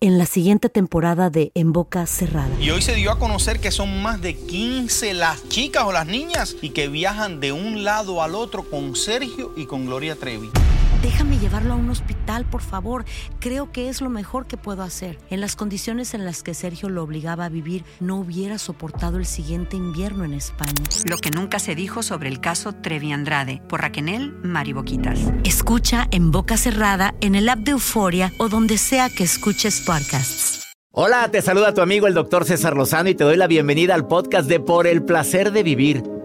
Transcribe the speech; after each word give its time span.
En 0.00 0.16
la 0.16 0.26
siguiente 0.26 0.68
temporada 0.68 1.28
de 1.28 1.50
En 1.56 1.72
Boca 1.72 2.06
Cerrada. 2.06 2.48
Y 2.60 2.70
hoy 2.70 2.82
se 2.82 2.94
dio 2.94 3.10
a 3.10 3.18
conocer 3.18 3.58
que 3.58 3.72
son 3.72 4.00
más 4.00 4.20
de 4.20 4.36
15 4.36 5.12
las 5.12 5.48
chicas 5.48 5.82
o 5.86 5.90
las 5.90 6.06
niñas 6.06 6.54
y 6.62 6.70
que 6.70 6.86
viajan 6.86 7.40
de 7.40 7.50
un 7.50 7.82
lado 7.82 8.22
al 8.22 8.36
otro 8.36 8.62
con 8.70 8.94
Sergio 8.94 9.52
y 9.56 9.66
con 9.66 9.86
Gloria 9.86 10.14
Trevi. 10.14 10.50
Déjame 11.02 11.38
llevarlo 11.38 11.74
a 11.74 11.76
un 11.76 11.90
hospital, 11.90 12.44
por 12.44 12.60
favor. 12.60 13.04
Creo 13.38 13.70
que 13.70 13.88
es 13.88 14.00
lo 14.00 14.10
mejor 14.10 14.46
que 14.46 14.56
puedo 14.56 14.82
hacer. 14.82 15.16
En 15.30 15.40
las 15.40 15.54
condiciones 15.54 16.12
en 16.12 16.24
las 16.24 16.42
que 16.42 16.54
Sergio 16.54 16.88
lo 16.88 17.04
obligaba 17.04 17.44
a 17.44 17.48
vivir, 17.48 17.84
no 18.00 18.16
hubiera 18.16 18.58
soportado 18.58 19.16
el 19.16 19.24
siguiente 19.24 19.76
invierno 19.76 20.24
en 20.24 20.34
España. 20.34 20.72
Lo 21.08 21.18
que 21.18 21.30
nunca 21.30 21.60
se 21.60 21.76
dijo 21.76 22.02
sobre 22.02 22.28
el 22.28 22.40
caso 22.40 22.72
Trevi 22.72 23.12
Andrade, 23.12 23.62
por 23.68 23.80
Raquel 23.80 24.32
Mariboquitas. 24.42 25.20
Escucha 25.44 26.08
en 26.10 26.32
boca 26.32 26.56
cerrada, 26.56 27.14
en 27.20 27.36
el 27.36 27.48
app 27.48 27.60
de 27.60 27.72
Euforia 27.72 28.32
o 28.38 28.48
donde 28.48 28.76
sea 28.76 29.08
que 29.08 29.22
escuches 29.22 29.80
Hola, 30.92 31.30
te 31.30 31.40
saluda 31.40 31.72
tu 31.72 31.80
amigo 31.80 32.06
el 32.06 32.12
doctor 32.12 32.44
César 32.44 32.76
Lozano 32.76 33.08
y 33.08 33.14
te 33.14 33.24
doy 33.24 33.38
la 33.38 33.46
bienvenida 33.46 33.94
al 33.94 34.06
podcast 34.06 34.46
de 34.46 34.60
Por 34.60 34.86
el 34.86 35.02
placer 35.02 35.50
de 35.50 35.62
vivir. 35.62 36.17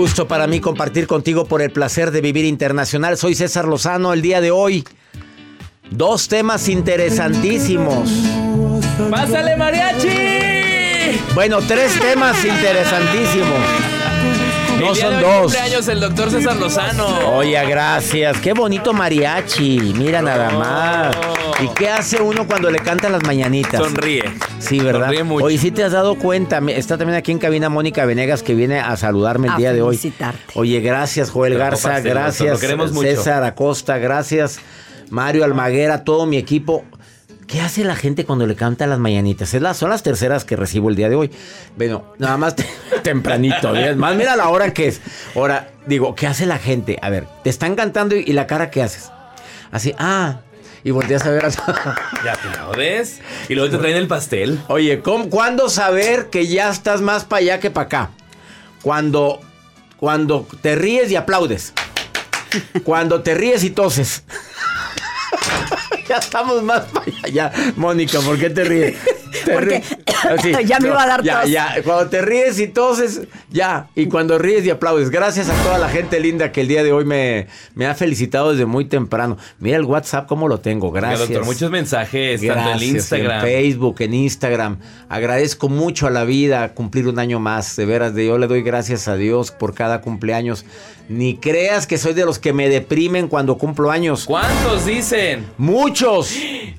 Gusto 0.00 0.26
para 0.26 0.46
mí 0.46 0.60
compartir 0.60 1.06
contigo 1.06 1.44
por 1.44 1.60
el 1.60 1.72
placer 1.72 2.10
de 2.10 2.22
vivir 2.22 2.46
internacional. 2.46 3.18
Soy 3.18 3.34
César 3.34 3.66
Lozano 3.66 4.14
el 4.14 4.22
día 4.22 4.40
de 4.40 4.50
hoy. 4.50 4.82
Dos 5.90 6.26
temas 6.26 6.70
interesantísimos. 6.70 8.08
¡Pásale, 9.10 9.58
mariachi! 9.58 11.20
Bueno, 11.34 11.58
tres 11.68 12.00
temas 12.00 12.42
interesantísimos. 12.42 13.99
No 14.80 14.88
El 14.88 14.94
día 14.94 15.02
son 15.04 15.10
de 15.10 15.16
hoy 15.18 15.22
dos. 15.32 15.42
cumpleaños 15.42 15.88
el 15.88 16.00
doctor 16.00 16.30
César 16.30 16.56
Lozano. 16.56 17.06
Oye, 17.36 17.64
gracias. 17.66 18.38
Qué 18.38 18.52
bonito 18.52 18.92
mariachi. 18.92 19.94
Mira 19.96 20.22
nada 20.22 20.50
más. 20.50 21.16
¿Y 21.62 21.68
qué 21.74 21.88
hace 21.90 22.20
uno 22.22 22.46
cuando 22.46 22.70
le 22.70 22.78
cantan 22.78 23.12
las 23.12 23.22
mañanitas? 23.24 23.80
Sonríe. 23.82 24.24
Sí, 24.58 24.78
¿verdad? 24.80 25.06
Sonríe 25.06 25.24
mucho. 25.24 25.44
Oye, 25.46 25.58
sí 25.58 25.70
te 25.70 25.84
has 25.84 25.92
dado 25.92 26.14
cuenta. 26.16 26.60
Me- 26.60 26.76
Está 26.78 26.96
también 26.96 27.16
aquí 27.18 27.32
en 27.32 27.38
cabina 27.38 27.68
Mónica 27.68 28.04
Venegas 28.06 28.42
que 28.42 28.54
viene 28.54 28.80
a 28.80 28.96
saludarme 28.96 29.48
el 29.48 29.54
A 29.54 29.56
día 29.56 29.72
de 29.72 29.82
hoy. 29.82 29.96
felicitarte. 29.98 30.40
Oye, 30.54 30.80
gracias 30.80 31.30
Joel 31.30 31.52
Pero 31.54 31.64
Garza, 31.64 32.00
gracias 32.00 32.52
lo 32.54 32.58
queremos 32.58 32.92
mucho. 32.92 33.08
César 33.08 33.42
Acosta, 33.44 33.98
gracias 33.98 34.58
Mario 35.10 35.44
Almaguera, 35.44 36.04
todo 36.04 36.24
mi 36.26 36.36
equipo. 36.38 36.84
¿Qué 37.50 37.60
hace 37.60 37.82
la 37.84 37.96
gente 37.96 38.24
cuando 38.24 38.46
le 38.46 38.54
canta 38.54 38.86
las 38.86 39.00
mañanitas? 39.00 39.52
Es 39.54 39.60
las, 39.62 39.76
son 39.76 39.90
las 39.90 40.04
terceras 40.04 40.44
que 40.44 40.54
recibo 40.54 40.88
el 40.88 40.94
día 40.94 41.08
de 41.08 41.16
hoy. 41.16 41.30
Bueno, 41.76 42.04
nada 42.18 42.36
más 42.36 42.54
te- 42.54 42.64
tempranito. 43.02 43.74
¿eh? 43.74 43.94
Más 43.96 44.14
mira 44.14 44.36
la 44.36 44.48
hora 44.50 44.72
que 44.72 44.86
es. 44.86 45.00
Ahora, 45.34 45.70
digo, 45.86 46.14
¿qué 46.14 46.28
hace 46.28 46.46
la 46.46 46.58
gente? 46.58 46.96
A 47.02 47.10
ver, 47.10 47.26
te 47.42 47.50
están 47.50 47.74
cantando 47.74 48.14
y, 48.14 48.20
y 48.20 48.32
la 48.34 48.46
cara 48.46 48.70
que 48.70 48.82
haces. 48.82 49.10
Así, 49.72 49.92
ah. 49.98 50.40
Y 50.84 50.92
volteas 50.92 51.26
a 51.26 51.30
ver 51.30 51.44
a 51.44 51.48
Ya 52.24 52.36
te 52.36 52.56
la 52.56 52.66
ves. 52.76 53.20
Y 53.48 53.54
luego 53.56 53.70
te 53.70 53.78
traen 53.78 53.96
el 53.96 54.06
pastel. 54.06 54.60
Oye, 54.68 55.00
¿cómo- 55.02 55.28
¿cuándo 55.28 55.68
saber 55.68 56.30
que 56.30 56.46
ya 56.46 56.70
estás 56.70 57.00
más 57.00 57.24
para 57.24 57.40
allá 57.40 57.58
que 57.60 57.70
para 57.72 57.86
acá? 57.86 58.10
Cuando, 58.82 59.40
cuando 59.96 60.46
te 60.62 60.76
ríes 60.76 61.10
y 61.10 61.16
aplaudes. 61.16 61.72
Cuando 62.84 63.22
te 63.22 63.34
ríes 63.34 63.64
y 63.64 63.70
toses. 63.70 64.22
Ya 66.10 66.16
estamos 66.16 66.60
más 66.64 66.86
para 66.86 67.12
allá. 67.22 67.52
Mónica, 67.76 68.20
¿por 68.20 68.36
qué 68.36 68.50
te 68.50 68.64
ríes? 68.64 68.96
ya 70.66 70.78
me 70.80 70.88
iba 70.88 71.02
a 71.02 71.06
dar 71.06 71.22
ya, 71.22 71.40
tos. 71.42 71.50
ya. 71.50 71.74
Cuando 71.84 72.08
te 72.08 72.22
ríes 72.22 72.58
y 72.60 72.68
toses, 72.68 73.22
ya. 73.50 73.88
Y 73.94 74.06
cuando 74.06 74.38
ríes 74.38 74.64
y 74.64 74.70
aplaudes. 74.70 75.10
Gracias 75.10 75.48
a 75.48 75.54
toda 75.62 75.78
la 75.78 75.88
gente 75.88 76.20
linda 76.20 76.52
que 76.52 76.60
el 76.62 76.68
día 76.68 76.82
de 76.82 76.92
hoy 76.92 77.04
me, 77.04 77.46
me 77.74 77.86
ha 77.86 77.94
felicitado 77.94 78.52
desde 78.52 78.66
muy 78.66 78.84
temprano. 78.86 79.36
Mira 79.58 79.76
el 79.76 79.84
WhatsApp, 79.84 80.26
cómo 80.26 80.48
lo 80.48 80.60
tengo. 80.60 80.90
Gracias. 80.90 81.20
doctor, 81.28 81.44
muchos 81.44 81.70
mensajes, 81.70 82.40
tanto 82.46 82.70
en 82.72 82.82
Instagram. 82.82 83.36
En 83.36 83.42
Facebook, 83.42 83.96
en 84.00 84.14
Instagram. 84.14 84.78
Agradezco 85.08 85.68
mucho 85.68 86.06
a 86.06 86.10
la 86.10 86.24
vida 86.24 86.74
cumplir 86.74 87.08
un 87.08 87.18
año 87.18 87.40
más. 87.40 87.76
De 87.76 87.86
veras, 87.86 88.14
de 88.14 88.26
yo 88.26 88.38
le 88.38 88.46
doy 88.46 88.62
gracias 88.62 89.08
a 89.08 89.16
Dios 89.16 89.50
por 89.50 89.74
cada 89.74 90.00
cumpleaños. 90.00 90.64
Ni 91.08 91.36
creas 91.36 91.86
que 91.86 91.98
soy 91.98 92.14
de 92.14 92.24
los 92.24 92.38
que 92.38 92.52
me 92.52 92.68
deprimen 92.68 93.26
cuando 93.28 93.58
cumplo 93.58 93.90
años. 93.90 94.26
¿Cuántos 94.26 94.86
dicen? 94.86 95.44
Muchos, 95.58 96.32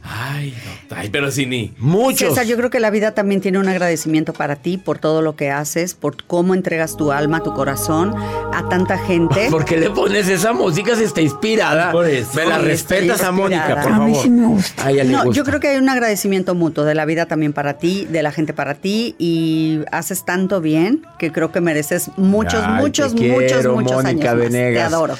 Ay, 0.03 0.53
no, 0.89 0.95
ay, 0.97 1.09
pero 1.09 1.31
sí 1.31 1.45
ni. 1.45 1.73
muchos. 1.77 2.29
César, 2.29 2.45
yo 2.45 2.57
creo 2.57 2.69
que 2.69 2.79
la 2.79 2.89
vida 2.89 3.13
también 3.13 3.30
tiene 3.39 3.59
un 3.59 3.69
agradecimiento 3.69 4.33
para 4.33 4.57
ti 4.57 4.77
por 4.77 4.97
todo 4.99 5.21
lo 5.21 5.35
que 5.37 5.49
haces, 5.51 5.93
por 5.93 6.21
cómo 6.25 6.53
entregas 6.55 6.97
tu 6.97 7.11
alma, 7.13 7.41
tu 7.43 7.53
corazón 7.53 8.13
a 8.53 8.67
tanta 8.67 8.97
gente. 8.97 9.47
¿Por 9.51 9.63
qué 9.63 9.77
le 9.77 9.89
pones 9.91 10.27
esa 10.27 10.51
música 10.51 10.95
si 10.95 11.03
está 11.03 11.21
inspirada? 11.21 11.91
Por 11.91 12.07
eso. 12.07 12.31
Me 12.35 12.45
la 12.45 12.57
Sí, 12.59 12.65
respetas 12.65 13.23
a 13.23 13.31
Mónica, 13.31 13.67
por 13.69 13.77
A 13.79 13.83
favor. 13.83 14.07
mí 14.09 14.15
sí 14.21 14.29
me 14.29 14.47
gusta. 14.47 14.85
A 14.85 14.91
ella 14.91 15.03
le 15.05 15.11
No, 15.13 15.23
gusta. 15.25 15.37
yo 15.37 15.43
creo 15.45 15.59
que 15.59 15.69
hay 15.69 15.77
un 15.77 15.87
agradecimiento 15.87 16.55
mutuo 16.55 16.83
de 16.83 16.95
la 16.95 17.05
vida 17.05 17.27
también 17.27 17.53
para 17.53 17.77
ti, 17.77 18.05
de 18.09 18.23
la 18.23 18.31
gente 18.31 18.53
para 18.53 18.73
ti 18.73 19.15
y 19.19 19.79
haces 19.91 20.25
tanto 20.25 20.59
bien 20.59 21.03
que 21.19 21.31
creo 21.31 21.51
que 21.51 21.61
mereces 21.61 22.09
muchos, 22.17 22.61
Ay, 22.65 22.81
muchos, 22.81 23.15
te 23.15 23.21
muchos, 23.29 23.45
quiero, 23.51 23.75
muchos 23.75 24.03
Mónica 24.03 24.31
años 24.31 24.43
más. 24.43 24.49
Te 24.51 24.57
Venegas. 24.57 24.91
adoro. 24.93 25.15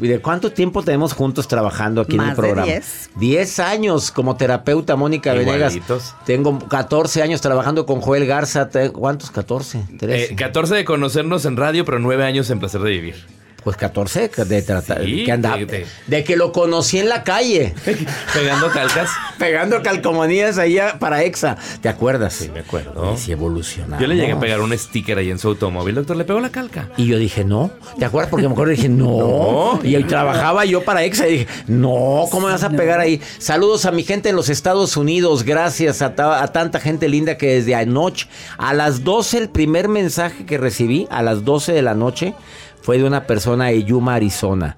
¿Y 0.00 0.08
de 0.08 0.20
cuánto 0.20 0.52
tiempo 0.52 0.82
tenemos 0.82 1.12
juntos 1.12 1.48
trabajando 1.48 2.02
aquí 2.02 2.14
en 2.14 2.20
el 2.20 2.26
Más 2.28 2.36
de 2.36 2.42
programa? 2.42 2.66
10. 2.66 3.10
10 3.16 3.58
años 3.60 4.10
como 4.10 4.36
terapeuta, 4.36 4.96
Mónica 4.96 5.32
Venegas. 5.34 5.76
Tengo 6.24 6.58
14 6.58 7.22
años 7.22 7.40
trabajando 7.40 7.86
con 7.86 8.00
Joel 8.00 8.26
Garza. 8.26 8.68
¿Cuántos? 8.92 9.30
14, 9.30 9.84
13. 9.98 10.32
Eh, 10.32 10.36
14 10.36 10.74
de 10.74 10.84
conocernos 10.84 11.44
en 11.44 11.56
radio, 11.56 11.84
pero 11.84 11.98
9 11.98 12.24
años 12.24 12.50
en 12.50 12.58
placer 12.58 12.80
de 12.80 12.90
vivir. 12.90 13.41
Pues 13.64 13.76
14 13.76 14.28
de 14.28 14.62
tratar. 14.62 15.04
Sí, 15.04 15.24
que 15.24 15.32
andaba- 15.32 15.56
de- 15.56 15.66
de- 15.66 15.86
de 16.06 16.24
que 16.24 16.36
lo 16.36 16.50
conocí 16.52 16.98
en 16.98 17.08
la 17.08 17.22
calle. 17.22 17.74
Pegando 18.34 18.68
calcas. 18.70 19.10
pegando 19.38 19.82
calcomanías 19.82 20.58
allá 20.58 20.98
para 20.98 21.22
Exa. 21.24 21.56
¿Te 21.80 21.88
acuerdas? 21.88 22.34
Sí, 22.34 22.48
me 22.52 22.60
acuerdo. 22.60 23.12
Y 23.14 23.18
si 23.18 23.32
evolucionamos. 23.32 24.00
Yo 24.00 24.06
le 24.06 24.16
llegué 24.16 24.32
a 24.32 24.40
pegar 24.40 24.60
un 24.60 24.76
sticker 24.76 25.18
ahí 25.18 25.30
en 25.30 25.38
su 25.38 25.48
automóvil. 25.48 25.94
Doctor, 25.94 26.16
le 26.16 26.24
pegó 26.24 26.40
la 26.40 26.50
calca. 26.50 26.88
Y 26.96 27.06
yo 27.06 27.18
dije, 27.18 27.44
no. 27.44 27.70
¿Te 27.98 28.04
acuerdas? 28.04 28.30
Porque 28.30 28.46
me 28.46 28.52
acuerdo 28.52 28.72
dije, 28.72 28.88
no. 28.88 29.02
No. 29.32 29.80
Y 29.84 29.94
ahí 29.94 30.04
trabajaba 30.04 30.64
yo 30.64 30.82
para 30.84 31.04
EXA 31.04 31.28
y 31.28 31.32
dije, 31.32 31.46
no, 31.66 32.24
¿cómo 32.30 32.46
me 32.46 32.52
vas 32.52 32.62
a 32.64 32.70
pegar 32.70 32.98
ahí? 33.00 33.20
Saludos 33.38 33.84
a 33.86 33.92
mi 33.92 34.02
gente 34.02 34.28
en 34.28 34.36
los 34.36 34.48
Estados 34.48 34.96
Unidos. 34.96 35.44
Gracias 35.44 36.02
a, 36.02 36.14
ta- 36.14 36.42
a 36.42 36.48
tanta 36.52 36.80
gente 36.80 37.08
linda 37.08 37.36
que 37.36 37.54
desde 37.54 37.74
anoche, 37.74 38.26
a 38.58 38.74
las 38.74 39.04
12, 39.04 39.38
el 39.38 39.48
primer 39.48 39.88
mensaje 39.88 40.44
que 40.46 40.58
recibí, 40.58 41.06
a 41.10 41.22
las 41.22 41.44
12 41.44 41.72
de 41.72 41.82
la 41.82 41.94
noche, 41.94 42.34
fue 42.82 42.98
de 42.98 43.04
una 43.04 43.26
persona 43.26 43.66
de 43.66 43.82
Yuma, 43.84 44.16
Arizona. 44.16 44.76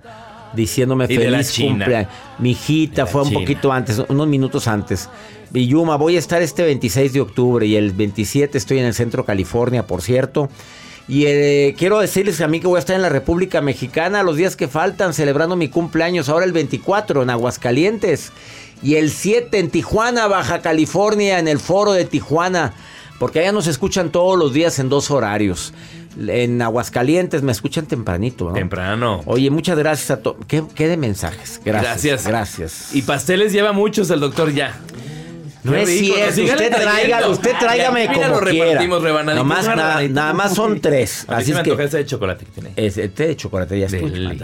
diciéndome 0.55 1.07
Y 1.09 1.17
feliz 1.17 1.53
cumpleaños. 1.59 2.13
Mi 2.39 2.53
hijita 2.53 3.07
fue 3.07 3.23
un 3.23 3.29
China. 3.29 3.41
poquito 3.41 3.73
antes, 3.73 4.03
unos 4.09 4.29
minutos 4.29 4.69
antes. 4.69 5.09
Y 5.53 5.67
Yuma, 5.67 5.97
voy 5.97 6.17
a 6.17 6.19
estar 6.19 6.43
este 6.43 6.63
26 6.63 7.13
de 7.13 7.21
octubre 7.21 7.67
y 7.67 7.77
el 7.77 7.93
27 7.93 8.57
estoy 8.57 8.79
en 8.79 8.87
el 8.87 8.95
centro 8.95 9.25
California, 9.25 9.87
por 9.87 10.03
cierto. 10.03 10.49
Y 11.07 11.27
eh, 11.27 11.75
quiero 11.77 11.99
decirles 11.99 12.41
a 12.41 12.49
mí 12.49 12.61
que 12.61 12.67
voy 12.67 12.77
a 12.77 12.81
estar 12.81 12.97
en 12.97 13.03
la 13.03 13.09
República 13.09 13.61
Mexicana 13.61 14.23
los 14.23 14.37
días 14.37 14.57
que 14.57 14.69
faltan 14.69 15.13
celebrando 15.13 15.55
mi 15.55 15.69
cumpleaños. 15.69 16.29
Ahora 16.29 16.47
el 16.47 16.53
24 16.53 17.23
en 17.23 17.31
Aguascalientes 17.31 18.33
y 18.83 18.95
el 18.95 19.11
7 19.11 19.59
en 19.59 19.71
Tijuana, 19.71 20.29
Baja 20.29 20.61
California, 20.61 21.39
en 21.39 21.49
el 21.49 21.59
foro 21.59 21.93
de 21.93 22.05
Tijuana. 22.05 22.73
Porque 23.19 23.41
allá 23.41 23.53
nos 23.53 23.67
escuchan 23.67 24.11
todos 24.11 24.39
los 24.39 24.53
días 24.53 24.79
en 24.79 24.89
dos 24.89 25.11
horarios. 25.11 25.73
En 26.27 26.63
Aguascalientes 26.63 27.43
me 27.43 27.53
escuchan 27.53 27.87
tempranito. 27.87 28.49
¿no? 28.49 28.53
Temprano. 28.53 29.23
Oye, 29.27 29.51
muchas 29.51 29.79
gracias 29.79 30.11
a 30.11 30.23
todos. 30.23 30.45
¿Qué, 30.47 30.63
qué 30.75 30.89
de 30.89 30.97
mensajes? 30.97 31.61
Gracias. 31.65 32.05
Gracias. 32.05 32.27
Gracias. 32.27 32.95
Y 32.95 33.03
pasteles 33.03 33.53
lleva 33.53 33.73
muchos 33.73 34.11
el 34.11 34.21
doctor 34.21 34.53
ya. 34.53 34.75
No 35.65 35.73
Qué 35.73 35.83
es 35.83 35.89
rico, 35.89 36.15
cierto. 36.15 36.53
Usted 36.53 36.71
traiga, 36.71 37.29
usted 37.29 37.53
tráigame 37.59 38.01
mira, 38.09 38.13
como 38.13 38.41
lo 38.41 38.47
quiera. 38.47 38.67
repartimos 38.67 39.03
Nomás, 39.35 39.67
nada, 39.67 40.03
nada 40.09 40.33
más 40.35 40.55
son 40.55 40.79
tres. 40.79 41.25
Así 41.27 41.47
sí 41.47 41.51
es 41.53 41.57
me 41.57 41.63
que 41.63 41.83
ese 41.83 41.97
de 41.97 42.07
chocolate 42.07 42.45
que 42.45 42.51
tiene. 42.53 42.73
es 42.77 42.99
el 42.99 43.11
té 43.13 43.29
de 43.29 43.37
chocolate 43.37 43.79
ya 43.81 43.87
es 43.87 43.93
deli. 43.93 44.39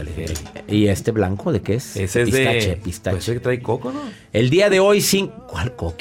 ¿Y 0.67 0.89
este 0.89 1.11
blanco 1.11 1.53
de 1.53 1.61
qué 1.61 1.75
es? 1.75 1.95
Ese 1.97 2.23
es 2.23 2.31
pistache, 2.31 2.69
de... 2.69 2.77
pistache. 2.77 3.17
Pues 3.17 3.27
que 3.27 3.41
trae 3.41 3.61
coco, 3.61 3.93
¿no? 3.93 4.01
El 4.33 4.49
día 4.49 4.71
de 4.71 4.81
hoy 4.81 5.03
sin 5.03 5.29
¿Cuál 5.51 5.75
coco? 5.77 5.97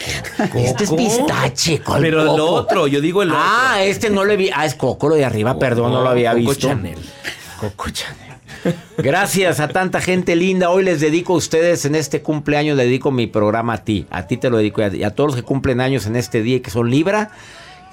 Este 0.56 0.84
es 0.86 0.92
pistache, 0.92 1.82
¿cuál 1.82 2.02
Pero 2.04 2.22
el 2.22 2.40
otro, 2.40 2.88
yo 2.88 3.02
digo 3.02 3.22
el 3.22 3.32
otro. 3.32 3.42
Ah, 3.44 3.84
este 3.84 4.10
no 4.10 4.24
lo 4.24 4.38
vi. 4.38 4.50
Ah, 4.54 4.66
es 4.66 4.76
coco 4.76 5.10
lo 5.10 5.16
de 5.16 5.26
arriba, 5.26 5.60
perdón, 5.60 5.92
no 5.92 6.02
lo 6.02 6.10
había 6.10 6.32
Coco 6.32 6.50
visto. 6.50 6.68
Chanel. 6.68 6.98
Coco 7.60 7.90
Chanel. 7.90 8.29
Gracias 8.98 9.60
a 9.60 9.68
tanta 9.70 10.02
gente 10.02 10.36
linda. 10.36 10.70
Hoy 10.70 10.84
les 10.84 11.00
dedico 11.00 11.34
a 11.34 11.38
ustedes 11.38 11.86
en 11.86 11.96
este 11.96 12.22
cumpleaños, 12.22 12.76
le 12.78 12.84
dedico 12.84 13.12
mi 13.12 13.28
programa 13.28 13.74
a 13.74 13.84
ti. 13.84 14.06
A 14.10 14.28
ti 14.28 14.38
te 14.38 14.50
lo 14.50 14.58
dedico 14.58 14.82
y 14.82 15.04
a, 15.04 15.12
todos 15.16 15.30
los 15.30 15.36
que 15.36 15.44
cumplen 15.44 15.82
años 15.82 16.06
en 16.06 16.16
este 16.16 16.42
día 16.42 16.58
y 16.58 16.60
que 16.60 16.72
son 16.72 16.90
Libra. 16.90 17.32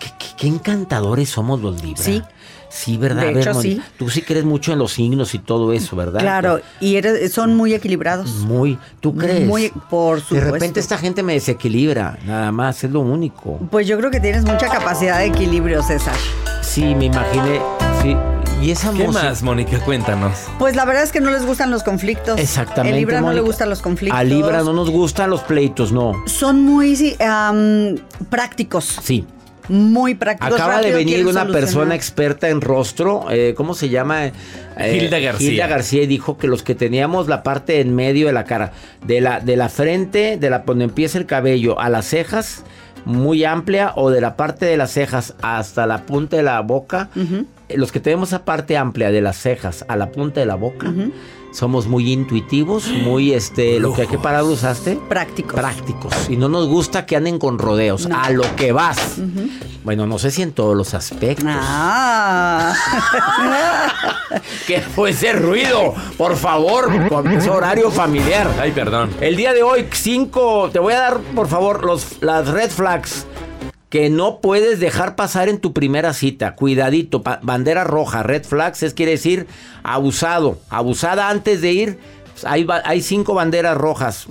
Qué, 0.01 0.09
qué- 0.19 0.27
qué 0.37 0.47
encantadores 0.49 1.29
somos 1.31 1.61
los 1.61 1.83
Libra. 1.83 2.03
Sí. 2.03 2.23
Sí, 2.69 2.99
¿verdad? 2.99 3.23
De 3.23 3.29
A 3.29 3.33
ver, 3.33 3.39
hecho, 3.39 3.55
Moni, 3.55 3.75
sí. 3.77 3.83
Tú 3.97 4.11
sí 4.11 4.21
crees 4.23 4.45
mucho 4.45 4.73
en 4.73 4.79
los 4.81 4.93
signos 4.93 5.35
y 5.35 5.39
todo 5.39 5.73
eso, 5.73 5.97
¿verdad? 5.97 6.21
Claro, 6.21 6.61
y 6.81 6.97
eres- 6.97 7.33
son 7.33 7.55
muy 7.55 7.73
equilibrados. 7.73 8.29
Muy. 8.41 8.77
¿Tú 9.01 9.15
crees? 9.15 9.47
Muy, 9.47 9.73
por 9.89 10.17
De 10.19 10.23
supuesto. 10.25 10.53
repente 10.53 10.81
esta 10.81 10.99
gente 10.99 11.23
me 11.23 11.35
desequilibra, 11.35 12.19
nada 12.27 12.51
más, 12.53 12.83
es 12.85 12.91
lo 12.91 13.01
único. 13.01 13.59
Pues 13.71 13.87
yo 13.87 13.97
creo 13.97 14.11
que 14.11 14.21
tienes 14.21 14.45
mucha 14.45 14.69
capacidad 14.69 15.21
de 15.21 15.27
equilibrio, 15.27 15.83
César. 15.83 16.17
Sí, 16.61 16.95
me 16.95 17.07
imaginé. 17.07 17.61
Sí. 18.03 18.15
Y 18.63 18.71
esa 18.71 18.91
¿Qué 18.93 19.05
música. 19.05 19.25
más, 19.25 19.43
Mónica? 19.43 19.79
Cuéntanos. 19.81 20.33
Pues 20.59 20.77
la 20.77 20.85
verdad 20.85 21.03
es 21.05 21.13
que 21.13 21.21
no 21.21 21.31
les 21.31 21.45
gustan 21.45 21.71
los 21.71 21.83
conflictos. 21.83 22.41
Exactamente. 22.41 22.97
El 22.97 23.03
Libra 23.03 23.21
no 23.21 23.33
le 23.33 23.41
gustan 23.41 23.69
los 23.69 23.83
conflictos. 23.83 24.19
A 24.19 24.25
Libra 24.25 24.63
no 24.63 24.73
nos 24.73 24.91
gustan 24.91 25.31
los 25.31 25.43
pleitos, 25.43 25.93
no. 25.93 26.13
Son 26.27 26.63
muy 26.63 27.17
prácticos. 28.31 28.99
Sí. 29.03 29.27
Muy 29.69 30.15
prácticos. 30.15 30.55
Acaba 30.55 30.81
de 30.81 30.93
venir 30.93 31.27
una 31.27 31.41
solucionar. 31.41 31.53
persona 31.53 31.95
experta 31.97 32.49
en 32.49 32.61
rostro, 32.61 33.27
eh, 33.31 33.55
¿cómo 33.57 33.75
se 33.75 33.89
llama? 33.89 34.27
Eh, 34.27 34.33
Hilda 35.03 35.19
García. 35.19 35.51
Hilda 35.51 35.67
García 35.67 36.07
dijo 36.07 36.39
que 36.39 36.47
los 36.47 36.63
que 36.63 36.77
teníamos 36.77 37.27
la 37.27 37.43
parte 37.43 37.81
en 37.81 37.95
medio 37.95 38.29
de 38.29 38.33
la 38.33 38.45
cara, 38.45 38.73
de 39.05 39.21
la, 39.21 39.41
de 39.41 39.57
la 39.57 39.69
frente, 39.69 40.37
de 40.37 40.51
la 40.51 40.61
donde 40.61 40.85
empieza 40.85 41.19
el 41.19 41.27
cabello 41.27 41.81
a 41.81 41.89
las 41.89 42.07
cejas, 42.07 42.63
muy 43.05 43.45
amplia, 43.45 43.93
o 43.97 44.11
de 44.11 44.21
la 44.21 44.37
parte 44.37 44.67
de 44.67 44.77
las 44.77 44.93
cejas 44.93 45.35
hasta 45.43 45.87
la 45.87 46.03
punta 46.03 46.37
de 46.37 46.43
la 46.45 46.61
boca, 46.61 47.09
eh, 47.17 47.45
los 47.69 47.93
que 47.93 48.01
tenemos 48.01 48.31
esa 48.31 48.45
parte 48.45 48.77
amplia 48.77 49.11
de 49.11 49.21
las 49.21 49.37
cejas 49.37 49.85
a 49.89 49.97
la 49.97 50.13
punta 50.13 50.41
de 50.41 50.47
la 50.47 50.55
boca, 50.55 50.93
somos 51.53 51.87
muy 51.87 52.13
intuitivos, 52.13 52.87
muy 52.89 53.33
este, 53.33 53.81
lo 53.81 53.95
que 53.95 54.07
¿qué 54.07 54.19
palabra 54.19 54.53
usaste? 54.53 54.99
Prácticos. 55.09 55.55
prácticos 55.55 56.13
y 56.29 56.37
no 56.37 56.49
nos 56.49 56.69
gusta 56.69 57.07
que 57.07 57.17
anden 57.17 57.39
con 57.39 57.59
rodeos, 57.59 58.09
a 58.13 58.31
lo 58.31 58.45
que 58.57 58.73
vas. 58.73 59.17
Bueno, 59.83 60.07
no 60.07 60.19
sé 60.19 60.31
si 60.31 60.43
en 60.43 60.53
todos 60.53 60.77
los 60.77 60.95
aspectos. 60.95 61.47
Ah. 61.49 62.75
¿Qué 64.67 64.81
fue 64.81 65.11
ese 65.11 65.33
ruido? 65.33 65.95
Por 66.19 66.37
favor, 66.37 67.09
con 67.09 67.31
ese 67.31 67.51
horario 67.51 67.91
familiar. 67.91 68.49
Ay, 68.61 68.73
perdón. 68.73 69.11
El 69.21 69.37
día 69.37 69.53
de 69.53 69.63
hoy, 69.63 69.87
cinco, 69.93 70.71
te 70.73 70.79
voy 70.79 70.93
a 70.93 70.99
dar, 70.99 71.19
por 71.35 71.49
favor, 71.49 71.85
los, 71.85 72.21
las 72.21 72.49
red 72.49 72.71
flags 72.71 73.27
que 73.89 74.11
no 74.11 74.41
puedes 74.41 74.81
dejar 74.81 75.15
pasar 75.17 75.49
en 75.49 75.59
tu 75.59 75.73
primera 75.73 76.13
cita. 76.13 76.55
Cuidadito, 76.55 77.23
bandera 77.43 77.85
roja, 77.85 78.23
red 78.23 78.45
flags 78.45 78.83
es 78.83 78.95
quiere 78.95 79.13
decir 79.13 79.47
abusado, 79.83 80.59
abusada 80.71 81.31
antes 81.31 81.61
de 81.61 81.73
ir. 81.73 81.99
Pues, 82.33 82.45
hay 82.85 83.01
cinco 83.03 83.35
banderas 83.35 83.77
rojas. 83.77 84.27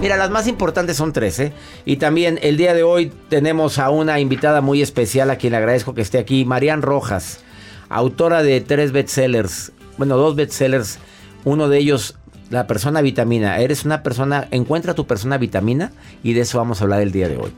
Mira, 0.00 0.16
las 0.16 0.30
más 0.30 0.48
importantes 0.48 0.96
son 0.96 1.12
tres, 1.12 1.38
¿eh? 1.38 1.52
Y 1.84 1.96
también 1.98 2.40
el 2.42 2.56
día 2.56 2.74
de 2.74 2.82
hoy 2.82 3.12
tenemos 3.28 3.78
a 3.78 3.90
una 3.90 4.18
invitada 4.18 4.60
muy 4.60 4.82
especial 4.82 5.30
a 5.30 5.36
quien 5.36 5.52
le 5.52 5.58
agradezco 5.58 5.94
que 5.94 6.02
esté 6.02 6.18
aquí, 6.18 6.44
Marian 6.44 6.82
Rojas, 6.82 7.38
autora 7.88 8.42
de 8.42 8.60
tres 8.60 8.90
bestsellers, 8.90 9.70
bueno, 9.98 10.16
dos 10.16 10.34
bestsellers, 10.34 10.98
uno 11.44 11.68
de 11.68 11.78
ellos, 11.78 12.16
La 12.52 12.66
persona 12.66 13.00
vitamina. 13.00 13.58
Eres 13.60 13.86
una 13.86 14.02
persona, 14.02 14.46
encuentra 14.50 14.92
tu 14.92 15.06
persona 15.06 15.38
vitamina 15.38 15.90
y 16.22 16.34
de 16.34 16.42
eso 16.42 16.58
vamos 16.58 16.80
a 16.80 16.84
hablar 16.84 17.00
el 17.00 17.10
día 17.10 17.26
de 17.28 17.38
hoy. 17.38 17.50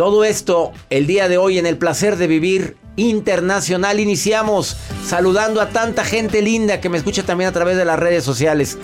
Todo 0.00 0.24
esto 0.24 0.72
el 0.88 1.06
día 1.06 1.28
de 1.28 1.36
hoy 1.36 1.58
en 1.58 1.66
el 1.66 1.76
placer 1.76 2.16
de 2.16 2.26
vivir 2.26 2.78
internacional 2.96 4.00
iniciamos 4.00 4.74
saludando 5.04 5.60
a 5.60 5.68
tanta 5.68 6.06
gente 6.06 6.40
linda 6.40 6.80
que 6.80 6.88
me 6.88 6.96
escucha 6.96 7.22
también 7.22 7.50
a 7.50 7.52
través 7.52 7.76
de 7.76 7.84
las 7.84 7.98
redes 7.98 8.24
sociales. 8.24 8.78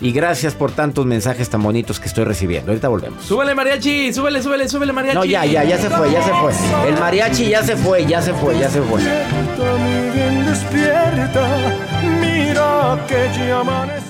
Y 0.00 0.12
gracias 0.12 0.54
por 0.54 0.70
tantos 0.70 1.06
mensajes 1.06 1.50
tan 1.50 1.60
bonitos 1.60 1.98
que 1.98 2.06
estoy 2.06 2.22
recibiendo. 2.22 2.70
Ahorita 2.70 2.86
volvemos. 2.86 3.24
Súbele, 3.24 3.52
mariachi. 3.52 4.12
Súbele, 4.12 4.40
súbele, 4.44 4.68
súbele, 4.68 4.92
mariachi. 4.92 5.18
No, 5.18 5.24
ya, 5.24 5.44
ya, 5.44 5.64
ya 5.64 5.76
se 5.76 5.90
fue, 5.90 6.12
ya 6.12 6.22
se 6.22 6.32
fue. 6.34 6.52
El 6.88 6.94
mariachi 7.00 7.48
ya 7.48 7.64
se 7.64 7.76
fue, 7.76 8.06
ya 8.06 8.22
se 8.22 8.32
fue, 8.32 8.56
ya 8.56 8.70
se 8.70 8.80
fue. 8.80 9.02
Despierta, 9.02 9.74
mi 9.74 10.10
bien, 10.14 10.46
despierta, 10.46 11.78
mira 12.20 13.06
que. 13.08 14.09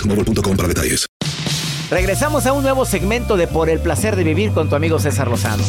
boostmobile.com 0.07 0.57
para 0.57 0.67
detalles. 0.67 1.07
Regresamos 1.89 2.45
a 2.45 2.53
un 2.53 2.63
nuevo 2.63 2.85
segmento 2.85 3.35
de 3.35 3.47
Por 3.47 3.69
el 3.69 3.79
placer 3.79 4.15
de 4.15 4.23
vivir 4.23 4.51
con 4.51 4.69
tu 4.69 4.75
amigo 4.75 4.97
César 4.99 5.27
Lozano. 5.27 5.63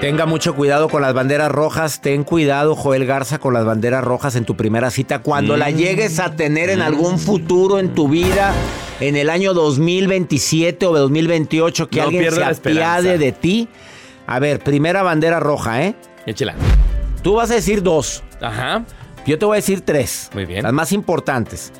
Tenga 0.00 0.26
mucho 0.26 0.54
cuidado 0.54 0.90
con 0.90 1.00
las 1.00 1.14
banderas 1.14 1.50
rojas. 1.50 2.02
Ten 2.02 2.24
cuidado, 2.24 2.74
Joel 2.74 3.06
Garza, 3.06 3.38
con 3.38 3.54
las 3.54 3.64
banderas 3.64 4.04
rojas 4.04 4.36
en 4.36 4.44
tu 4.44 4.54
primera 4.54 4.90
cita. 4.90 5.20
Cuando 5.20 5.56
la 5.56 5.70
llegues 5.70 6.18
a 6.18 6.36
tener 6.36 6.68
en 6.68 6.82
algún 6.82 7.18
futuro 7.18 7.78
en 7.78 7.94
tu 7.94 8.08
vida, 8.08 8.52
en 9.00 9.16
el 9.16 9.30
año 9.30 9.54
2027 9.54 10.84
o 10.84 10.92
2028, 10.98 11.88
que 11.88 12.00
No 12.00 12.06
alguien 12.06 12.32
se 12.32 12.44
apiade 12.44 13.16
de 13.16 13.32
ti. 13.32 13.68
A 14.26 14.40
ver, 14.40 14.58
primera 14.58 15.02
bandera 15.02 15.40
roja, 15.40 15.84
¿eh? 15.84 15.94
Échela. 16.26 16.54
Tú 17.22 17.34
vas 17.34 17.50
a 17.50 17.54
decir 17.54 17.82
dos. 17.82 18.23
Ajá. 18.40 18.84
Yo 19.26 19.38
te 19.38 19.46
voy 19.46 19.54
a 19.54 19.56
decir 19.56 19.80
tres. 19.80 20.30
Muy 20.34 20.44
bien. 20.44 20.62
Las 20.62 20.72
más 20.72 20.92
importantes. 20.92 21.72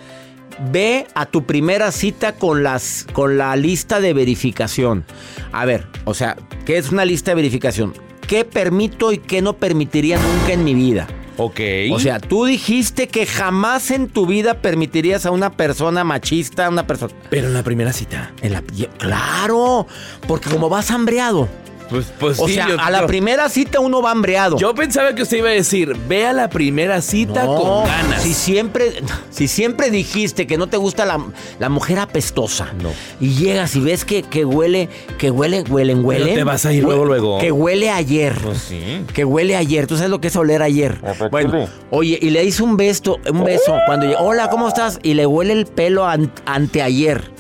Ve 0.71 1.07
a 1.15 1.27
tu 1.27 1.45
primera 1.45 1.91
cita 1.91 2.33
con, 2.33 2.63
las, 2.63 3.07
con 3.13 3.39
la 3.39 3.57
lista 3.57 4.01
de 4.01 4.13
verificación. 4.13 5.05
A 5.53 5.65
ver, 5.65 5.87
o 6.05 6.15
sea, 6.15 6.37
¿qué 6.65 6.79
es 6.79 6.91
una 6.93 7.05
lista 7.05 7.33
de 7.33 7.37
verificación? 7.37 7.93
qué 8.27 8.45
permito 8.45 9.13
y 9.13 9.19
qué 9.19 9.43
no 9.43 9.55
permitiría 9.55 10.19
nunca 10.19 10.53
en 10.53 10.65
mi 10.65 10.75
vida. 10.75 11.07
Ok. 11.37 11.61
O 11.93 11.99
sea, 11.99 12.21
tú 12.21 12.45
dijiste 12.45 13.09
que 13.09 13.27
jamás 13.27 13.91
en 13.91 14.09
tu 14.09 14.27
vida 14.27 14.55
permitirías 14.61 15.27
a 15.27 15.33
una 15.33 15.51
persona 15.51 16.05
machista, 16.05 16.67
a 16.67 16.69
una 16.69 16.87
persona... 16.87 17.13
Pero 17.29 17.49
en 17.49 17.55
la 17.55 17.65
primera 17.65 17.93
cita. 17.93 18.33
En 18.41 18.53
la... 18.53 18.63
Claro, 18.99 19.87
porque 20.29 20.49
como 20.49 20.69
vas 20.69 20.91
hambreado. 20.93 21.49
Pues, 21.91 22.07
pues 22.19 22.39
o 22.41 22.47
sí, 22.49 22.55
sea, 22.55 22.69
yo- 22.69 22.81
a 22.81 22.91
la 22.91 23.01
yo- 23.03 23.07
primera 23.07 23.49
cita 23.49 23.79
uno 23.81 24.01
va 24.03 24.11
hambreado. 24.11 24.57
Yo 24.59 24.75
pensaba 24.75 25.15
que 25.15 25.23
usted 25.23 25.39
iba 25.39 25.49
a 25.51 25.53
decir, 25.53 25.95
ve 26.09 26.25
a 26.27 26.33
la 26.33 26.49
primera 26.49 27.01
cita 27.03 27.45
No, 27.45 27.57
con 27.57 27.85
ganas. 27.87 28.23
Si 28.23 28.33
siempre, 28.35 28.93
si 29.31 29.49
siempre 29.49 29.91
dijiste 29.91 30.47
que 30.47 30.57
no 30.57 30.67
te 30.67 30.77
gusta 30.77 31.05
la, 31.05 31.21
la 31.59 31.69
mujer 31.69 31.99
apestosa 31.99 32.73
No. 32.83 32.91
y 33.21 33.35
llegas 33.35 33.77
y 33.77 33.81
ves 33.81 34.05
que, 34.05 34.23
que 34.23 34.45
huele, 34.45 34.89
que 35.19 35.31
huele, 35.31 35.63
huelen, 35.63 35.99
Pero 35.99 36.09
huelen. 36.09 36.35
te 36.35 36.45
vas 36.45 36.65
a 36.67 36.73
ir 36.73 36.83
luego, 36.85 37.05
luego. 37.05 37.39
Que 37.39 37.53
huele 37.53 37.91
ayer. 37.91 38.35
Pues 38.43 38.59
sí. 38.59 39.05
Que 39.13 39.25
huele 39.25 39.55
ayer. 39.57 39.87
¿Tú 39.87 39.97
sabes 39.97 40.11
lo 40.11 40.21
que 40.21 40.29
es 40.29 40.37
oler 40.37 40.63
ayer? 40.63 40.99
Bueno, 41.31 41.69
oye, 41.91 42.19
y 42.21 42.31
le 42.31 42.45
hice 42.45 42.63
un 42.63 42.77
beso, 42.77 43.19
un 43.31 43.45
beso 43.45 43.77
cuando 43.87 44.07
hola, 44.19 44.49
¿cómo 44.51 44.69
estás? 44.69 44.99
Y 45.03 45.15
le 45.15 45.27
huele 45.27 45.53
el 45.53 45.67
pelo 45.67 46.07
an- 46.07 46.33
anteayer. 46.47 47.34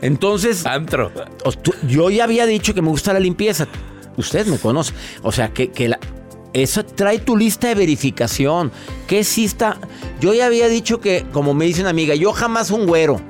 Entonces, 0.00 0.66
Antro. 0.66 1.12
yo 1.86 2.10
ya 2.10 2.24
había 2.24 2.46
dicho 2.46 2.74
que 2.74 2.82
me 2.82 2.88
gusta 2.88 3.12
la 3.12 3.20
limpieza. 3.20 3.66
Usted 4.16 4.46
me 4.46 4.58
conoce. 4.58 4.92
O 5.22 5.32
sea, 5.32 5.52
que, 5.52 5.70
que 5.70 5.88
la, 5.88 5.98
eso 6.52 6.84
trae 6.84 7.18
tu 7.18 7.36
lista 7.36 7.68
de 7.68 7.74
verificación. 7.74 8.70
¿Qué 9.06 9.24
sí 9.24 9.44
está? 9.44 9.78
Yo 10.20 10.34
ya 10.34 10.46
había 10.46 10.68
dicho 10.68 11.00
que, 11.00 11.24
como 11.32 11.54
me 11.54 11.64
dice 11.64 11.80
una 11.80 11.90
amiga, 11.90 12.14
yo 12.14 12.32
jamás 12.32 12.70
un 12.70 12.86
güero. 12.86 13.20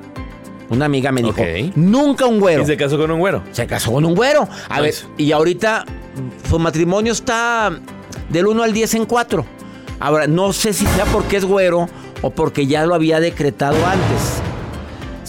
Una 0.69 0.85
amiga 0.85 1.11
me 1.11 1.21
dijo, 1.21 1.35
nunca 1.75 2.25
un 2.25 2.39
güero. 2.39 2.63
Y 2.63 2.65
se 2.65 2.77
casó 2.77 2.97
con 2.97 3.11
un 3.11 3.19
güero. 3.19 3.43
Se 3.51 3.67
casó 3.67 3.91
con 3.91 4.05
un 4.05 4.15
güero. 4.15 4.47
A 4.69 4.81
ver, 4.81 4.95
y 5.17 5.31
ahorita 5.31 5.85
su 6.49 6.57
matrimonio 6.57 7.13
está 7.13 7.71
del 8.29 8.47
1 8.47 8.63
al 8.63 8.73
10 8.73 8.93
en 8.95 9.05
4. 9.05 9.45
Ahora, 9.99 10.27
no 10.27 10.51
sé 10.51 10.73
si 10.73 10.85
sea 10.87 11.05
porque 11.05 11.37
es 11.37 11.45
güero 11.45 11.87
o 12.21 12.31
porque 12.31 12.65
ya 12.65 12.85
lo 12.85 12.95
había 12.95 13.19
decretado 13.19 13.77
antes. 13.85 14.41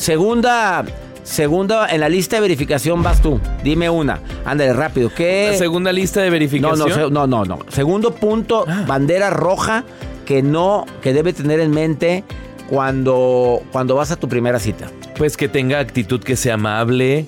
Segunda, 0.04 0.84
segunda, 1.22 1.86
en 1.88 1.98
la 2.00 2.10
lista 2.10 2.36
de 2.36 2.42
verificación 2.42 3.02
vas 3.02 3.22
tú. 3.22 3.40
Dime 3.62 3.88
una. 3.88 4.20
Ándale, 4.44 4.74
rápido. 4.74 5.10
¿Qué? 5.14 5.48
La 5.52 5.56
segunda 5.56 5.92
lista 5.94 6.20
de 6.20 6.28
verificación. 6.28 6.90
no, 6.90 7.08
no, 7.08 7.26
no, 7.26 7.44
no. 7.46 7.58
Segundo 7.70 8.14
punto, 8.14 8.66
Ah. 8.68 8.84
bandera 8.86 9.30
roja 9.30 9.84
que 10.26 10.42
no, 10.42 10.84
que 11.00 11.14
debe 11.14 11.32
tener 11.32 11.58
en 11.58 11.70
mente 11.70 12.22
cuando, 12.68 13.62
cuando 13.72 13.94
vas 13.94 14.10
a 14.10 14.16
tu 14.16 14.28
primera 14.28 14.58
cita. 14.58 14.88
Pues 15.16 15.38
que 15.38 15.48
tenga 15.48 15.78
actitud, 15.78 16.22
que 16.22 16.36
sea 16.36 16.54
amable. 16.54 17.26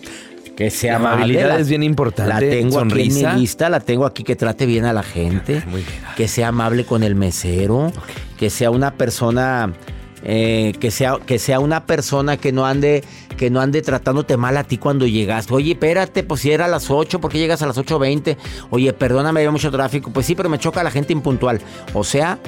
Que 0.54 0.70
sea 0.70 0.92
La 0.92 0.96
amable. 0.98 1.14
amabilidad 1.16 1.48
la- 1.48 1.58
es 1.60 1.68
bien 1.70 1.82
importante. 1.82 2.28
La 2.34 2.38
tengo 2.40 2.78
aquí 2.78 2.84
en 2.84 2.90
Sonrisa. 2.90 3.32
mi 3.32 3.40
lista, 3.40 3.68
la 3.70 3.80
tengo 3.80 4.04
aquí 4.04 4.22
que 4.22 4.36
trate 4.36 4.66
bien 4.66 4.84
a 4.84 4.92
la 4.92 5.02
gente. 5.02 5.62
Muy 5.66 5.80
bien. 5.80 5.94
Que 6.14 6.28
sea 6.28 6.48
amable 6.48 6.84
con 6.84 7.02
el 7.02 7.14
mesero. 7.14 7.90
Que 8.38 8.50
sea 8.50 8.70
una 8.70 8.92
persona. 8.92 9.72
Eh, 10.28 10.72
que, 10.80 10.90
sea, 10.90 11.18
que 11.24 11.38
sea 11.38 11.60
una 11.60 11.86
persona 11.86 12.36
que 12.36 12.50
no 12.50 12.66
ande 12.66 13.04
que 13.36 13.48
no 13.48 13.60
ande 13.60 13.80
tratándote 13.80 14.36
mal 14.36 14.56
a 14.56 14.64
ti 14.64 14.76
cuando 14.78 15.06
llegas. 15.06 15.50
Oye, 15.50 15.72
espérate, 15.72 16.24
pues 16.24 16.40
si 16.40 16.50
era 16.50 16.64
a 16.64 16.68
las 16.68 16.90
8, 16.90 17.20
¿por 17.20 17.30
qué 17.30 17.38
llegas 17.38 17.62
a 17.62 17.66
las 17.66 17.76
8.20? 17.76 18.36
Oye, 18.70 18.92
perdóname, 18.92 19.40
había 19.40 19.50
mucho 19.50 19.70
tráfico. 19.70 20.10
Pues 20.10 20.26
sí, 20.26 20.34
pero 20.34 20.48
me 20.48 20.58
choca 20.58 20.82
la 20.82 20.90
gente 20.90 21.12
impuntual. 21.12 21.60
O 21.92 22.02
sea, 22.02 22.38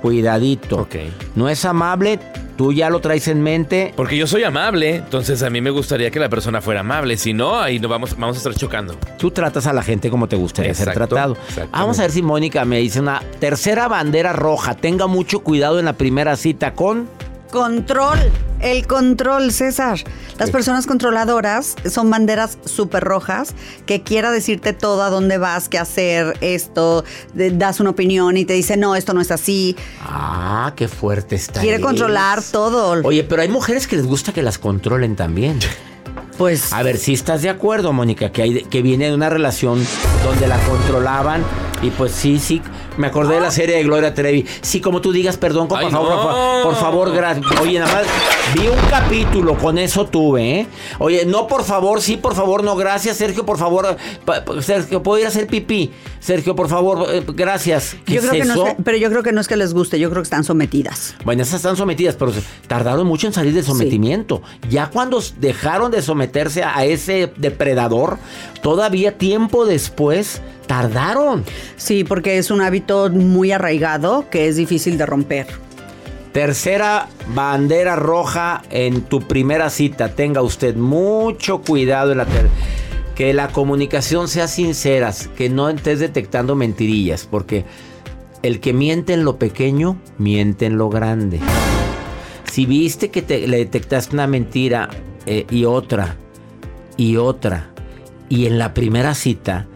cuidadito. 0.00 0.88
No 1.36 1.48
es 1.48 1.64
amable, 1.64 2.18
tú 2.60 2.74
ya 2.74 2.90
lo 2.90 3.00
traes 3.00 3.26
en 3.26 3.40
mente. 3.40 3.94
Porque 3.96 4.18
yo 4.18 4.26
soy 4.26 4.44
amable, 4.44 4.96
entonces 4.96 5.42
a 5.42 5.48
mí 5.48 5.62
me 5.62 5.70
gustaría 5.70 6.10
que 6.10 6.20
la 6.20 6.28
persona 6.28 6.60
fuera 6.60 6.80
amable. 6.80 7.16
Si 7.16 7.32
no, 7.32 7.58
ahí 7.58 7.78
nos 7.78 7.90
vamos, 7.90 8.14
vamos 8.18 8.36
a 8.36 8.38
estar 8.38 8.54
chocando. 8.54 8.96
Tú 9.16 9.30
tratas 9.30 9.66
a 9.66 9.72
la 9.72 9.82
gente 9.82 10.10
como 10.10 10.28
te 10.28 10.36
gustaría 10.36 10.74
ser 10.74 10.92
tratado. 10.92 11.38
Vamos 11.70 11.98
a 11.98 12.02
ver 12.02 12.10
si 12.10 12.20
Mónica 12.20 12.66
me 12.66 12.76
dice 12.76 13.00
una 13.00 13.22
tercera 13.38 13.88
bandera 13.88 14.34
roja. 14.34 14.74
Tenga 14.74 15.06
mucho 15.06 15.40
cuidado 15.40 15.78
en 15.78 15.86
la 15.86 15.94
primera 15.94 16.36
cita 16.36 16.74
con. 16.74 17.08
Control, 17.50 18.18
el 18.60 18.86
control, 18.86 19.52
César. 19.52 19.98
Las 20.38 20.50
personas 20.50 20.86
controladoras 20.86 21.74
son 21.90 22.08
banderas 22.10 22.58
súper 22.64 23.02
rojas 23.04 23.54
que 23.86 24.02
quiera 24.02 24.30
decirte 24.30 24.72
todo 24.72 25.02
a 25.02 25.10
dónde 25.10 25.36
vas, 25.38 25.68
qué 25.68 25.78
hacer, 25.78 26.36
esto, 26.40 27.04
de- 27.34 27.50
das 27.50 27.80
una 27.80 27.90
opinión 27.90 28.36
y 28.36 28.44
te 28.44 28.52
dice, 28.54 28.76
no, 28.76 28.94
esto 28.96 29.12
no 29.14 29.20
es 29.20 29.30
así. 29.30 29.76
Ah, 30.02 30.72
qué 30.76 30.88
fuerte 30.88 31.34
está. 31.36 31.60
Quiere 31.60 31.76
es. 31.78 31.82
controlar 31.82 32.40
todo. 32.42 32.92
Oye, 33.06 33.24
pero 33.24 33.42
hay 33.42 33.48
mujeres 33.48 33.86
que 33.86 33.96
les 33.96 34.06
gusta 34.06 34.32
que 34.32 34.42
las 34.42 34.58
controlen 34.58 35.16
también. 35.16 35.58
Pues 36.40 36.72
A 36.72 36.82
ver, 36.82 36.96
si 36.96 37.12
estás 37.12 37.42
de 37.42 37.50
acuerdo, 37.50 37.92
Mónica, 37.92 38.32
que, 38.32 38.40
hay, 38.40 38.62
que 38.62 38.80
viene 38.80 39.04
de 39.04 39.14
una 39.14 39.28
relación 39.28 39.86
donde 40.24 40.46
la 40.46 40.56
controlaban 40.60 41.44
y 41.82 41.90
pues 41.90 42.12
sí, 42.12 42.38
sí. 42.38 42.62
Me 42.96 43.08
acordé 43.08 43.34
de 43.34 43.42
la 43.42 43.50
serie 43.50 43.76
de 43.76 43.84
Gloria 43.84 44.14
Trevi. 44.14 44.46
Sí, 44.62 44.80
como 44.80 45.02
tú 45.02 45.12
digas, 45.12 45.36
perdón, 45.36 45.68
por 45.68 45.80
Ay, 45.80 45.90
favor, 45.90 46.08
no. 46.10 46.62
por 46.62 46.76
favor, 46.76 47.12
gracias. 47.12 47.44
Oye, 47.60 47.78
nada 47.78 47.92
más 47.92 48.06
vi 48.54 48.68
un 48.68 48.78
capítulo, 48.88 49.56
con 49.56 49.78
eso 49.78 50.06
tuve, 50.06 50.60
¿eh? 50.60 50.66
Oye, 50.98 51.24
no, 51.26 51.46
por 51.46 51.64
favor, 51.64 52.00
sí, 52.00 52.16
por 52.16 52.34
favor, 52.34 52.64
no, 52.64 52.76
gracias, 52.76 53.16
Sergio, 53.16 53.44
por 53.44 53.58
favor. 53.58 53.96
Sergio, 54.60 55.02
¿puedo 55.02 55.18
ir 55.18 55.26
a 55.26 55.28
hacer 55.28 55.46
pipí? 55.46 55.90
Sergio, 56.20 56.56
por 56.56 56.68
favor, 56.68 57.06
eh, 57.10 57.22
gracias. 57.34 57.96
¿Qué 58.04 58.14
yo 58.14 58.20
es 58.20 58.28
creo 58.28 58.42
que 58.42 58.48
no 58.48 58.66
es 58.66 58.74
pero 58.84 58.96
yo 58.96 59.10
creo 59.10 59.22
que 59.22 59.32
no 59.32 59.40
es 59.40 59.48
que 59.48 59.56
les 59.56 59.74
guste, 59.74 59.98
yo 59.98 60.10
creo 60.10 60.22
que 60.22 60.26
están 60.26 60.44
sometidas. 60.44 61.14
Bueno, 61.24 61.42
esas 61.42 61.56
están 61.56 61.76
sometidas, 61.76 62.16
pero 62.16 62.32
tardaron 62.66 63.06
mucho 63.06 63.26
en 63.26 63.32
salir 63.32 63.54
del 63.54 63.64
sometimiento. 63.64 64.42
Ya 64.68 64.90
cuando 64.90 65.22
dejaron 65.38 65.90
de 65.90 66.02
someterse 66.02 66.64
a 66.64 66.84
ese 66.84 67.32
depredador, 67.36 68.18
todavía 68.62 69.16
tiempo 69.18 69.66
después, 69.66 70.40
tardaron. 70.66 71.44
Sí, 71.76 72.04
porque 72.04 72.38
es 72.38 72.50
un 72.50 72.60
hábito 72.60 73.10
muy 73.10 73.52
arraigado 73.52 74.28
que 74.30 74.48
es 74.48 74.56
difícil 74.56 74.98
de 74.98 75.06
romper. 75.06 75.69
Tercera 76.32 77.08
bandera 77.34 77.96
roja 77.96 78.62
en 78.70 79.02
tu 79.02 79.20
primera 79.20 79.68
cita. 79.68 80.14
Tenga 80.14 80.42
usted 80.42 80.76
mucho 80.76 81.60
cuidado 81.60 82.12
en 82.12 82.18
la 82.18 82.26
que 83.16 83.34
la 83.34 83.48
comunicación 83.48 84.28
sea 84.28 84.46
sincera, 84.46 85.12
que 85.36 85.50
no 85.50 85.68
estés 85.68 85.98
detectando 85.98 86.54
mentirillas, 86.54 87.26
porque 87.30 87.64
el 88.42 88.60
que 88.60 88.72
miente 88.72 89.12
en 89.12 89.24
lo 89.24 89.38
pequeño, 89.38 89.98
miente 90.18 90.66
en 90.66 90.78
lo 90.78 90.88
grande. 90.88 91.40
Si 92.50 92.64
viste 92.64 93.10
que 93.10 93.22
te, 93.22 93.46
le 93.46 93.58
detectaste 93.58 94.14
una 94.14 94.26
mentira 94.26 94.88
eh, 95.26 95.46
y 95.50 95.64
otra, 95.64 96.16
y 96.96 97.16
otra, 97.16 97.70
y 98.28 98.46
en 98.46 98.58
la 98.58 98.72
primera 98.72 99.14
cita, 99.14 99.66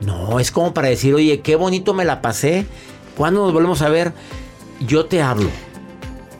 no, 0.00 0.38
es 0.38 0.50
como 0.50 0.72
para 0.72 0.88
decir, 0.88 1.14
oye, 1.14 1.40
qué 1.40 1.56
bonito 1.56 1.92
me 1.92 2.04
la 2.04 2.22
pasé. 2.22 2.66
¿Cuándo 3.16 3.44
nos 3.44 3.52
volvemos 3.52 3.82
a 3.82 3.88
ver? 3.88 4.12
Yo 4.86 5.06
te 5.06 5.20
hablo. 5.20 5.50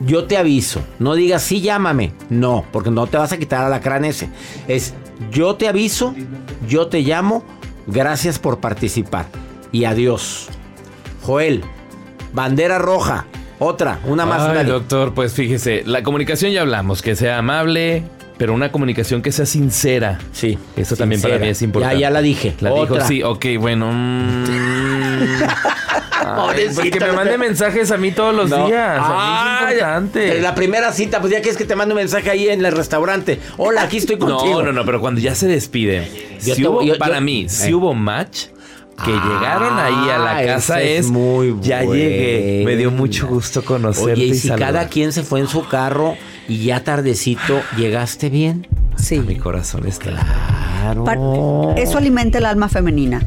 Yo 0.00 0.24
te 0.24 0.36
aviso. 0.36 0.82
No 0.98 1.14
digas, 1.14 1.42
sí, 1.42 1.60
llámame. 1.60 2.12
No, 2.30 2.64
porque 2.72 2.90
no 2.90 3.06
te 3.06 3.16
vas 3.16 3.32
a 3.32 3.38
quitar 3.38 3.64
a 3.64 3.68
la 3.68 3.80
crán 3.80 4.04
ese. 4.04 4.28
Es, 4.68 4.94
yo 5.30 5.56
te 5.56 5.68
aviso, 5.68 6.14
yo 6.68 6.86
te 6.86 7.00
llamo. 7.00 7.44
Gracias 7.86 8.38
por 8.38 8.60
participar. 8.60 9.26
Y 9.72 9.84
adiós. 9.84 10.48
Joel, 11.22 11.62
bandera 12.32 12.78
roja. 12.78 13.26
Otra, 13.58 13.98
una 14.04 14.24
más. 14.24 14.42
Ay, 14.42 14.56
dale. 14.56 14.70
doctor, 14.70 15.14
pues 15.14 15.32
fíjese, 15.32 15.82
la 15.84 16.02
comunicación 16.02 16.52
ya 16.52 16.60
hablamos, 16.60 17.02
que 17.02 17.16
sea 17.16 17.38
amable, 17.38 18.04
pero 18.38 18.54
una 18.54 18.70
comunicación 18.72 19.20
que 19.20 19.32
sea 19.32 19.44
sincera. 19.46 20.18
Sí. 20.32 20.56
Eso 20.76 20.96
también 20.96 21.20
para 21.20 21.38
mí 21.38 21.48
es 21.48 21.60
importante. 21.60 21.96
Ya, 21.96 22.00
ya 22.02 22.10
la 22.10 22.22
dije. 22.22 22.54
La 22.60 22.72
Otra. 22.72 22.94
dijo, 22.96 23.06
sí, 23.08 23.22
ok, 23.22 23.44
bueno. 23.60 23.90
mm. 23.92 24.44
Ay, 26.30 26.66
pues 26.74 26.90
que 26.90 27.00
me 27.00 27.12
mande 27.12 27.38
mensajes 27.38 27.90
a 27.90 27.96
mí 27.96 28.12
todos 28.12 28.34
los 28.34 28.50
No. 28.50 28.66
días. 28.66 28.98
Ah, 29.00 29.60
es 29.68 29.72
importante. 29.74 30.40
La 30.40 30.54
primera 30.54 30.92
cita, 30.92 31.20
pues 31.20 31.32
ya 31.32 31.38
quieres 31.40 31.56
que 31.56 31.64
te 31.64 31.74
mande 31.74 31.94
un 31.94 32.00
mensaje 32.00 32.28
ahí 32.30 32.48
en 32.48 32.64
el 32.64 32.72
restaurante. 32.72 33.40
Hola, 33.56 33.82
aquí 33.82 33.96
estoy 33.98 34.18
contigo. 34.18 34.60
No, 34.60 34.62
no, 34.62 34.72
no, 34.72 34.84
pero 34.84 35.00
cuando 35.00 35.20
ya 35.20 35.34
se 35.34 35.46
despiden. 35.46 36.04
Yo 36.44 36.54
si 36.54 36.62
te- 36.62 36.68
hubo- 36.68 36.82
yo- 36.82 36.94
yo- 36.94 36.98
para 36.98 37.20
mí, 37.20 37.48
si 37.48 37.70
eh. 37.70 37.74
hubo 37.74 37.94
match, 37.94 38.46
que 39.04 39.12
llegaron 39.12 39.78
ahí 39.78 40.10
a 40.10 40.18
la 40.18 40.38
Ah, 40.38 40.44
casa 40.44 40.82
es, 40.82 41.06
es 41.06 41.10
muy 41.10 41.56
ya 41.62 41.82
llegué. 41.82 42.62
Me 42.66 42.76
dio 42.76 42.90
mucho 42.90 43.26
gusto 43.28 43.64
conocerte 43.64 44.12
Oye, 44.12 44.24
y 44.24 44.30
y 44.30 44.34
si 44.34 44.48
saludar. 44.48 44.72
cada 44.72 44.88
quien 44.88 45.12
se 45.12 45.22
fue 45.22 45.38
en 45.40 45.46
su 45.46 45.66
carro 45.68 46.16
y 46.48 46.64
ya 46.64 46.82
tardecito, 46.82 47.60
¿llegaste 47.76 48.30
bien? 48.30 48.66
Sí. 48.96 49.20
Mi 49.20 49.36
corazón 49.36 49.86
está. 49.86 50.10
Claro. 50.80 51.04
Pa- 51.04 51.80
Eso 51.80 51.98
alimenta 51.98 52.38
el 52.38 52.46
alma 52.46 52.68
femenina. 52.68 53.20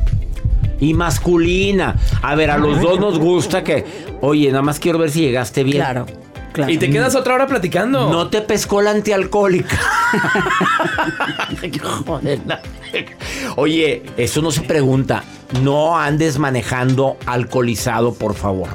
Y 0.79 0.93
masculina. 0.95 1.95
A 2.23 2.33
ver, 2.35 2.49
a 2.51 2.57
los 2.57 2.81
dos 2.81 2.99
nos 2.99 3.19
gusta 3.19 3.63
que, 3.63 3.85
oye, 4.21 4.49
nada 4.49 4.63
más 4.63 4.79
quiero 4.79 4.97
ver 4.97 5.11
si 5.11 5.21
llegaste 5.21 5.63
bien. 5.63 5.77
Claro, 5.77 6.07
claro. 6.53 6.71
Y 6.71 6.77
te 6.79 6.89
quedas 6.89 7.13
otra 7.15 7.35
hora 7.35 7.45
platicando. 7.45 8.09
No 8.11 8.27
te 8.29 8.41
pescó 8.41 8.81
la 8.81 8.89
antialcohólica. 8.91 9.77
Oye, 13.55 14.03
eso 14.17 14.41
no 14.41 14.51
se 14.51 14.61
pregunta. 14.61 15.23
No 15.63 15.97
andes 15.97 16.37
manejando 16.39 17.17
alcoholizado, 17.25 18.13
por 18.13 18.35
favor. 18.35 18.69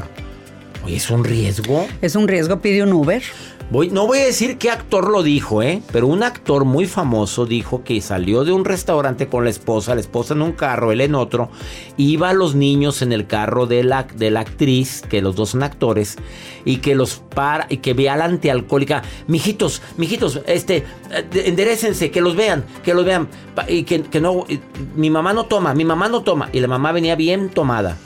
Oye, 0.84 0.96
es 0.96 1.10
un 1.10 1.24
riesgo. 1.24 1.86
Es 2.02 2.14
un 2.14 2.28
riesgo, 2.28 2.60
pide 2.60 2.82
un 2.82 2.92
Uber. 2.92 3.22
Voy, 3.68 3.90
no 3.90 4.06
voy 4.06 4.18
a 4.20 4.24
decir 4.26 4.58
qué 4.58 4.70
actor 4.70 5.10
lo 5.10 5.24
dijo, 5.24 5.60
¿eh? 5.60 5.82
Pero 5.90 6.06
un 6.06 6.22
actor 6.22 6.64
muy 6.64 6.86
famoso 6.86 7.46
dijo 7.46 7.82
que 7.82 8.00
salió 8.00 8.44
de 8.44 8.52
un 8.52 8.64
restaurante 8.64 9.26
con 9.26 9.42
la 9.42 9.50
esposa, 9.50 9.96
la 9.96 10.00
esposa 10.00 10.34
en 10.34 10.42
un 10.42 10.52
carro, 10.52 10.92
él 10.92 11.00
en 11.00 11.16
otro, 11.16 11.50
iba 11.96 12.30
a 12.30 12.32
los 12.32 12.54
niños 12.54 13.02
en 13.02 13.12
el 13.12 13.26
carro 13.26 13.66
de 13.66 13.82
la, 13.82 14.04
de 14.04 14.30
la 14.30 14.40
actriz, 14.40 15.02
que 15.02 15.20
los 15.20 15.34
dos 15.34 15.50
son 15.50 15.64
actores, 15.64 16.16
y 16.64 16.76
que 16.76 16.94
los 16.94 17.16
para, 17.16 17.66
y 17.68 17.78
que 17.78 17.92
vea 17.92 18.14
a 18.14 18.16
la 18.16 18.26
antialcohólica, 18.26 19.02
mijitos, 19.26 19.82
mijitos, 19.96 20.42
este, 20.46 20.84
eh, 21.10 21.42
enderecense, 21.46 22.12
que 22.12 22.20
los 22.20 22.36
vean, 22.36 22.64
que 22.84 22.94
los 22.94 23.04
vean, 23.04 23.28
y 23.66 23.82
que, 23.82 24.02
que 24.02 24.20
no, 24.20 24.46
mi 24.94 25.10
mamá 25.10 25.32
no 25.32 25.46
toma, 25.46 25.74
mi 25.74 25.84
mamá 25.84 26.08
no 26.08 26.22
toma, 26.22 26.50
y 26.52 26.60
la 26.60 26.68
mamá 26.68 26.92
venía 26.92 27.16
bien 27.16 27.48
tomada. 27.48 27.96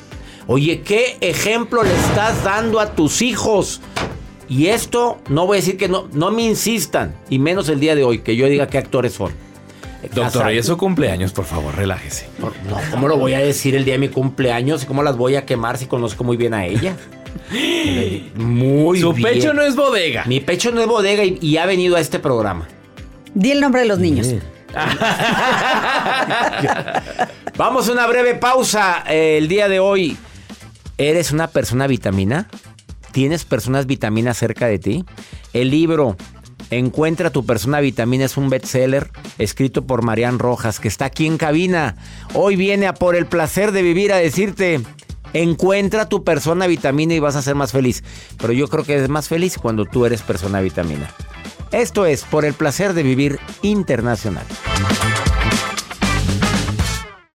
Oye, 0.47 0.81
¿qué 0.81 1.19
ejemplo 1.21 1.83
le 1.83 1.95
estás 1.95 2.43
dando 2.43 2.81
a 2.81 2.95
tus 2.95 3.21
hijos? 3.21 3.83
Y 4.51 4.67
esto, 4.67 5.19
no 5.29 5.47
voy 5.47 5.57
a 5.57 5.61
decir 5.61 5.79
que 5.79 5.89
no, 5.89 6.09
no 6.13 6.33
me 6.33 6.43
insistan, 6.43 7.15
y 7.31 7.39
menos 7.39 7.69
el 7.69 7.79
día 7.79 7.95
de 7.95 8.03
hoy, 8.05 8.19
que 8.19 8.35
yo 8.35 8.47
diga 8.47 8.67
qué 8.67 8.79
actores 8.79 9.13
son. 9.15 9.33
Doctor, 10.13 10.53
y 10.53 10.59
es 10.59 10.67
su 10.67 10.77
cumpleaños, 10.77 11.33
por 11.33 11.45
favor, 11.45 11.77
relájese. 11.77 12.27
No, 12.41 12.77
¿cómo 12.91 13.07
lo 13.07 13.17
voy 13.17 13.35
a 13.35 13.39
decir 13.39 13.77
el 13.77 13.85
día 13.85 13.95
de 13.95 13.99
mi 13.99 14.09
cumpleaños? 14.09 14.85
¿Cómo 14.87 15.05
las 15.05 15.17
voy 15.17 15.37
a 15.37 15.47
quemar 15.47 15.79
si 15.79 15.87
conozco 15.87 16.25
muy 16.25 16.37
bien 16.37 16.53
a 16.53 16.67
ella? 16.67 16.97
muy 18.35 19.01
Su 19.01 19.13
bien. 19.13 19.29
pecho 19.29 19.55
no 19.55 19.63
es 19.63 19.77
bodega. 19.77 20.25
Mi 20.27 20.41
pecho 20.41 20.73
no 20.73 20.81
es 20.81 20.89
bodega 20.89 21.23
y, 21.25 21.39
y 21.41 21.57
ha 21.59 21.67
venido 21.67 21.95
a 21.97 22.01
este 22.01 22.19
programa. 22.19 22.67
Di 23.35 23.53
el 23.53 23.61
nombre 23.61 23.83
de 23.83 23.87
los 23.87 24.01
niños. 24.01 24.35
Vamos 27.57 27.89
a 27.89 27.93
una 27.93 28.07
breve 28.07 28.35
pausa 28.35 29.05
eh, 29.09 29.39
el 29.39 29.49
día 29.49 29.69
de 29.69 29.81
hoy. 29.81 30.17
¿Eres 30.97 31.31
una 31.31 31.49
persona 31.49 31.87
vitamina? 31.87 32.49
¿Tienes 33.13 33.45
personas 33.45 33.87
vitaminas 33.87 34.39
cerca 34.39 34.67
de 34.67 34.79
ti? 34.79 35.05
El 35.53 35.71
libro 35.71 36.17
Encuentra 36.71 37.31
tu 37.31 37.45
persona 37.45 37.81
vitamina 37.81 38.27
es 38.27 38.37
un 38.37 38.49
bestseller 38.49 39.11
escrito 39.39 39.87
por 39.87 40.03
Marian 40.03 40.39
Rojas 40.39 40.79
que 40.79 40.87
está 40.87 41.07
aquí 41.07 41.27
en 41.27 41.37
cabina. 41.37 41.97
Hoy 42.35 42.55
viene 42.55 42.87
a 42.87 42.95
por 42.95 43.17
el 43.17 43.27
placer 43.27 43.73
de 43.73 43.83
vivir 43.83 44.13
a 44.13 44.19
decirte, 44.19 44.81
encuentra 45.33 46.09
tu 46.09 46.23
persona 46.23 46.69
vitamina 46.69 47.15
y 47.15 47.19
vas 47.19 47.35
a 47.35 47.43
ser 47.43 47.57
más 47.57 47.73
feliz. 47.73 48.05
Pero 48.39 48.53
yo 48.53 48.69
creo 48.69 48.85
que 48.85 48.95
eres 48.95 49.09
más 49.09 49.27
feliz 49.27 49.59
cuando 49.59 49.85
tú 49.85 50.07
eres 50.07 50.23
persona 50.23 50.61
vitamina. 50.61 51.11
Esto 51.73 52.07
es 52.07 52.23
por 52.23 52.45
el 52.45 52.55
placer 52.55 52.95
de 52.95 53.03
vivir 53.03 53.41
internacional. 53.63 54.47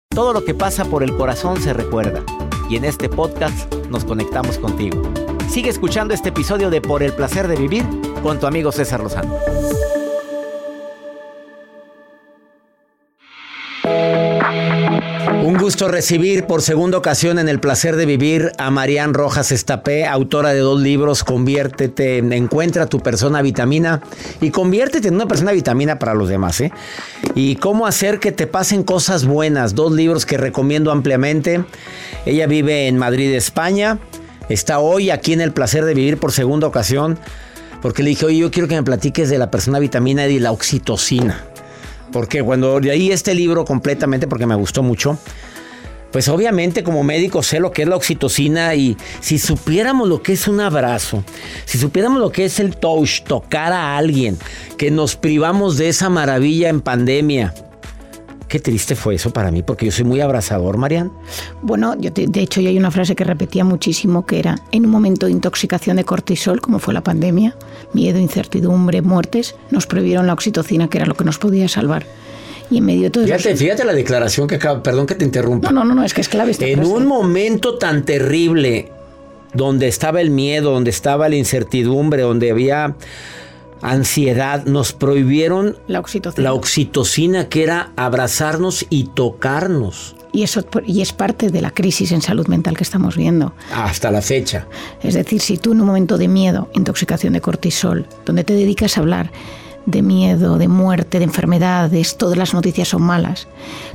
Todo 0.10 0.32
lo 0.32 0.46
que 0.46 0.54
pasa 0.54 0.86
por 0.86 1.04
el 1.04 1.14
corazón 1.18 1.62
se 1.62 1.74
recuerda. 1.74 2.24
Y 2.70 2.78
en 2.78 2.86
este 2.86 3.10
podcast 3.10 3.74
nos 3.90 4.06
conectamos 4.06 4.58
contigo. 4.58 5.35
Sigue 5.50 5.70
escuchando 5.70 6.14
este 6.14 6.30
episodio 6.30 6.70
de 6.70 6.82
Por 6.82 7.02
el 7.04 7.14
placer 7.14 7.48
de 7.48 7.56
vivir 7.56 7.86
con 8.22 8.40
tu 8.40 8.48
amigo 8.48 8.72
César 8.72 9.02
Lozano. 9.02 9.38
Un 15.44 15.58
gusto 15.58 15.88
recibir 15.88 16.46
por 16.46 16.62
segunda 16.62 16.98
ocasión 16.98 17.40
en 17.40 17.48
el 17.48 17.60
placer 17.60 17.96
de 17.96 18.06
vivir 18.06 18.52
a 18.58 18.72
Marian 18.72 19.14
Rojas 19.14 19.52
Estapé, 19.52 20.06
autora 20.06 20.54
de 20.54 20.60
dos 20.60 20.82
libros, 20.82 21.24
Conviértete, 21.24 22.18
Encuentra 22.18 22.88
tu 22.88 23.00
persona 23.00 23.42
vitamina 23.42 24.02
y 24.42 24.50
conviértete 24.50 25.08
en 25.08 25.16
una 25.16 25.28
persona 25.28 25.52
vitamina 25.52 26.00
para 26.00 26.14
los 26.14 26.28
demás. 26.28 26.60
¿eh? 26.62 26.72
Y 27.36 27.56
cómo 27.58 27.86
hacer 27.86 28.20
que 28.20 28.32
te 28.32 28.48
pasen 28.48 28.84
cosas 28.84 29.26
buenas, 29.26 29.76
dos 29.76 29.92
libros 29.92 30.26
que 30.26 30.38
recomiendo 30.38 30.92
ampliamente. 30.92 31.64
Ella 32.26 32.48
vive 32.48 32.88
en 32.88 32.98
Madrid, 32.98 33.34
España. 33.34 34.00
Está 34.50 34.80
hoy 34.80 35.10
aquí 35.10 35.34
en 35.34 35.42
el 35.42 35.52
placer 35.52 35.86
de 35.86 35.94
vivir 35.94 36.18
por 36.18 36.32
segunda 36.32 36.68
ocasión 36.68 37.18
porque 37.82 38.02
le 38.02 38.10
dije, 38.10 38.26
oye, 38.26 38.38
yo 38.40 38.52
quiero 38.52 38.68
que 38.68 38.76
me 38.76 38.84
platiques 38.84 39.30
de 39.30 39.38
la 39.38 39.52
persona 39.52 39.78
vitamina 39.78 40.26
y 40.28 40.40
la 40.40 40.52
oxitocina. 40.52 41.44
Porque 42.12 42.42
cuando 42.42 42.80
leí 42.80 43.12
este 43.12 43.36
libro 43.36 43.66
completamente, 43.66 44.28
porque 44.28 44.46
me 44.46 44.56
gustó 44.56 44.82
mucho, 44.82 45.20
pues 46.12 46.30
obviamente 46.30 46.84
como 46.84 47.04
médico 47.04 47.44
sé 47.44 47.60
lo 47.60 47.72
que 47.72 47.84
es 47.84 47.88
la 47.88 47.96
oxitocina 47.96 48.74
y 48.74 48.96
si 49.20 49.38
supiéramos 49.38 50.08
lo 50.08 50.24
que 50.24 50.34
es 50.34 50.48
un 50.48 50.62
abrazo, 50.62 51.24
si 51.66 51.78
supiéramos 51.78 52.20
lo 52.20 52.32
que 52.32 52.46
es 52.46 52.60
el 52.60 52.78
touch, 52.78 53.22
tocar 53.24 53.74
a 53.74 53.98
alguien, 53.98 54.38
que 54.78 54.92
nos 54.92 55.16
privamos 55.16 55.78
de 55.78 55.90
esa 55.90 56.10
maravilla 56.10 56.70
en 56.70 56.82
pandemia. 56.82 57.54
Qué 58.56 58.62
triste 58.62 58.96
fue 58.96 59.16
eso 59.16 59.32
para 59.32 59.52
mí, 59.52 59.64
porque 59.64 59.86
yo 59.86 59.92
soy 59.92 60.06
muy 60.06 60.22
abrazador, 60.22 60.78
Marian. 60.78 61.12
Bueno, 61.62 61.94
yo 62.00 62.14
te- 62.14 62.26
de 62.26 62.40
hecho 62.40 62.62
ya 62.62 62.70
hay 62.70 62.78
una 62.78 62.90
frase 62.90 63.14
que 63.14 63.26
repetía 63.26 63.66
muchísimo 63.66 64.26
que 64.26 64.40
era, 64.40 64.56
en 64.72 64.86
un 64.86 64.92
momento 64.92 65.26
de 65.26 65.34
intoxicación 65.34 65.98
de 65.98 66.06
cortisol, 66.06 66.62
como 66.62 66.80
fue 66.80 66.94
la 66.94 67.02
pandemia, 67.04 67.54
miedo, 67.92 68.18
incertidumbre, 68.18 69.02
muertes, 69.02 69.56
nos 69.72 69.88
prohibieron 69.88 70.26
la 70.26 70.32
oxitocina, 70.32 70.88
que 70.88 71.00
era 71.00 71.06
lo 71.06 71.16
que 71.16 71.26
nos 71.26 71.38
podía 71.38 71.68
salvar. 71.68 72.06
Y 72.72 72.78
en 72.78 72.86
medio 72.86 73.02
de 73.02 73.10
todo 73.10 73.26
eso... 73.26 73.36
Fíjate, 73.36 73.58
fíjate 73.58 73.84
la 73.84 73.92
declaración 73.92 74.48
que 74.48 74.56
acaba, 74.56 74.82
perdón 74.82 75.06
que 75.06 75.16
te 75.16 75.26
interrumpa. 75.26 75.70
No, 75.70 75.82
no, 75.84 75.90
no, 75.90 75.96
no, 75.96 76.04
es 76.06 76.14
que 76.14 76.22
es 76.22 76.30
clave 76.30 76.52
esta 76.52 76.66
En 76.66 76.78
frase. 76.78 76.94
un 76.94 77.08
momento 77.08 77.78
tan 77.78 78.06
terrible, 78.06 78.90
donde 79.54 79.90
estaba 79.90 80.22
el 80.22 80.30
miedo, 80.30 80.72
donde 80.72 80.92
estaba 80.92 81.28
la 81.28 81.36
incertidumbre, 81.36 82.22
donde 82.22 82.52
había 82.52 82.96
ansiedad, 83.82 84.66
nos 84.66 84.94
prohibieron 84.94 85.78
La 85.88 86.00
oxitocina. 86.00 86.44
la 86.44 86.54
oxitocina, 86.54 87.50
que 87.50 87.64
era 87.64 87.92
abrazarnos 87.96 88.86
y 88.90 89.06
tocarnos 89.06 90.16
Y 90.34 90.44
eso 90.44 90.66
y 90.86 91.02
es 91.02 91.14
parte 91.14 91.50
de 91.50 91.62
la 91.62 91.72
crisis 91.72 92.12
en 92.12 92.22
salud 92.22 92.48
mental 92.48 92.76
que 92.78 92.84
estamos 92.84 93.16
viendo. 93.16 93.54
hasta 93.74 94.12
la 94.12 94.22
fecha. 94.22 94.68
Es 95.02 95.14
decir, 95.14 95.42
si 95.42 95.58
tú 95.58 95.72
en 95.74 95.82
un 95.82 95.88
momento 95.88 96.18
de 96.18 96.28
miedo, 96.28 96.70
intoxicación 96.74 97.34
de 97.34 97.42
cortisol, 97.42 98.06
donde 98.26 98.44
te 98.44 98.54
dedicas 98.54 98.98
a 98.98 99.02
hablar 99.02 99.32
de 99.86 100.02
miedo, 100.02 100.58
de 100.58 100.68
muerte, 100.68 101.20
de 101.20 101.26
enfermedades, 101.26 102.18
todas 102.18 102.38
las 102.38 102.54
noticias 102.54 102.90
son 102.90 103.04
malas, 103.04 103.48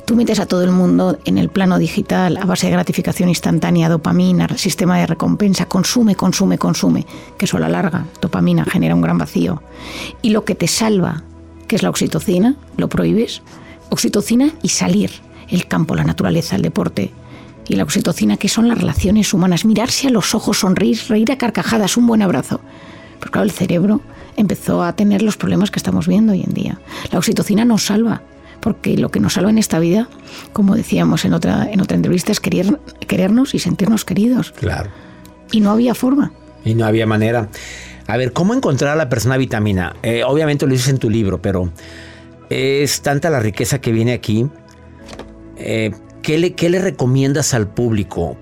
tú 0.05 0.17
metes 0.17 0.41
a 0.41 0.47
todo 0.47 0.63
el 0.63 0.71
mundo 0.71 1.19
en 1.25 1.39
el 1.39 1.49
plano 1.49 1.79
digital 1.79 2.37
a 2.37 2.45
base 2.45 2.67
de 2.67 2.73
gratificación 2.73 3.29
instantánea, 3.29 3.89
dopamina, 3.89 4.49
sistema 4.57 4.99
de 4.99 5.07
recompensa, 5.07 5.67
consume, 5.67 6.15
consume, 6.15 6.59
consume, 6.59 7.07
que 7.37 7.45
eso 7.47 7.57
a 7.57 7.61
la 7.61 7.69
larga, 7.69 8.07
dopamina 8.21 8.65
genera 8.65 8.95
un 8.95 9.03
gran 9.03 9.19
vacío. 9.19 9.63
Y 10.23 10.31
lo 10.31 10.45
que 10.45 10.55
te 10.55 10.69
salva, 10.69 11.23
que 11.67 11.77
es 11.77 11.83
la 11.83 11.91
oxitocina, 11.91 12.57
lo 12.77 12.89
prohíbes, 12.89 13.43
oxitocina 13.91 14.51
y 14.63 14.69
salir, 14.69 15.11
el 15.49 15.67
campo, 15.67 15.95
la 15.95 16.05
naturaleza, 16.05 16.57
el 16.57 16.63
deporte, 16.63 17.13
y 17.71 17.77
la 17.77 17.85
oxitocina, 17.85 18.37
que 18.37 18.49
son 18.49 18.69
las 18.69 18.79
relaciones 18.79 19.33
humanas. 19.33 19.65
Mirarse 19.65 20.09
a 20.09 20.11
los 20.11 20.35
ojos, 20.35 20.59
sonreír, 20.59 20.99
reír 21.09 21.31
a 21.31 21.39
carcajadas, 21.39 21.97
un 21.97 22.09
buen 22.09 22.21
abrazo. 22.21 22.61
Pero 23.21 23.31
claro, 23.31 23.45
el 23.45 23.53
cerebro 23.53 24.01
empezó 24.37 24.83
a 24.83 24.95
tener 24.95 25.23
los 25.23 25.37
problemas 25.37 25.71
que 25.71 25.79
estamos 25.79 26.09
viendo 26.09 26.33
hoy 26.33 26.43
en 26.43 26.55
día. 26.55 26.81
La 27.13 27.19
oxitocina 27.19 27.65
nos 27.65 27.85
salva, 27.85 28.23
porque 28.61 28.97
lo 28.97 29.11
que 29.11 29.21
nos 29.21 29.35
salva 29.35 29.51
en 29.51 29.59
esta 29.59 29.79
vida, 29.79 30.09
como 30.53 30.75
decíamos 30.75 31.25
en 31.25 31.35
otra, 31.35 31.69
en 31.71 31.81
otra 31.81 31.97
entrevista, 31.97 32.33
es 32.33 32.41
querer, 32.41 32.81
querernos 33.07 33.55
y 33.55 33.59
sentirnos 33.59 34.05
queridos. 34.05 34.53
Claro. 34.53 34.91
Y 35.53 35.61
no 35.61 35.71
había 35.71 35.95
forma. 35.95 36.33
Y 36.65 36.75
no 36.75 36.87
había 36.87 37.07
manera. 37.07 37.49
A 38.07 38.17
ver, 38.17 38.33
¿cómo 38.33 38.55
encontrar 38.55 38.93
a 38.93 38.97
la 38.97 39.09
persona 39.09 39.37
vitamina? 39.37 39.95
Eh, 40.03 40.25
obviamente 40.25 40.67
lo 40.67 40.73
dices 40.73 40.89
en 40.89 40.99
tu 40.99 41.11
libro, 41.11 41.41
pero 41.41 41.71
es 42.49 43.03
tanta 43.03 43.31
la 43.31 43.41
riqueza 43.41 43.81
que 43.81 43.93
viene 43.93 44.13
aquí. 44.13 44.47
Eh, 45.57 45.93
¿qué, 46.23 46.39
le, 46.39 46.55
¿Qué 46.55 46.71
le 46.71 46.81
recomiendas 46.81 47.55
al 47.55 47.69
público? 47.69 48.37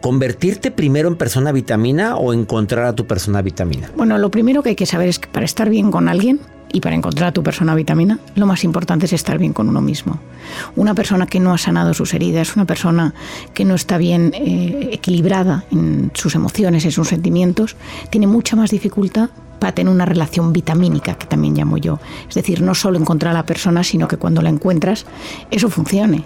¿Convertirte 0.00 0.70
primero 0.70 1.08
en 1.08 1.16
persona 1.16 1.52
vitamina 1.52 2.16
o 2.16 2.32
encontrar 2.32 2.84
a 2.84 2.94
tu 2.94 3.06
persona 3.06 3.42
vitamina? 3.42 3.90
Bueno, 3.96 4.18
lo 4.18 4.30
primero 4.30 4.62
que 4.62 4.70
hay 4.70 4.76
que 4.76 4.86
saber 4.86 5.08
es 5.08 5.18
que 5.18 5.28
para 5.28 5.44
estar 5.44 5.68
bien 5.68 5.90
con 5.90 6.08
alguien 6.08 6.40
y 6.72 6.80
para 6.80 6.94
encontrar 6.94 7.28
a 7.28 7.32
tu 7.32 7.42
persona 7.42 7.74
vitamina, 7.74 8.18
lo 8.34 8.46
más 8.46 8.64
importante 8.64 9.06
es 9.06 9.12
estar 9.12 9.38
bien 9.38 9.52
con 9.52 9.68
uno 9.68 9.80
mismo. 9.80 10.20
Una 10.74 10.94
persona 10.94 11.26
que 11.26 11.40
no 11.40 11.52
ha 11.54 11.58
sanado 11.58 11.94
sus 11.94 12.12
heridas, 12.14 12.54
una 12.56 12.64
persona 12.64 13.14
que 13.54 13.64
no 13.64 13.74
está 13.74 13.98
bien 13.98 14.32
eh, 14.34 14.90
equilibrada 14.92 15.64
en 15.70 16.10
sus 16.14 16.34
emociones, 16.34 16.84
en 16.84 16.92
sus 16.92 17.08
sentimientos, 17.08 17.76
tiene 18.10 18.26
mucha 18.26 18.56
más 18.56 18.70
dificultad 18.70 19.30
para 19.58 19.72
tener 19.72 19.92
una 19.92 20.04
relación 20.04 20.52
vitamínica, 20.52 21.14
que 21.14 21.26
también 21.26 21.54
llamo 21.54 21.78
yo. 21.78 21.98
Es 22.28 22.34
decir, 22.34 22.60
no 22.60 22.74
solo 22.74 22.98
encontrar 22.98 23.32
a 23.32 23.38
la 23.38 23.46
persona, 23.46 23.82
sino 23.82 24.06
que 24.06 24.16
cuando 24.16 24.42
la 24.42 24.50
encuentras, 24.50 25.06
eso 25.50 25.70
funcione. 25.70 26.24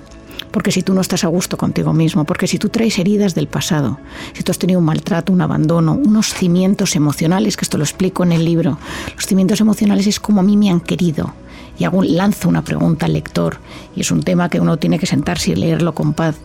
Porque 0.50 0.72
si 0.72 0.82
tú 0.82 0.94
no 0.94 1.00
estás 1.00 1.24
a 1.24 1.28
gusto 1.28 1.56
contigo 1.56 1.92
mismo, 1.92 2.24
porque 2.24 2.46
si 2.46 2.58
tú 2.58 2.68
traes 2.68 2.98
heridas 2.98 3.34
del 3.34 3.46
pasado, 3.46 3.98
si 4.32 4.42
tú 4.42 4.50
has 4.50 4.58
tenido 4.58 4.80
un 4.80 4.84
maltrato, 4.84 5.32
un 5.32 5.40
abandono, 5.40 5.92
unos 5.92 6.34
cimientos 6.34 6.96
emocionales, 6.96 7.56
que 7.56 7.64
esto 7.64 7.78
lo 7.78 7.84
explico 7.84 8.24
en 8.24 8.32
el 8.32 8.44
libro, 8.44 8.78
los 9.14 9.26
cimientos 9.26 9.60
emocionales 9.60 10.06
es 10.06 10.18
como 10.18 10.40
a 10.40 10.44
mí 10.44 10.56
me 10.56 10.70
han 10.70 10.80
querido. 10.80 11.32
Y 11.78 11.84
hago, 11.84 12.02
lanzo 12.02 12.48
una 12.48 12.62
pregunta 12.62 13.06
al 13.06 13.14
lector, 13.14 13.58
y 13.94 14.00
es 14.00 14.10
un 14.10 14.22
tema 14.22 14.48
que 14.48 14.60
uno 14.60 14.76
tiene 14.76 14.98
que 14.98 15.06
sentarse 15.06 15.52
y 15.52 15.54
leerlo 15.54 15.94
con 15.94 16.12
paz. 16.12 16.36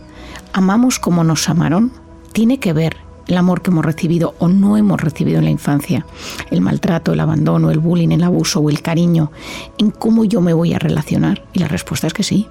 ¿Amamos 0.52 0.98
como 0.98 1.24
nos 1.24 1.48
amaron? 1.48 1.92
Tiene 2.32 2.58
que 2.58 2.72
ver 2.72 2.96
el 3.26 3.36
amor 3.36 3.60
que 3.60 3.70
hemos 3.70 3.84
recibido 3.84 4.34
o 4.38 4.48
no 4.48 4.76
hemos 4.76 5.00
recibido 5.00 5.38
en 5.38 5.44
la 5.44 5.50
infancia, 5.50 6.06
el 6.50 6.60
maltrato, 6.60 7.12
el 7.12 7.20
abandono, 7.20 7.70
el 7.70 7.80
bullying, 7.80 8.10
el 8.10 8.22
abuso 8.22 8.60
o 8.60 8.70
el 8.70 8.82
cariño, 8.82 9.32
en 9.78 9.90
cómo 9.90 10.24
yo 10.24 10.40
me 10.40 10.52
voy 10.52 10.74
a 10.74 10.78
relacionar. 10.78 11.44
Y 11.52 11.58
la 11.58 11.68
respuesta 11.68 12.06
es 12.06 12.14
que 12.14 12.22
sí 12.22 12.48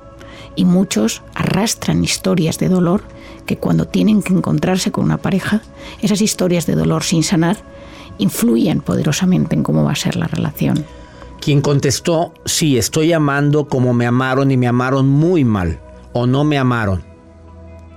y 0.55 0.65
muchos 0.65 1.21
arrastran 1.33 2.03
historias 2.03 2.57
de 2.57 2.69
dolor 2.69 3.01
que 3.45 3.57
cuando 3.57 3.87
tienen 3.87 4.23
que 4.23 4.33
encontrarse 4.33 4.91
con 4.91 5.05
una 5.05 5.17
pareja, 5.17 5.61
esas 6.01 6.21
historias 6.21 6.65
de 6.65 6.75
dolor 6.75 7.03
sin 7.03 7.23
sanar 7.23 7.57
influyen 8.17 8.81
poderosamente 8.81 9.55
en 9.55 9.63
cómo 9.63 9.83
va 9.83 9.91
a 9.91 9.95
ser 9.95 10.15
la 10.15 10.27
relación. 10.27 10.85
Quien 11.41 11.61
contestó, 11.61 12.33
sí, 12.45 12.77
estoy 12.77 13.13
amando 13.13 13.67
como 13.67 13.93
me 13.93 14.05
amaron 14.05 14.51
y 14.51 14.57
me 14.57 14.67
amaron 14.67 15.07
muy 15.07 15.43
mal, 15.43 15.79
o 16.13 16.25
no 16.25 16.43
me 16.43 16.57
amaron. 16.57 17.03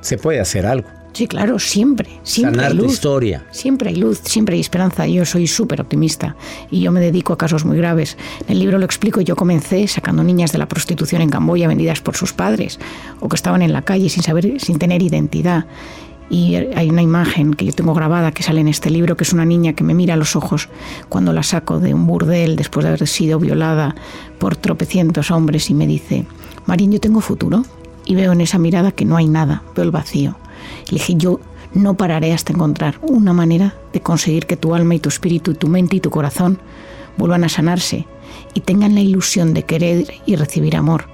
Se 0.00 0.18
puede 0.18 0.40
hacer 0.40 0.66
algo. 0.66 0.88
Sí, 1.18 1.26
claro, 1.26 1.58
siempre, 1.58 2.08
siempre 2.22 2.58
Sanar 2.58 2.70
hay 2.70 2.78
tu 2.78 2.84
luz. 2.84 2.92
historia. 2.92 3.44
Siempre 3.50 3.88
hay 3.88 3.96
luz, 3.96 4.20
siempre 4.22 4.54
hay 4.54 4.60
esperanza. 4.60 5.04
Yo 5.08 5.24
soy 5.24 5.48
súper 5.48 5.80
optimista 5.80 6.36
y 6.70 6.78
yo 6.78 6.92
me 6.92 7.00
dedico 7.00 7.32
a 7.32 7.36
casos 7.36 7.64
muy 7.64 7.76
graves. 7.76 8.16
En 8.46 8.52
el 8.52 8.60
libro 8.60 8.78
lo 8.78 8.84
explico, 8.84 9.20
yo 9.20 9.34
comencé 9.34 9.88
sacando 9.88 10.22
niñas 10.22 10.52
de 10.52 10.58
la 10.58 10.68
prostitución 10.68 11.20
en 11.20 11.28
Camboya 11.28 11.66
vendidas 11.66 12.00
por 12.00 12.16
sus 12.16 12.32
padres 12.32 12.78
o 13.18 13.28
que 13.28 13.34
estaban 13.34 13.62
en 13.62 13.72
la 13.72 13.82
calle 13.82 14.08
sin 14.10 14.22
saber, 14.22 14.60
sin 14.60 14.78
tener 14.78 15.02
identidad. 15.02 15.66
Y 16.30 16.54
hay 16.54 16.88
una 16.88 17.02
imagen 17.02 17.52
que 17.52 17.64
yo 17.64 17.72
tengo 17.72 17.94
grabada 17.94 18.30
que 18.30 18.44
sale 18.44 18.60
en 18.60 18.68
este 18.68 18.88
libro, 18.88 19.16
que 19.16 19.24
es 19.24 19.32
una 19.32 19.44
niña 19.44 19.72
que 19.72 19.82
me 19.82 19.94
mira 19.94 20.14
a 20.14 20.16
los 20.16 20.36
ojos 20.36 20.68
cuando 21.08 21.32
la 21.32 21.42
saco 21.42 21.80
de 21.80 21.94
un 21.94 22.06
burdel 22.06 22.54
después 22.54 22.84
de 22.84 22.90
haber 22.90 23.08
sido 23.08 23.40
violada 23.40 23.96
por 24.38 24.54
tropecientos 24.54 25.32
hombres 25.32 25.68
y 25.68 25.74
me 25.74 25.88
dice, 25.88 26.26
Marín, 26.66 26.92
yo 26.92 27.00
tengo 27.00 27.20
futuro. 27.20 27.64
Y 28.04 28.14
veo 28.14 28.30
en 28.30 28.40
esa 28.40 28.58
mirada 28.58 28.92
que 28.92 29.04
no 29.04 29.16
hay 29.16 29.26
nada, 29.26 29.64
veo 29.74 29.84
el 29.84 29.90
vacío. 29.90 30.36
Y 30.88 30.92
le 30.92 30.98
dije, 30.98 31.14
yo 31.16 31.40
no 31.74 31.94
pararé 31.94 32.32
hasta 32.32 32.52
encontrar 32.52 32.98
una 33.02 33.32
manera 33.32 33.74
de 33.92 34.00
conseguir 34.00 34.46
que 34.46 34.56
tu 34.56 34.74
alma 34.74 34.94
y 34.94 35.00
tu 35.00 35.08
espíritu, 35.08 35.54
tu 35.54 35.68
mente 35.68 35.96
y 35.96 36.00
tu 36.00 36.10
corazón 36.10 36.58
vuelvan 37.16 37.44
a 37.44 37.48
sanarse 37.48 38.06
y 38.54 38.60
tengan 38.60 38.94
la 38.94 39.00
ilusión 39.00 39.54
de 39.54 39.64
querer 39.64 40.06
y 40.26 40.36
recibir 40.36 40.76
amor. 40.76 41.06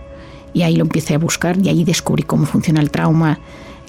Y 0.52 0.62
ahí 0.62 0.76
lo 0.76 0.84
empecé 0.84 1.14
a 1.14 1.18
buscar 1.18 1.58
y 1.58 1.68
ahí 1.68 1.84
descubrí 1.84 2.22
cómo 2.22 2.46
funciona 2.46 2.80
el 2.80 2.90
trauma, 2.90 3.40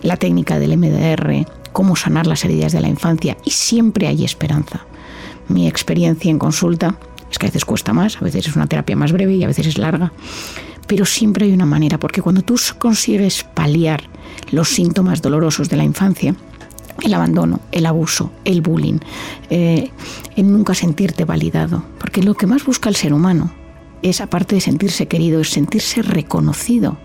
la 0.02 0.18
técnica 0.18 0.58
del 0.60 0.78
MDR, 0.78 1.46
cómo 1.72 1.96
sanar 1.96 2.26
las 2.26 2.44
heridas 2.46 2.72
de 2.72 2.82
la 2.82 2.88
infancia 2.88 3.38
y 3.44 3.52
siempre 3.52 4.08
hay 4.08 4.26
esperanza. 4.26 4.86
Mi 5.48 5.68
experiencia 5.68 6.32
en 6.32 6.40
consulta 6.40 6.98
es 7.30 7.38
que 7.38 7.46
a 7.46 7.50
veces 7.50 7.66
cuesta 7.66 7.94
más, 7.94 8.18
a 8.18 8.22
veces 8.22 8.48
es 8.48 8.56
una 8.56 8.68
terapia 8.68 8.96
más 8.96 9.12
breve 9.12 9.36
y 9.36 9.44
a 9.44 9.48
veces 9.48 9.68
es 9.68 9.78
larga, 9.78 10.12
pero 10.88 11.06
siempre 11.06 11.46
hay 11.46 11.54
una 11.54 11.66
manera, 11.66 11.98
porque 12.00 12.22
cuando 12.22 12.42
tú 12.42 12.56
consigues 12.78 13.44
paliar 13.44 14.04
los 14.52 14.70
síntomas 14.70 15.22
dolorosos 15.22 15.70
de 15.70 15.78
la 15.78 15.84
infancia, 15.84 16.36
el 17.04 17.14
abandono, 17.14 17.60
el 17.72 17.86
abuso, 17.86 18.32
el 18.46 18.62
bullying, 18.62 19.00
eh, 19.50 19.92
el 20.36 20.52
nunca 20.52 20.74
sentirte 20.74 21.26
validado, 21.26 21.84
porque 22.00 22.24
lo 22.24 22.34
que 22.36 22.48
más 22.48 22.66
busca 22.66 22.90
el 22.90 22.96
ser 22.96 23.14
humano 23.14 23.52
es, 24.02 24.22
aparte 24.22 24.56
de 24.56 24.62
sentirse 24.62 25.08
querido, 25.08 25.42
es 25.42 25.50
sentirse 25.50 26.02
reconocido. 26.02 26.98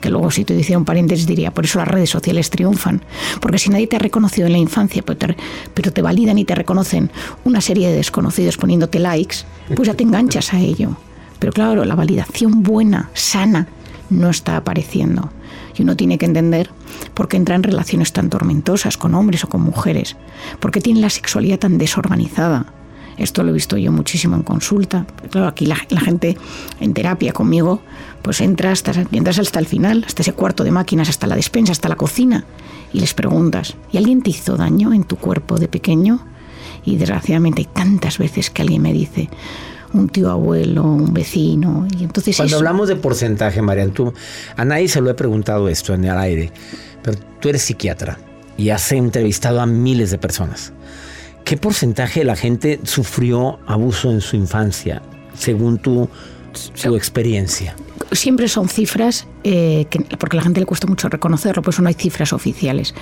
Que 0.00 0.10
luego 0.10 0.30
si 0.30 0.44
te 0.44 0.54
hiciera 0.54 0.78
un 0.78 0.84
paréntesis 0.84 1.26
diría, 1.26 1.52
por 1.52 1.64
eso 1.64 1.78
las 1.78 1.88
redes 1.88 2.10
sociales 2.10 2.50
triunfan, 2.50 3.02
porque 3.40 3.58
si 3.58 3.70
nadie 3.70 3.86
te 3.86 3.96
ha 3.96 3.98
reconocido 3.98 4.46
en 4.46 4.52
la 4.52 4.58
infancia, 4.58 5.02
te, 5.02 5.36
pero 5.74 5.92
te 5.92 6.02
validan 6.02 6.38
y 6.38 6.44
te 6.44 6.54
reconocen 6.54 7.10
una 7.44 7.60
serie 7.60 7.88
de 7.88 7.96
desconocidos 7.96 8.56
poniéndote 8.58 8.98
likes, 8.98 9.38
pues 9.74 9.86
ya 9.86 9.94
te 9.94 10.04
enganchas 10.04 10.52
a 10.52 10.60
ello. 10.60 10.96
Pero 11.38 11.52
claro, 11.52 11.84
la 11.84 11.94
validación 11.94 12.62
buena, 12.62 13.10
sana, 13.14 13.68
no 14.10 14.30
está 14.30 14.56
apareciendo. 14.56 15.30
Y 15.76 15.82
uno 15.82 15.96
tiene 15.96 16.18
que 16.18 16.26
entender 16.26 16.70
por 17.14 17.28
qué 17.28 17.36
entra 17.36 17.54
en 17.54 17.62
relaciones 17.62 18.12
tan 18.12 18.30
tormentosas 18.30 18.96
con 18.96 19.14
hombres 19.14 19.44
o 19.44 19.48
con 19.48 19.62
mujeres, 19.62 20.16
por 20.60 20.70
qué 20.70 20.80
tiene 20.80 21.00
la 21.00 21.10
sexualidad 21.10 21.58
tan 21.58 21.78
desorganizada. 21.78 22.72
Esto 23.18 23.42
lo 23.42 23.50
he 23.50 23.54
visto 23.54 23.78
yo 23.78 23.92
muchísimo 23.92 24.36
en 24.36 24.42
consulta. 24.42 25.06
Claro, 25.30 25.48
aquí 25.48 25.64
la, 25.64 25.76
gente 25.76 26.36
en 26.80 26.92
terapia 26.92 27.32
conmigo, 27.32 27.80
pues 28.22 28.40
entra 28.40 28.72
hasta, 28.72 28.92
entras 29.10 29.38
hasta 29.38 29.58
el 29.58 29.66
final, 29.66 30.04
hasta 30.06 30.22
ese 30.22 30.34
cuarto 30.34 30.64
de 30.64 30.70
máquinas, 30.70 31.08
hasta 31.08 31.26
la 31.26 31.36
despensa, 31.36 31.72
hasta 31.72 31.88
la 31.88 31.96
cocina, 31.96 32.44
y 32.92 33.00
les 33.00 33.14
preguntas, 33.14 33.74
¿y 33.90 33.96
alguien 33.96 34.22
te 34.22 34.30
hizo 34.30 34.56
daño 34.56 34.92
en 34.92 35.04
tu 35.04 35.16
cuerpo 35.16 35.58
de 35.58 35.68
pequeño? 35.68 36.20
Y 36.84 36.96
desgraciadamente 36.96 37.62
hay 37.62 37.68
tantas 37.72 38.18
veces 38.18 38.50
que 38.50 38.62
alguien 38.62 38.82
me 38.82 38.92
dice, 38.92 39.30
un 39.98 40.08
tío 40.08 40.30
abuelo, 40.30 40.82
un 40.84 41.12
vecino. 41.12 41.86
Y 41.98 42.04
entonces 42.04 42.36
Cuando 42.36 42.48
eso- 42.50 42.58
hablamos 42.58 42.88
de 42.88 42.96
porcentaje, 42.96 43.62
Marian, 43.62 43.92
tú, 43.92 44.12
a 44.56 44.64
nadie 44.64 44.88
se 44.88 45.00
lo 45.00 45.10
he 45.10 45.14
preguntado 45.14 45.68
esto 45.68 45.94
en 45.94 46.04
el 46.04 46.16
aire, 46.18 46.52
pero 47.02 47.18
tú 47.40 47.48
eres 47.48 47.62
psiquiatra 47.62 48.18
y 48.56 48.70
has 48.70 48.90
entrevistado 48.92 49.60
a 49.60 49.66
miles 49.66 50.10
de 50.10 50.18
personas. 50.18 50.72
¿Qué 51.44 51.56
porcentaje 51.56 52.20
de 52.20 52.26
la 52.26 52.36
gente 52.36 52.80
sufrió 52.82 53.58
abuso 53.66 54.10
en 54.10 54.20
su 54.20 54.36
infancia, 54.36 55.02
según 55.36 55.78
tu, 55.78 56.08
tu 56.82 56.96
experiencia? 56.96 57.74
siempre 58.12 58.48
son 58.48 58.68
cifras, 58.68 59.26
eh, 59.44 59.86
que, 59.90 60.00
porque 60.18 60.36
a 60.36 60.38
la 60.38 60.42
gente 60.42 60.60
le 60.60 60.66
cuesta 60.66 60.86
mucho 60.86 61.08
reconocerlo, 61.08 61.62
por 61.62 61.72
eso 61.72 61.82
no 61.82 61.88
hay 61.88 61.94
cifras 61.94 62.32
oficiales. 62.32 62.94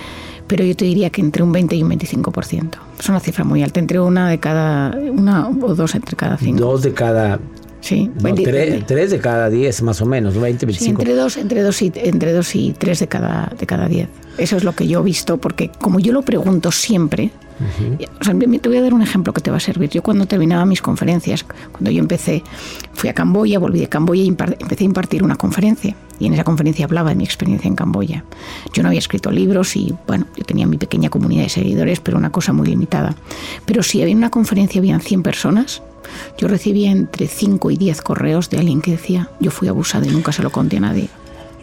Pero 0.47 0.63
yo 0.63 0.75
te 0.75 0.85
diría 0.85 1.09
que 1.09 1.21
entre 1.21 1.43
un 1.43 1.51
20 1.51 1.75
y 1.75 1.83
un 1.83 1.91
25%. 1.91 2.69
Es 2.99 3.09
una 3.09 3.19
cifra 3.19 3.43
muy 3.43 3.63
alta, 3.63 3.79
entre 3.79 3.99
una 3.99 4.29
de 4.29 4.39
cada, 4.39 4.95
una 4.97 5.49
o 5.49 5.75
dos 5.75 5.95
entre 5.95 6.15
cada 6.15 6.37
cinco. 6.37 6.59
Dos 6.59 6.83
de 6.83 6.93
cada... 6.93 7.39
Sí, 7.81 8.09
no, 8.15 8.23
20, 8.23 8.43
tres, 8.43 8.69
20. 8.71 8.85
tres 8.87 9.11
de 9.11 9.19
cada 9.19 9.47
diez 9.47 9.83
más 9.83 10.01
o 10.01 10.07
menos, 10.07 10.35
20, 10.35 10.59
Sí, 10.59 10.65
25. 10.65 11.01
entre 11.01 11.15
dos, 11.15 11.37
entre 11.37 11.61
dos 11.61 11.81
y 11.83 11.91
entre 11.95 12.33
dos 12.33 12.55
y 12.55 12.73
tres 12.75 12.97
de 12.99 13.07
cada 13.07 13.53
de 13.59 13.67
cada 13.67 13.87
diez. 13.87 14.09
Eso 14.39 14.57
es 14.57 14.63
lo 14.63 14.73
que 14.73 14.87
yo 14.87 15.01
he 15.01 15.03
visto, 15.03 15.37
porque 15.37 15.69
como 15.69 15.99
yo 15.99 16.11
lo 16.11 16.23
pregunto 16.23 16.71
siempre, 16.71 17.29
o 18.19 18.23
sea, 18.23 18.33
te 18.37 18.69
voy 18.69 18.77
a 18.77 18.81
dar 18.81 18.93
un 18.93 19.01
ejemplo 19.01 19.33
que 19.33 19.41
te 19.41 19.51
va 19.51 19.57
a 19.57 19.61
servir. 19.61 19.89
Yo 19.89 20.01
cuando 20.01 20.25
terminaba 20.25 20.65
mis 20.65 20.81
conferencias, 20.81 21.45
cuando 21.71 21.91
yo 21.91 21.99
empecé, 21.99 22.43
fui 22.93 23.09
a 23.09 23.13
Camboya, 23.13 23.59
volví 23.59 23.79
de 23.79 23.87
Camboya 23.87 24.23
y 24.23 24.27
empecé 24.27 24.83
a 24.83 24.85
impartir 24.85 25.23
una 25.23 25.35
conferencia. 25.35 25.95
Y 26.19 26.27
en 26.27 26.33
esa 26.33 26.43
conferencia 26.43 26.85
hablaba 26.85 27.09
de 27.09 27.15
mi 27.15 27.23
experiencia 27.23 27.67
en 27.67 27.75
Camboya. 27.75 28.23
Yo 28.73 28.83
no 28.83 28.89
había 28.89 28.99
escrito 28.99 29.31
libros 29.31 29.75
y, 29.75 29.93
bueno, 30.07 30.27
yo 30.37 30.43
tenía 30.43 30.65
mi 30.65 30.77
pequeña 30.77 31.09
comunidad 31.09 31.43
de 31.43 31.49
seguidores, 31.49 31.99
pero 31.99 32.17
una 32.17 32.31
cosa 32.31 32.53
muy 32.53 32.67
limitada. 32.67 33.15
Pero 33.65 33.83
si 33.83 34.01
había 34.01 34.15
una 34.15 34.29
conferencia, 34.29 34.79
habían 34.79 35.01
100 35.01 35.23
personas, 35.23 35.81
yo 36.37 36.47
recibía 36.47 36.91
entre 36.91 37.27
5 37.27 37.71
y 37.71 37.77
10 37.77 38.01
correos 38.01 38.49
de 38.49 38.59
alguien 38.59 38.81
que 38.81 38.91
decía, 38.91 39.29
yo 39.39 39.51
fui 39.51 39.67
abusada 39.67 40.05
y 40.05 40.09
nunca 40.09 40.31
se 40.31 40.43
lo 40.43 40.51
conté 40.51 40.77
a 40.77 40.81
nadie. 40.81 41.09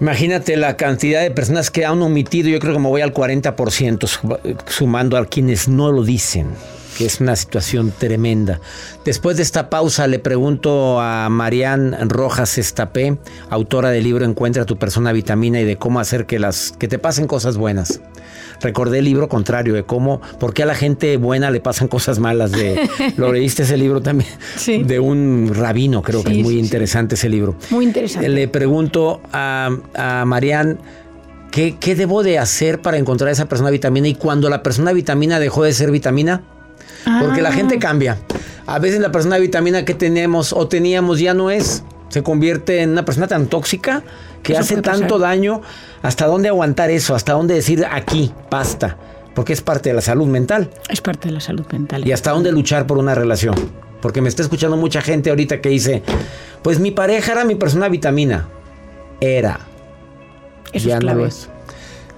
Imagínate 0.03 0.57
la 0.57 0.77
cantidad 0.77 1.23
de 1.23 1.31
personas 1.31 1.71
que 1.71 1.87
han 1.87 2.03
omitido, 2.03 2.49
yo 2.49 2.59
creo 2.59 2.73
que 2.73 2.81
me 2.81 2.88
voy 2.88 3.03
al 3.03 3.15
40% 3.15 4.09
su- 4.09 4.37
sumando 4.67 5.17
a 5.17 5.25
quienes 5.27 5.69
no 5.69 5.93
lo 5.93 6.03
dicen, 6.03 6.49
que 6.99 7.07
es 7.07 7.21
una 7.21 7.37
situación 7.37 7.93
tremenda. 7.97 8.59
Después 9.05 9.37
de 9.37 9.45
esta 9.45 9.71
pausa 9.71 10.09
le 10.09 10.19
pregunto 10.19 11.01
a 11.01 11.29
Marian 11.29 12.11
Rojas 12.11 12.59
Estapé, 12.59 13.17
autora 13.49 13.91
del 13.91 14.03
libro 14.03 14.25
Encuentra 14.25 14.65
tu 14.65 14.77
persona 14.77 15.12
vitamina 15.12 15.61
y 15.61 15.65
de 15.65 15.77
cómo 15.77 16.01
hacer 16.01 16.27
que 16.27 16.41
las 16.41 16.73
que 16.77 16.88
te 16.88 16.99
pasen 16.99 17.29
cosas 17.29 17.57
buenas. 17.57 18.01
Recordé 18.62 18.98
el 19.01 19.05
libro 19.05 19.29
contrario 19.29 19.75
de 19.75 19.85
cómo, 19.85 20.20
por 20.38 20.55
qué 20.55 20.62
a 20.62 20.66
la 20.66 20.75
gente 20.75 21.16
buena 21.16 21.51
le 21.51 21.61
pasan 21.61 21.88
cosas 21.88 22.18
malas. 22.18 22.53
De, 22.53 22.81
lo 23.16 23.33
leíste 23.33 23.64
ese 23.64 23.77
libro 23.77 24.01
también 24.01 24.31
Sí. 24.57 24.83
de 24.83 25.01
un 25.01 25.51
rabino, 25.55 26.03
creo 26.03 26.22
que 26.22 26.33
es 26.33 26.38
muy 26.38 26.55
sí, 26.55 26.61
interesante 26.61 27.16
ese 27.16 27.29
libro. 27.29 27.57
Muy 27.70 27.85
interesante. 27.85 28.29
Le 28.29 28.48
pregunto 28.48 29.20
a, 29.33 29.70
a 29.94 30.25
¿qué, 31.51 31.77
¿qué 31.79 31.94
debo 31.94 32.22
de 32.22 32.38
hacer 32.38 32.81
para 32.81 32.98
encontrar 32.98 33.31
esa 33.31 33.46
persona 33.48 33.70
vitamina? 33.70 34.09
Y 34.09 34.14
cuando 34.14 34.48
la 34.48 34.62
persona 34.62 34.92
vitamina 34.92 35.38
dejó 35.38 35.64
de 35.64 35.72
ser 35.72 35.90
vitamina, 35.90 36.42
porque 37.20 37.42
la 37.42 37.51
Ah. 37.51 37.53
gente 37.53 37.79
cambia. 37.79 38.18
A 38.66 38.79
veces 38.79 39.01
la 39.01 39.11
persona 39.12 39.38
vitamina 39.38 39.85
que 39.85 39.94
tenemos 39.94 40.53
o 40.53 40.68
teníamos 40.68 41.18
ya 41.18 41.35
no 41.35 41.51
es. 41.51 41.83
Se 42.12 42.22
convierte 42.22 42.83
en 42.83 42.90
una 42.90 43.07
persona 43.07 43.27
tan 43.27 43.46
tóxica 43.46 44.03
que 44.42 44.53
Eso 44.53 44.61
hace 44.61 44.83
pasar. 44.83 44.98
tanto 45.01 45.18
daño. 45.18 45.62
¿Hasta 46.03 46.27
dónde 46.27 46.48
aguantar 46.51 46.90
eso? 46.90 47.14
¿Hasta 47.14 47.33
dónde 47.33 47.55
decir 47.55 47.87
aquí, 47.90 48.33
basta? 48.51 48.98
Porque 49.35 49.55
es 49.55 49.62
parte 49.62 49.88
de 49.88 49.94
la 49.94 50.03
salud 50.03 50.27
mental. 50.27 50.68
Es 50.90 51.01
parte 51.01 51.29
de 51.29 51.33
la 51.35 51.40
salud 51.40 51.64
mental. 51.72 52.07
¿Y 52.07 52.12
hasta 52.12 52.33
dónde 52.33 52.53
luchar 52.53 52.87
por 52.87 52.98
una 52.98 53.14
relación? 53.14 53.55
Porque 54.03 54.20
me 54.20 54.29
está 54.29 54.42
escuchando 54.42 54.77
mucha 54.77 55.01
gente 55.01 55.31
ahorita 55.31 55.62
que 55.62 55.70
dice, 55.70 56.03
pues 56.61 56.79
mi 56.81 56.90
pareja 56.90 57.33
era 57.33 57.44
mi 57.46 57.55
persona 57.55 57.88
vitamina. 57.88 58.46
Era. 59.20 59.61
Eso 60.72 60.88
ya 60.88 60.96
es 60.96 61.01
no 61.01 61.07
clave. 61.07 61.20
lo 61.22 61.27
es. 61.27 61.48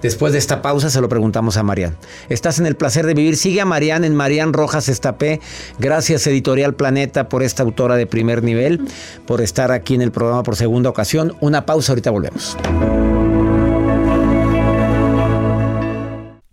Después 0.05 0.33
de 0.33 0.37
esta 0.37 0.61
pausa 0.61 0.91
se 0.91 1.01
lo 1.01 1.09
preguntamos 1.09 1.57
a 1.57 1.63
Marian. 1.63 1.97
Estás 2.29 2.59
en 2.59 2.67
el 2.67 2.75
placer 2.75 3.07
de 3.07 3.15
vivir. 3.15 3.37
Sigue 3.37 3.61
a 3.61 3.65
Marian 3.65 4.03
en 4.03 4.13
Marian 4.13 4.53
Rojas 4.53 4.87
Estapé. 4.87 5.41
Gracias 5.79 6.27
Editorial 6.27 6.75
Planeta 6.75 7.27
por 7.27 7.41
esta 7.41 7.63
autora 7.63 7.95
de 7.95 8.05
primer 8.05 8.43
nivel, 8.43 8.81
por 9.25 9.41
estar 9.41 9.71
aquí 9.71 9.95
en 9.95 10.03
el 10.03 10.11
programa 10.11 10.43
por 10.43 10.57
segunda 10.57 10.91
ocasión. 10.91 11.35
Una 11.41 11.65
pausa, 11.65 11.93
ahorita 11.93 12.11
volvemos. 12.11 12.55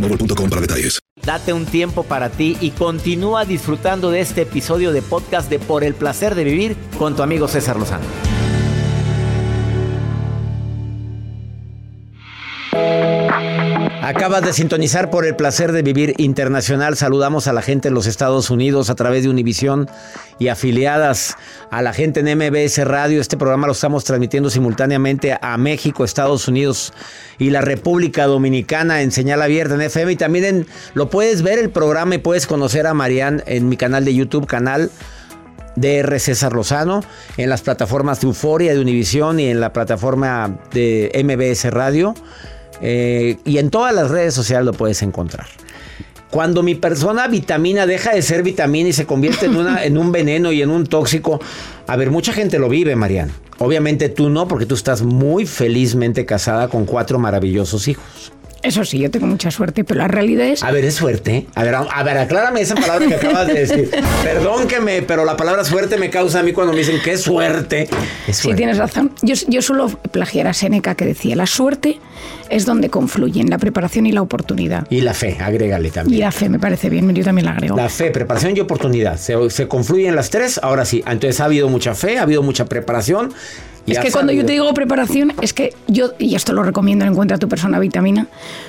boostmobile.com 0.00 0.48
para 0.50 0.60
detalles. 0.60 0.98
Date 1.24 1.52
un 1.52 1.66
tiempo 1.66 2.04
para 2.04 2.30
ti 2.30 2.56
y 2.60 2.70
continúa 2.70 3.44
disfrutando 3.44 4.10
de 4.10 4.20
este 4.20 4.42
episodio 4.42 4.92
de 4.92 5.02
podcast 5.02 5.50
de 5.50 5.58
Por 5.58 5.84
el 5.84 5.94
placer 5.94 6.34
de 6.34 6.44
vivir 6.44 6.76
con 6.98 7.16
tu 7.16 7.22
amigo 7.22 7.48
César 7.48 7.76
Lozano. 7.76 8.06
Acabas 14.08 14.42
de 14.42 14.54
sintonizar 14.54 15.10
por 15.10 15.26
el 15.26 15.36
placer 15.36 15.70
de 15.70 15.82
vivir 15.82 16.14
internacional. 16.16 16.96
Saludamos 16.96 17.46
a 17.46 17.52
la 17.52 17.60
gente 17.60 17.88
en 17.88 17.94
los 17.94 18.06
Estados 18.06 18.48
Unidos 18.48 18.88
a 18.88 18.94
través 18.94 19.22
de 19.22 19.28
Univisión 19.28 19.86
y 20.38 20.48
afiliadas 20.48 21.36
a 21.70 21.82
la 21.82 21.92
gente 21.92 22.20
en 22.20 22.38
MBS 22.38 22.82
Radio. 22.86 23.20
Este 23.20 23.36
programa 23.36 23.66
lo 23.66 23.74
estamos 23.74 24.04
transmitiendo 24.04 24.48
simultáneamente 24.48 25.36
a 25.38 25.58
México, 25.58 26.04
Estados 26.04 26.48
Unidos 26.48 26.94
y 27.38 27.50
la 27.50 27.60
República 27.60 28.26
Dominicana 28.26 29.02
en 29.02 29.12
señal 29.12 29.42
abierta 29.42 29.74
en 29.74 29.82
FM. 29.82 30.12
Y 30.12 30.16
también 30.16 30.44
en, 30.46 30.66
lo 30.94 31.10
puedes 31.10 31.42
ver 31.42 31.58
el 31.58 31.68
programa 31.68 32.14
y 32.14 32.18
puedes 32.18 32.46
conocer 32.46 32.86
a 32.86 32.94
Marianne 32.94 33.42
en 33.44 33.68
mi 33.68 33.76
canal 33.76 34.06
de 34.06 34.14
YouTube, 34.14 34.46
canal 34.46 34.90
DR 35.76 36.18
César 36.18 36.54
Lozano, 36.54 37.04
en 37.36 37.50
las 37.50 37.60
plataformas 37.60 38.22
de 38.22 38.28
Euforia, 38.28 38.72
de 38.72 38.80
Univisión 38.80 39.38
y 39.38 39.50
en 39.50 39.60
la 39.60 39.74
plataforma 39.74 40.56
de 40.72 41.12
MBS 41.22 41.70
Radio. 41.70 42.14
Eh, 42.80 43.38
y 43.44 43.58
en 43.58 43.70
todas 43.70 43.94
las 43.94 44.10
redes 44.10 44.34
sociales 44.34 44.66
lo 44.66 44.72
puedes 44.72 45.02
encontrar. 45.02 45.46
Cuando 46.30 46.62
mi 46.62 46.74
persona 46.74 47.26
vitamina 47.26 47.86
deja 47.86 48.12
de 48.12 48.20
ser 48.20 48.42
vitamina 48.42 48.90
y 48.90 48.92
se 48.92 49.06
convierte 49.06 49.46
en, 49.46 49.56
una, 49.56 49.84
en 49.84 49.96
un 49.96 50.12
veneno 50.12 50.52
y 50.52 50.62
en 50.62 50.70
un 50.70 50.86
tóxico, 50.86 51.40
a 51.86 51.96
ver, 51.96 52.10
mucha 52.10 52.32
gente 52.32 52.58
lo 52.58 52.68
vive, 52.68 52.96
Mariana. 52.96 53.32
Obviamente 53.58 54.08
tú 54.08 54.28
no, 54.28 54.46
porque 54.46 54.66
tú 54.66 54.74
estás 54.74 55.02
muy 55.02 55.46
felizmente 55.46 56.26
casada 56.26 56.68
con 56.68 56.84
cuatro 56.84 57.18
maravillosos 57.18 57.88
hijos. 57.88 58.32
Eso 58.62 58.84
sí, 58.84 58.98
yo 58.98 59.10
tengo 59.10 59.26
mucha 59.26 59.50
suerte, 59.50 59.84
pero 59.84 59.98
la 59.98 60.08
realidad 60.08 60.46
es... 60.46 60.64
A 60.64 60.70
ver, 60.72 60.84
es 60.84 60.94
suerte. 60.94 61.46
A 61.54 61.62
ver, 61.62 61.74
a 61.76 62.02
ver, 62.02 62.18
aclárame 62.18 62.60
esa 62.60 62.74
palabra 62.74 63.06
que 63.06 63.14
acabas 63.14 63.46
de 63.46 63.54
decir. 63.54 63.90
Perdón 64.24 64.66
que 64.66 64.80
me, 64.80 65.02
pero 65.02 65.24
la 65.24 65.36
palabra 65.36 65.64
suerte 65.64 65.96
me 65.96 66.10
causa 66.10 66.40
a 66.40 66.42
mí 66.42 66.52
cuando 66.52 66.72
me 66.72 66.80
dicen 66.80 67.00
que 67.02 67.12
es 67.12 67.22
suerte. 67.22 67.88
Sí, 68.32 68.54
tienes 68.54 68.78
razón. 68.78 69.12
Yo, 69.22 69.34
yo 69.46 69.62
suelo 69.62 69.88
plagiar 70.10 70.48
a 70.48 70.54
Seneca 70.54 70.94
que 70.96 71.04
decía, 71.04 71.36
la 71.36 71.46
suerte 71.46 72.00
es 72.50 72.66
donde 72.66 72.90
confluyen 72.90 73.48
la 73.50 73.58
preparación 73.58 74.06
y 74.06 74.12
la 74.12 74.22
oportunidad. 74.22 74.86
Y 74.90 75.02
la 75.02 75.14
fe, 75.14 75.36
agrégale 75.40 75.90
también. 75.90 76.18
Y 76.18 76.20
la 76.22 76.32
fe, 76.32 76.48
me 76.48 76.58
parece 76.58 76.90
bien, 76.90 77.14
yo 77.14 77.24
también 77.24 77.46
la 77.46 77.52
agrego. 77.52 77.76
La 77.76 77.88
fe, 77.88 78.10
preparación 78.10 78.56
y 78.56 78.60
oportunidad. 78.60 79.18
Se, 79.18 79.50
se 79.50 79.68
confluyen 79.68 80.16
las 80.16 80.30
tres, 80.30 80.58
ahora 80.62 80.84
sí. 80.84 81.02
Entonces 81.06 81.40
ha 81.40 81.44
habido 81.44 81.68
mucha 81.68 81.94
fe, 81.94 82.18
ha 82.18 82.22
habido 82.22 82.42
mucha 82.42 82.64
preparación 82.64 83.32
es 83.92 83.98
que 83.98 84.10
cuando 84.10 84.32
yo 84.32 84.44
te 84.44 84.52
digo 84.52 84.72
preparación, 84.74 85.32
es 85.40 85.52
que 85.52 85.74
yo, 85.86 86.12
y 86.18 86.34
esto 86.34 86.52
lo 86.52 86.62
recomiendo 86.62 87.04
en 87.04 87.12
Encuentra 87.12 87.38
tu 87.38 87.48
persona 87.48 87.78
vitamina, 87.78 88.26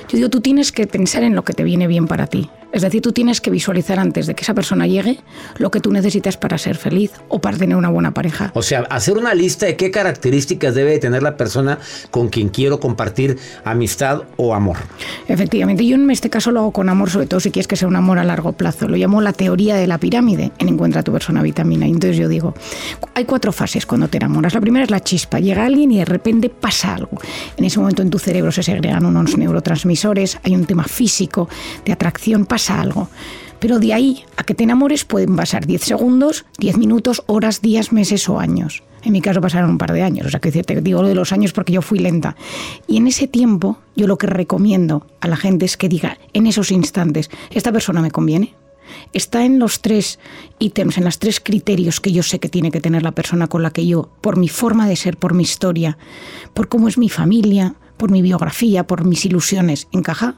yo 0.08 0.16
digo, 0.16 0.28
tú 0.28 0.40
tienes 0.40 0.72
que 0.72 0.86
pensar 0.86 1.22
en 1.22 1.34
lo 1.34 1.44
que 1.44 1.52
te 1.52 1.62
viene 1.62 1.86
bien 1.86 2.06
para 2.06 2.26
ti. 2.26 2.50
Es 2.72 2.82
decir, 2.82 3.02
tú 3.02 3.12
tienes 3.12 3.40
que 3.40 3.50
visualizar 3.50 3.98
antes 3.98 4.26
de 4.26 4.34
que 4.34 4.42
esa 4.42 4.54
persona 4.54 4.86
llegue 4.86 5.18
lo 5.58 5.70
que 5.70 5.80
tú 5.80 5.90
necesitas 5.90 6.36
para 6.36 6.56
ser 6.56 6.76
feliz 6.76 7.10
o 7.28 7.40
para 7.40 7.56
tener 7.56 7.76
una 7.76 7.88
buena 7.88 8.14
pareja. 8.14 8.52
O 8.54 8.62
sea, 8.62 8.80
hacer 8.90 9.18
una 9.18 9.34
lista 9.34 9.66
de 9.66 9.76
qué 9.76 9.90
características 9.90 10.74
debe 10.74 10.98
tener 10.98 11.22
la 11.22 11.36
persona 11.36 11.78
con 12.10 12.28
quien 12.28 12.48
quiero 12.48 12.78
compartir 12.78 13.38
amistad 13.64 14.22
o 14.36 14.54
amor. 14.54 14.76
Efectivamente, 15.26 15.84
yo 15.84 15.96
en 15.96 16.10
este 16.10 16.30
caso 16.30 16.52
lo 16.52 16.60
hago 16.60 16.70
con 16.72 16.88
amor, 16.88 17.10
sobre 17.10 17.26
todo 17.26 17.40
si 17.40 17.50
quieres 17.50 17.66
que 17.66 17.74
sea 17.74 17.88
un 17.88 17.96
amor 17.96 18.18
a 18.18 18.24
largo 18.24 18.52
plazo. 18.52 18.86
Lo 18.86 18.96
llamo 18.96 19.20
la 19.20 19.32
teoría 19.32 19.74
de 19.74 19.86
la 19.86 19.98
pirámide 19.98 20.52
en 20.58 20.68
Encuentra 20.68 21.02
tu 21.02 21.12
persona 21.12 21.42
vitamina. 21.42 21.86
Entonces 21.86 22.16
yo 22.16 22.28
digo, 22.28 22.54
hay 23.14 23.24
cuatro 23.24 23.52
fases 23.52 23.84
cuando 23.84 24.06
te 24.06 24.18
enamoras. 24.18 24.54
La 24.54 24.60
primera 24.60 24.84
es 24.84 24.90
la 24.90 25.00
chispa. 25.10 25.40
Llega 25.40 25.66
alguien 25.66 25.90
y 25.90 25.98
de 25.98 26.04
repente 26.04 26.48
pasa 26.48 26.94
algo. 26.94 27.18
En 27.56 27.64
ese 27.64 27.80
momento 27.80 28.02
en 28.02 28.10
tu 28.10 28.20
cerebro 28.20 28.52
se 28.52 28.62
segregan 28.62 29.04
unos 29.04 29.36
neurotransmisores, 29.36 30.38
hay 30.44 30.54
un 30.54 30.66
tema 30.66 30.84
físico 30.84 31.48
de 31.84 31.92
atracción, 31.92 32.46
algo. 32.68 33.08
Pero 33.58 33.80
de 33.80 33.92
ahí 33.92 34.24
a 34.36 34.44
que 34.44 34.54
te 34.54 34.62
enamores 34.62 35.04
pueden 35.04 35.34
pasar 35.34 35.66
10 35.66 35.82
segundos, 35.82 36.44
10 36.58 36.78
minutos, 36.78 37.24
horas, 37.26 37.60
días, 37.60 37.92
meses 37.92 38.28
o 38.28 38.38
años. 38.38 38.84
En 39.02 39.12
mi 39.12 39.20
caso 39.20 39.40
pasaron 39.40 39.70
un 39.70 39.78
par 39.78 39.92
de 39.92 40.02
años, 40.02 40.26
o 40.26 40.30
sea 40.30 40.40
que 40.40 40.52
te 40.52 40.80
digo 40.80 41.02
lo 41.02 41.08
de 41.08 41.14
los 41.14 41.32
años 41.32 41.52
porque 41.52 41.72
yo 41.72 41.82
fui 41.82 41.98
lenta. 41.98 42.36
Y 42.86 42.98
en 42.98 43.08
ese 43.08 43.26
tiempo 43.26 43.78
yo 43.96 44.06
lo 44.06 44.16
que 44.16 44.28
recomiendo 44.28 45.06
a 45.20 45.26
la 45.26 45.36
gente 45.36 45.64
es 45.64 45.76
que 45.76 45.88
diga 45.88 46.18
en 46.34 46.46
esos 46.46 46.70
instantes, 46.70 47.30
¿esta 47.50 47.72
persona 47.72 48.00
me 48.00 48.12
conviene? 48.12 48.54
Está 49.12 49.44
en 49.44 49.58
los 49.58 49.80
tres 49.80 50.18
ítems, 50.58 50.98
en 50.98 51.04
los 51.04 51.18
tres 51.18 51.40
criterios 51.40 52.00
que 52.00 52.12
yo 52.12 52.22
sé 52.22 52.38
que 52.38 52.48
tiene 52.48 52.70
que 52.70 52.80
tener 52.80 53.02
la 53.02 53.12
persona 53.12 53.48
con 53.48 53.62
la 53.62 53.70
que 53.70 53.86
yo, 53.86 54.10
por 54.20 54.36
mi 54.36 54.48
forma 54.48 54.88
de 54.88 54.96
ser, 54.96 55.16
por 55.16 55.34
mi 55.34 55.42
historia, 55.42 55.98
por 56.54 56.68
cómo 56.68 56.88
es 56.88 56.98
mi 56.98 57.08
familia, 57.08 57.74
por 58.00 58.10
mi 58.10 58.22
biografía, 58.22 58.86
por 58.86 59.04
mis 59.04 59.26
ilusiones, 59.26 59.86
encaja. 59.92 60.36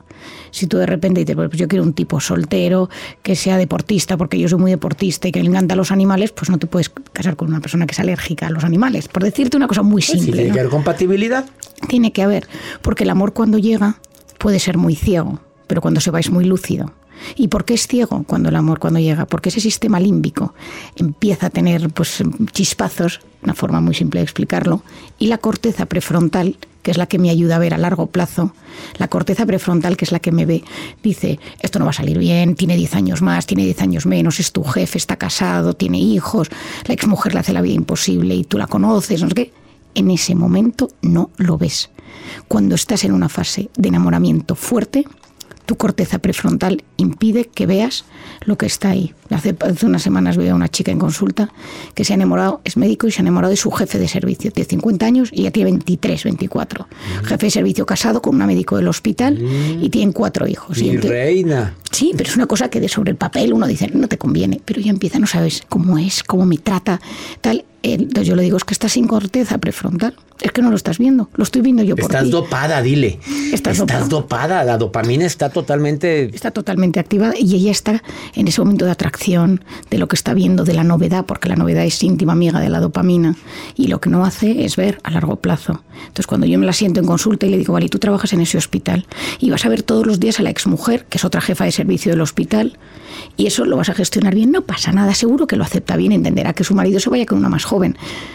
Si 0.51 0.67
tú 0.67 0.79
de 0.79 0.87
repente 0.87 1.21
dices, 1.21 1.37
pues 1.37 1.51
yo 1.53 1.69
quiero 1.69 1.85
un 1.85 1.93
tipo 1.93 2.19
soltero, 2.19 2.91
que 3.23 3.37
sea 3.37 3.57
deportista, 3.57 4.17
porque 4.17 4.37
yo 4.37 4.49
soy 4.49 4.59
muy 4.59 4.73
deportista 4.73 5.29
y 5.29 5.33
que 5.33 5.41
le 5.41 5.49
encantan 5.49 5.79
los 5.79 5.93
animales, 5.93 6.33
pues 6.33 6.51
no 6.51 6.59
te 6.59 6.67
puedes 6.67 6.89
casar 7.13 7.37
con 7.37 7.49
una 7.49 7.61
persona 7.61 7.87
que 7.87 7.93
es 7.93 8.01
alérgica 8.01 8.49
a 8.49 8.51
los 8.51 8.65
animales. 8.65 9.07
Por 9.07 9.23
decirte 9.23 9.57
una 9.57 9.69
cosa 9.69 9.83
muy 9.83 10.03
simple. 10.03 10.33
tiene 10.33 10.53
que 10.53 10.59
haber 10.59 10.71
compatibilidad. 10.71 11.45
Tiene 11.89 12.13
que 12.13 12.23
haber, 12.23 12.49
porque 12.83 13.05
el 13.05 13.11
amor 13.11 13.33
cuando 13.33 13.59
llega 13.59 14.01
puede 14.39 14.59
ser 14.59 14.77
muy 14.77 14.97
ciego, 14.97 15.39
pero 15.69 15.81
cuando 15.81 16.01
se 16.01 16.11
va 16.11 16.19
es 16.19 16.31
muy 16.31 16.45
lúcido. 16.45 16.93
¿Y 17.37 17.49
por 17.49 17.65
qué 17.65 17.75
es 17.75 17.87
ciego 17.87 18.25
cuando 18.27 18.49
el 18.49 18.57
amor 18.57 18.79
cuando 18.79 19.01
llega? 19.01 19.27
Porque 19.27 19.49
ese 19.49 19.61
sistema 19.61 20.01
límbico 20.01 20.55
empieza 20.97 21.47
a 21.47 21.51
tener 21.51 21.91
pues 21.91 22.23
chispazos, 22.53 23.21
una 23.43 23.55
forma 23.55 23.81
muy 23.81 23.95
simple 23.95 24.21
de 24.21 24.25
explicarlo, 24.25 24.83
y 25.19 25.27
la 25.27 25.39
corteza 25.39 25.87
prefrontal 25.87 26.57
que 26.83 26.91
es 26.91 26.97
la 26.97 27.07
que 27.07 27.19
me 27.19 27.31
ayuda 27.31 27.57
a 27.57 27.59
ver 27.59 27.75
a 27.75 27.79
largo 27.79 28.09
plazo, 28.09 28.53
la 28.99 29.09
corteza 29.09 29.47
prefrontal, 29.47 29.97
que 29.97 30.05
es 30.05 30.13
la 30.13 30.19
que 30.19 30.33
me 30.33 30.47
ve, 30.47 30.65
dice, 31.03 31.39
esto 31.61 31.79
no 31.79 31.85
va 31.85 31.93
a 31.93 31.95
salir 31.95 32.19
bien, 32.19 32.57
tiene 32.57 32.77
10 32.77 32.95
años 32.97 33.23
más, 33.23 33.47
tiene 33.47 33.65
10 33.65 33.83
años 33.83 34.07
menos, 34.07 34.41
es 34.41 34.53
tu 34.53 34.65
jefe, 34.65 34.99
está 34.99 35.17
casado, 35.17 35.75
tiene 35.75 35.99
hijos, 35.99 36.51
la 36.87 36.95
exmujer 36.95 37.35
le 37.35 37.41
hace 37.41 37.53
la 37.53 37.63
vida 37.63 37.75
imposible 37.75 38.35
y 38.35 38.45
tú 38.45 38.59
la 38.59 38.67
conoces. 38.67 39.25
En 39.95 40.11
ese 40.11 40.35
momento 40.35 40.89
no 41.03 41.31
lo 41.37 41.59
ves. 41.59 41.91
Cuando 42.49 42.75
estás 42.75 43.05
en 43.05 43.13
una 43.13 43.29
fase 43.29 43.71
de 43.77 43.89
enamoramiento 43.89 44.55
fuerte, 44.55 45.05
tu 45.67 45.77
corteza 45.77 46.19
prefrontal 46.19 46.85
impide 46.97 47.47
que 47.47 47.67
veas 47.67 48.05
lo 48.45 48.57
que 48.57 48.67
está 48.67 48.91
ahí. 48.91 49.15
Hace, 49.31 49.55
unas 49.85 50.03
semanas 50.03 50.37
vi 50.37 50.49
a 50.49 50.55
una 50.55 50.69
chica 50.69 50.91
en 50.91 50.99
consulta 50.99 51.51
que 51.95 52.05
se 52.05 52.13
ha 52.13 52.17
enamorado, 52.17 52.61
es 52.65 52.77
médico 52.77 53.07
y 53.07 53.13
se 53.13 53.21
ha 53.21 53.23
enamorado 53.23 53.51
de 53.51 53.57
su 53.57 53.71
jefe 53.71 53.99
de 53.99 54.09
servicio. 54.09 54.51
Tiene 54.53 54.69
50 54.69 55.07
años 55.07 55.31
y 55.33 55.45
ya 55.45 55.51
tiene 55.51 55.71
23, 55.71 56.25
24. 56.25 56.87
Mm. 56.87 57.25
Jefe 57.25 57.47
de 57.47 57.51
servicio 57.51 57.87
casado 57.87 58.21
con 58.21 58.35
una 58.35 58.47
médico 58.47 58.77
del 58.77 58.89
hospital 58.89 59.39
y 59.81 59.89
tienen 59.89 60.13
cuatro 60.13 60.47
hijos. 60.47 60.79
Mi 60.79 60.97
reina. 60.97 61.75
Sí, 61.91 62.13
pero 62.17 62.29
es 62.29 62.37
una 62.37 62.47
cosa 62.47 62.69
que 62.69 62.81
de 62.81 62.89
sobre 62.89 63.11
el 63.11 63.17
papel 63.17 63.53
uno 63.53 63.67
dice, 63.67 63.89
no 63.93 64.09
te 64.09 64.19
conviene, 64.19 64.61
pero 64.65 64.81
ya 64.81 64.91
empieza, 64.91 65.19
no 65.19 65.27
sabes 65.27 65.63
cómo 65.69 65.99
es, 65.99 66.23
cómo 66.23 66.47
me 66.47 66.59
trata, 66.59 67.01
tal. 67.41 67.65
Entonces 67.83 68.27
yo 68.27 68.37
le 68.37 68.43
digo, 68.43 68.57
es 68.57 68.65
que 68.65 68.75
estás 68.75 68.93
sin 68.93 69.07
corteza 69.07 69.59
prefrontal. 69.59 70.15
Es 70.41 70.51
que 70.51 70.61
no 70.61 70.71
lo 70.71 70.77
estás 70.77 70.99
viendo, 70.99 71.31
lo 71.37 71.45
estoy 71.45 71.63
viendo 71.63 71.85
yo 71.85 71.95
por 71.95 72.07
Estás 72.07 72.31
dopada, 72.31 72.83
dile. 72.83 73.21
Estás, 73.53 73.79
dopada. 74.09 74.65
la 74.65 74.77
dopamina 74.77 75.25
está 75.25 75.51
totalmente... 75.51 76.35
Está 76.35 76.51
totalmente 76.51 76.99
activada 76.99 77.35
y 77.39 77.55
ella 77.55 77.71
está 77.71 78.03
en 78.35 78.49
ese 78.49 78.61
momento 78.61 78.85
de 78.85 78.91
atracción, 78.91 79.65
de 79.89 79.99
lo 79.99 80.09
que 80.09 80.17
está 80.17 80.35
viendo, 80.35 80.65
de 80.65 80.75
la 80.75 80.83
novedad, 80.83 81.27
porque 81.27 81.49
la 81.49 81.55
novedad 81.55 81.85
es 81.85 82.03
íntima 82.03 82.33
amiga 82.33 82.59
de 82.59 82.71
la 82.71 82.81
dopamina 82.81 83.37
y 83.77 83.87
lo 83.87 84.01
que 84.01 84.11
no 84.11 84.25
hace 84.25 84.65
es 84.65 84.75
ver 84.75 84.99
a 85.05 85.13
largo 85.13 85.37
plazo. 85.37 85.85
Entonces 86.01 86.27
cuando 86.27 86.47
yo 86.49 86.59
me 86.59 86.67
la 86.67 86.73
siento 86.73 86.99
en 86.99 87.07
consulta 87.07 87.47
y 87.47 87.51
le 87.51 87.59
digo, 87.59 87.75
vale, 87.75 87.89
tú 87.89 88.01
trabajas 88.01 88.33
en 88.33 88.41
ese 88.41 88.59
hospital 88.59 89.07
y 89.39 89.51
vas 89.51 89.65
a 89.65 89.69
ver 89.69 89.85
todos 89.85 90.07
los 90.07 90.19
días 90.19 90.41
a 90.41 90.43
la 90.43 90.51
exmujer, 90.51 91.05
que 91.05 91.19
es 91.19 91.25
otra 91.25 91.41
jefa 91.41 91.65
de 91.65 91.73
servicio 91.73 92.11
del 92.11 92.21
hospital, 92.21 92.79
y 93.37 93.47
eso 93.47 93.65
lo 93.65 93.77
vas 93.77 93.91
a 93.91 93.95
gestionar 93.95 94.35
bien, 94.35 94.51
no 94.51 94.63
pasa 94.63 94.93
nada, 94.93 95.15
seguro 95.15 95.47
que 95.47 95.57
lo 95.57 95.63
acepta 95.65 95.97
bien, 95.97 96.11
entenderá 96.13 96.53
que 96.53 96.65
su 96.65 96.75
marido 96.75 96.99
se 96.99 97.11
vaya 97.11 97.27
con 97.27 97.39
una 97.39 97.49
más 97.49 97.65
joven. 97.65 97.72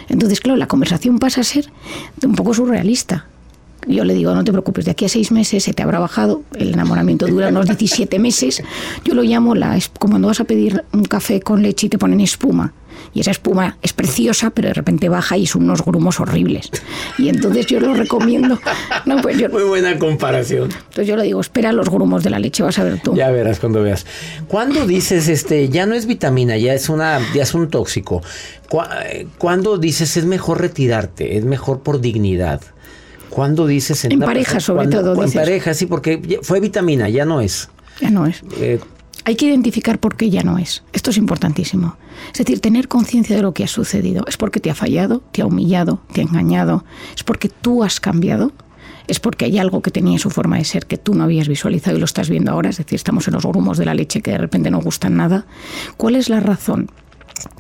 Entonces, 0.10 0.40
claro, 0.40 0.58
la 0.58 0.68
conversación 0.68 1.20
pasa 1.20 1.42
a 1.42 1.44
ser 1.44 1.70
un 2.24 2.36
poco 2.36 2.54
surrealista. 2.54 3.28
Yo 3.88 4.04
le 4.04 4.14
digo, 4.14 4.34
no 4.34 4.44
te 4.44 4.52
preocupes, 4.52 4.86
de 4.86 4.92
aquí 4.92 5.06
a 5.06 5.10
seis 5.10 5.32
meses 5.32 5.64
se 5.64 5.74
te 5.74 5.82
habrá 5.82 6.00
bajado, 6.00 6.42
el 6.56 6.74
enamoramiento 6.74 7.26
dura 7.28 7.50
unos 7.50 7.68
17 7.68 8.20
meses. 8.20 8.62
Yo 9.06 9.14
lo 9.14 9.24
llamo 9.24 9.56
la, 9.56 9.80
como 9.98 10.14
cuando 10.14 10.28
vas 10.28 10.42
a 10.42 10.44
pedir 10.44 10.84
un 10.92 11.06
café 11.06 11.40
con 11.40 11.62
leche 11.62 11.88
y 11.88 11.90
te 11.90 11.98
ponen 11.98 12.20
espuma. 12.20 12.74
Y 13.18 13.22
esa 13.22 13.32
espuma 13.32 13.78
es 13.82 13.94
preciosa, 13.94 14.52
pero 14.52 14.68
de 14.68 14.76
repente 14.76 15.10
baja 15.10 15.38
y 15.38 15.48
son 15.48 15.64
unos 15.64 15.84
grumos 15.84 16.20
horribles. 16.20 16.70
Y 17.18 17.30
entonces 17.30 17.66
yo 17.66 17.80
lo 17.80 17.96
recomiendo. 17.96 18.60
No, 19.08 19.24
pues 19.24 19.40
yo, 19.40 19.50
Muy 19.50 19.64
buena 19.64 19.98
comparación. 19.98 20.66
entonces 20.72 21.08
yo 21.08 21.16
le 21.18 21.24
digo, 21.24 21.42
espera 21.42 21.72
los 21.72 21.90
grumos 21.90 22.24
de 22.24 22.30
la 22.30 22.38
leche, 22.38 22.62
vas 22.62 22.78
a 22.78 22.84
ver 22.84 23.02
tú. 23.02 23.16
Ya 23.16 23.32
verás 23.32 23.60
cuando 23.60 23.82
veas. 23.82 24.06
¿Cuándo 24.48 24.86
dices 24.86 25.30
este 25.30 25.68
ya 25.70 25.88
no 25.88 25.96
es 25.96 26.06
vitamina, 26.06 26.58
ya 26.58 26.76
es 26.76 26.90
una 26.90 27.20
ya 27.34 27.42
es 27.42 27.56
un 27.56 27.72
tóxico? 27.72 28.22
¿Cu- 28.70 28.82
eh, 29.06 29.26
¿Cuándo 29.40 29.80
dices 29.80 30.16
es 30.16 30.26
mejor 30.26 30.62
retirarte, 30.62 31.38
es 31.38 31.44
mejor 31.44 31.80
por 31.82 32.00
dignidad? 32.00 32.62
¿Cuándo 33.32 33.66
dices 33.66 34.06
En 34.06 34.18
una 34.18 34.28
pareja, 34.28 34.54
persona- 34.54 34.62
sobre 34.84 34.90
cuando- 34.92 35.02
todo, 35.14 35.24
En 35.24 35.26
dices. 35.30 35.42
pareja, 35.42 35.74
sí, 35.74 35.88
porque 35.88 36.40
fue 36.44 36.60
vitamina, 36.60 37.10
ya 37.10 37.26
no 37.26 37.42
es. 37.42 37.70
Ya 38.00 38.12
no 38.12 38.28
es. 38.28 38.44
Eh, 38.60 38.80
Hay 39.26 39.36
que 39.36 39.46
identificar 39.46 40.00
por 40.00 40.16
qué 40.16 40.30
ya 40.30 40.44
no 40.44 40.58
es. 40.58 40.84
Esto 40.94 41.10
es 41.10 41.18
importantísimo. 41.18 41.98
Es 42.32 42.40
decir, 42.40 42.60
tener 42.60 42.88
conciencia 42.88 43.36
de 43.36 43.42
lo 43.42 43.54
que 43.54 43.64
ha 43.64 43.68
sucedido. 43.68 44.26
Es 44.28 44.38
porque 44.38 44.60
te 44.60 44.70
ha 44.70 44.76
fallado, 44.76 45.22
te 45.32 45.42
ha 45.42 45.46
humillado, 45.46 46.02
te 46.14 46.22
ha 46.22 46.24
engañado. 46.24 46.86
Es 47.16 47.24
porque 47.24 47.50
tú 47.50 47.84
has 47.84 48.00
cambiado. 48.00 48.52
Es 49.08 49.20
porque 49.20 49.46
hay 49.46 49.58
algo 49.58 49.82
que 49.82 49.92
tenía 49.92 50.14
en 50.14 50.20
su 50.20 50.30
forma 50.30 50.58
de 50.58 50.66
ser 50.66 50.86
que 50.86 50.98
tú 50.98 51.14
no 51.14 51.24
habías 51.24 51.48
visualizado 51.48 51.96
y 51.96 52.00
lo 52.00 52.06
estás 52.06 52.30
viendo 52.30 52.52
ahora. 52.52 52.70
Es 52.70 52.78
decir, 52.78 52.96
estamos 52.96 53.28
en 53.28 53.34
los 53.34 53.46
grumos 53.46 53.78
de 53.78 53.86
la 53.86 53.94
leche 53.94 54.22
que 54.22 54.32
de 54.32 54.38
repente 54.38 54.70
no 54.70 54.82
gustan 54.82 55.16
nada. 55.16 55.46
¿Cuál 55.96 56.16
es 56.16 56.30
la 56.30 56.40
razón? 56.40 56.90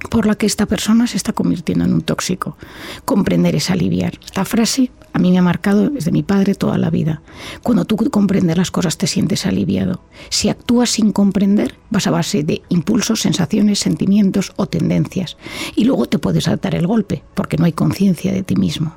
Por 0.09 0.25
la 0.25 0.35
que 0.35 0.45
esta 0.45 0.65
persona 0.65 1.07
se 1.07 1.17
está 1.17 1.33
convirtiendo 1.33 1.85
en 1.85 1.93
un 1.93 2.01
tóxico. 2.01 2.57
Comprender 3.05 3.55
es 3.55 3.69
aliviar. 3.69 4.19
Esta 4.25 4.45
frase 4.45 4.91
a 5.13 5.19
mí 5.19 5.31
me 5.31 5.39
ha 5.39 5.41
marcado 5.41 5.89
desde 5.89 6.11
mi 6.11 6.21
padre 6.21 6.53
toda 6.53 6.77
la 6.77 6.91
vida. 6.91 7.21
Cuando 7.63 7.85
tú 7.85 7.97
comprendes 8.11 8.55
las 8.55 8.69
cosas 8.69 8.97
te 8.97 9.07
sientes 9.07 9.47
aliviado. 9.47 10.01
Si 10.29 10.49
actúas 10.49 10.91
sin 10.91 11.11
comprender, 11.11 11.75
vas 11.89 12.05
a 12.05 12.11
base 12.11 12.43
de 12.43 12.61
impulsos, 12.69 13.21
sensaciones, 13.21 13.79
sentimientos 13.79 14.53
o 14.57 14.67
tendencias. 14.67 15.37
Y 15.75 15.85
luego 15.85 16.05
te 16.05 16.19
puedes 16.19 16.45
dar 16.45 16.75
el 16.75 16.85
golpe, 16.85 17.23
porque 17.33 17.57
no 17.57 17.65
hay 17.65 17.73
conciencia 17.73 18.31
de 18.31 18.43
ti 18.43 18.55
mismo. 18.55 18.93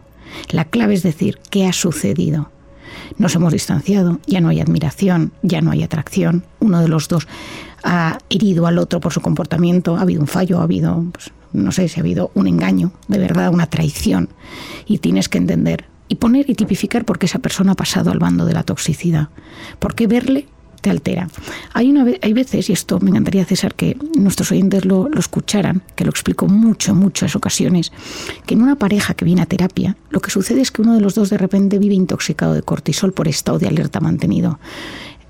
La 0.50 0.66
clave 0.66 0.94
es 0.94 1.02
decir, 1.02 1.38
¿qué 1.50 1.66
ha 1.66 1.72
sucedido? 1.72 2.50
Nos 3.18 3.34
hemos 3.34 3.52
distanciado, 3.52 4.20
ya 4.26 4.40
no 4.40 4.48
hay 4.48 4.60
admiración, 4.60 5.32
ya 5.42 5.60
no 5.60 5.70
hay 5.70 5.82
atracción. 5.82 6.44
Uno 6.58 6.80
de 6.80 6.88
los 6.88 7.08
dos 7.08 7.26
ha 7.82 8.18
herido 8.28 8.66
al 8.66 8.78
otro 8.78 9.00
por 9.00 9.12
su 9.12 9.20
comportamiento, 9.20 9.96
ha 9.96 10.02
habido 10.02 10.20
un 10.20 10.26
fallo, 10.26 10.60
ha 10.60 10.64
habido, 10.64 11.04
pues, 11.12 11.30
no 11.52 11.72
sé 11.72 11.88
si 11.88 12.00
ha 12.00 12.02
habido 12.02 12.30
un 12.34 12.46
engaño, 12.46 12.92
de 13.08 13.18
verdad, 13.18 13.52
una 13.52 13.66
traición. 13.66 14.28
Y 14.86 14.98
tienes 14.98 15.28
que 15.28 15.38
entender 15.38 15.86
y 16.08 16.16
poner 16.16 16.50
y 16.50 16.54
tipificar 16.54 17.04
por 17.04 17.18
qué 17.18 17.26
esa 17.26 17.38
persona 17.38 17.72
ha 17.72 17.76
pasado 17.76 18.10
al 18.10 18.18
bando 18.18 18.44
de 18.44 18.54
la 18.54 18.64
toxicidad. 18.64 19.28
¿Por 19.78 19.94
qué 19.94 20.06
verle 20.06 20.46
te 20.80 20.90
altera. 20.90 21.28
Hay, 21.72 21.90
una, 21.90 22.06
hay 22.22 22.32
veces, 22.32 22.70
y 22.70 22.72
esto 22.72 22.98
me 23.00 23.10
encantaría, 23.10 23.44
César, 23.44 23.74
que 23.74 23.96
nuestros 24.16 24.50
oyentes 24.52 24.84
lo, 24.84 25.08
lo 25.08 25.20
escucharan, 25.20 25.82
que 25.94 26.04
lo 26.04 26.10
explico 26.10 26.46
mucho, 26.48 26.94
muchas 26.94 27.36
ocasiones, 27.36 27.92
que 28.46 28.54
en 28.54 28.62
una 28.62 28.76
pareja 28.76 29.14
que 29.14 29.24
viene 29.24 29.42
a 29.42 29.46
terapia, 29.46 29.96
lo 30.10 30.20
que 30.20 30.30
sucede 30.30 30.60
es 30.60 30.70
que 30.70 30.82
uno 30.82 30.94
de 30.94 31.00
los 31.00 31.14
dos 31.14 31.30
de 31.30 31.38
repente 31.38 31.78
vive 31.78 31.94
intoxicado 31.94 32.54
de 32.54 32.62
cortisol 32.62 33.12
por 33.12 33.28
estado 33.28 33.58
de 33.58 33.68
alerta 33.68 34.00
mantenido. 34.00 34.58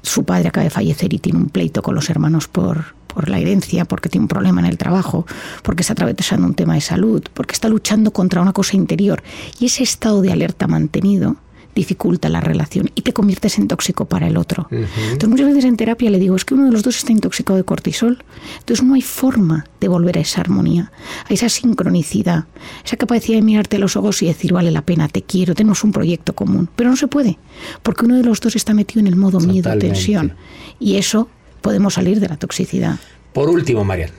Su 0.03 0.25
padre 0.25 0.49
acaba 0.49 0.65
de 0.65 0.71
fallecer 0.71 1.13
y 1.13 1.19
tiene 1.19 1.39
un 1.39 1.49
pleito 1.51 1.83
con 1.83 1.95
los 1.95 2.09
hermanos 2.09 2.49
por, 2.49 2.95
por 3.07 3.29
la 3.29 3.39
herencia, 3.39 3.85
porque 3.85 4.09
tiene 4.09 4.25
un 4.25 4.29
problema 4.29 4.61
en 4.61 4.67
el 4.67 4.79
trabajo, 4.79 5.27
porque 5.63 5.83
está 5.83 5.93
atravesando 5.93 6.47
un 6.47 6.55
tema 6.55 6.75
de 6.75 6.81
salud, 6.81 7.23
porque 7.35 7.53
está 7.53 7.69
luchando 7.69 8.13
contra 8.13 8.41
una 8.41 8.53
cosa 8.53 8.77
interior. 8.77 9.23
Y 9.59 9.67
ese 9.67 9.83
estado 9.83 10.23
de 10.23 10.33
alerta 10.33 10.67
mantenido 10.67 11.37
dificulta 11.75 12.29
la 12.29 12.41
relación 12.41 12.91
y 12.95 13.03
te 13.03 13.13
conviertes 13.13 13.59
en 13.59 13.69
tóxico 13.69 14.05
para 14.05 14.27
el 14.27 14.37
otro. 14.37 14.69
Entonces 14.71 15.29
muchas 15.29 15.47
veces 15.47 15.65
en 15.65 15.77
terapia 15.77 16.11
le 16.11 16.19
digo, 16.19 16.37
es 16.37 16.45
que 16.45 16.55
uno 16.55 16.67
de 16.67 16.73
los 16.73 16.83
dos 16.83 16.97
está 16.97 17.13
intoxicado 17.13 17.57
de 17.57 17.65
cortisol, 17.65 18.23
entonces 18.59 18.85
no 18.85 18.95
hay 18.95 19.03
forma 19.03 19.67
de 19.81 19.89
volver 19.89 20.19
a 20.19 20.21
esa 20.21 20.41
armonía, 20.41 20.93
a 21.29 21.33
esa 21.33 21.49
sincronicidad, 21.49 22.45
esa 22.85 22.97
capacidad 22.97 23.39
de 23.39 23.43
mirarte 23.43 23.77
a 23.77 23.79
los 23.79 23.97
ojos 23.97 24.23
y 24.23 24.27
decir, 24.27 24.53
vale 24.53 24.71
la 24.71 24.83
pena, 24.83 25.09
te 25.09 25.23
quiero, 25.23 25.55
tenemos 25.55 25.85
un 25.85 25.93
proyecto 25.93 26.35
común, 26.35 26.69
pero 26.77 26.91
no 26.91 26.97
se 26.97 27.07
puede, 27.07 27.39
porque 27.83 28.05
uno 28.05 28.17
de 28.17 28.25
los 28.25 28.41
dos 28.41 28.57
está 28.57 28.75
metido 28.75 29.01
en 29.01 29.07
el 29.07 29.17
modo 29.17 29.41
miedo, 29.41 29.77
tensión, 29.79 30.35
y 30.79 30.97
eso 30.97 31.29
podemos 31.61 31.95
salir 31.95 32.21
de 32.21 32.29
la 32.29 32.37
toxicidad. 32.37 32.99
Por 33.33 33.49
último, 33.49 33.85
Marian. 33.85 34.11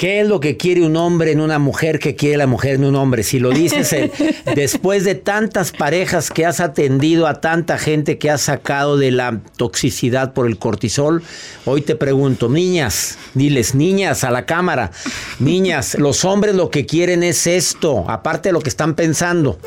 ¿Qué 0.00 0.22
es 0.22 0.28
lo 0.28 0.40
que 0.40 0.56
quiere 0.56 0.80
un 0.80 0.96
hombre 0.96 1.30
en 1.30 1.42
una 1.42 1.58
mujer 1.58 1.98
que 1.98 2.16
quiere 2.16 2.38
la 2.38 2.46
mujer 2.46 2.76
en 2.76 2.84
un 2.86 2.96
hombre? 2.96 3.22
Si 3.22 3.38
lo 3.38 3.50
dices 3.50 3.92
eh, 3.92 4.10
después 4.56 5.04
de 5.04 5.14
tantas 5.14 5.72
parejas 5.72 6.30
que 6.30 6.46
has 6.46 6.60
atendido 6.60 7.26
a 7.26 7.42
tanta 7.42 7.76
gente 7.76 8.16
que 8.16 8.30
has 8.30 8.40
sacado 8.40 8.96
de 8.96 9.10
la 9.10 9.42
toxicidad 9.58 10.32
por 10.32 10.46
el 10.46 10.56
cortisol, 10.56 11.22
hoy 11.66 11.82
te 11.82 11.96
pregunto, 11.96 12.48
niñas, 12.48 13.18
diles, 13.34 13.74
niñas 13.74 14.24
a 14.24 14.30
la 14.30 14.46
cámara, 14.46 14.90
niñas, 15.38 15.98
los 15.98 16.24
hombres 16.24 16.54
lo 16.54 16.70
que 16.70 16.86
quieren 16.86 17.22
es 17.22 17.46
esto, 17.46 18.08
aparte 18.08 18.48
de 18.48 18.52
lo 18.54 18.60
que 18.60 18.70
están 18.70 18.94
pensando. 18.94 19.58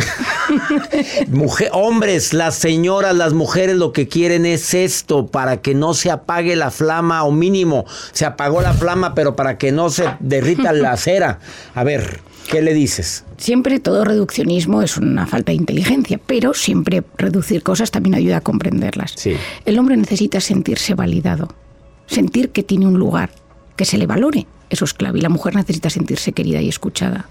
Mujer, 1.28 1.70
hombres, 1.72 2.32
las 2.32 2.56
señoras, 2.56 3.14
las 3.14 3.32
mujeres 3.32 3.76
lo 3.76 3.92
que 3.92 4.08
quieren 4.08 4.46
es 4.46 4.74
esto 4.74 5.26
para 5.26 5.60
que 5.60 5.74
no 5.74 5.94
se 5.94 6.10
apague 6.10 6.56
la 6.56 6.70
flama 6.70 7.24
o 7.24 7.32
mínimo 7.32 7.84
se 8.12 8.24
apagó 8.24 8.60
la 8.60 8.72
flama 8.72 9.14
pero 9.14 9.36
para 9.36 9.58
que 9.58 9.72
no 9.72 9.90
se 9.90 10.04
derrita 10.20 10.72
la 10.72 10.96
cera. 10.96 11.40
A 11.74 11.84
ver, 11.84 12.20
¿qué 12.48 12.62
le 12.62 12.74
dices? 12.74 13.24
Siempre 13.36 13.80
todo 13.80 14.04
reduccionismo 14.04 14.82
es 14.82 14.96
una 14.96 15.26
falta 15.26 15.52
de 15.52 15.56
inteligencia, 15.56 16.20
pero 16.24 16.54
siempre 16.54 17.02
reducir 17.16 17.62
cosas 17.62 17.90
también 17.90 18.14
ayuda 18.14 18.38
a 18.38 18.40
comprenderlas. 18.40 19.14
Sí. 19.16 19.34
El 19.64 19.78
hombre 19.78 19.96
necesita 19.96 20.40
sentirse 20.40 20.94
validado, 20.94 21.48
sentir 22.06 22.50
que 22.50 22.62
tiene 22.62 22.86
un 22.86 22.98
lugar, 22.98 23.30
que 23.76 23.84
se 23.84 23.98
le 23.98 24.06
valore. 24.06 24.46
Eso 24.68 24.84
es 24.84 24.94
clave. 24.94 25.18
Y 25.18 25.22
la 25.22 25.28
mujer 25.28 25.56
necesita 25.56 25.90
sentirse 25.90 26.32
querida 26.32 26.60
y 26.60 26.68
escuchada. 26.68 27.28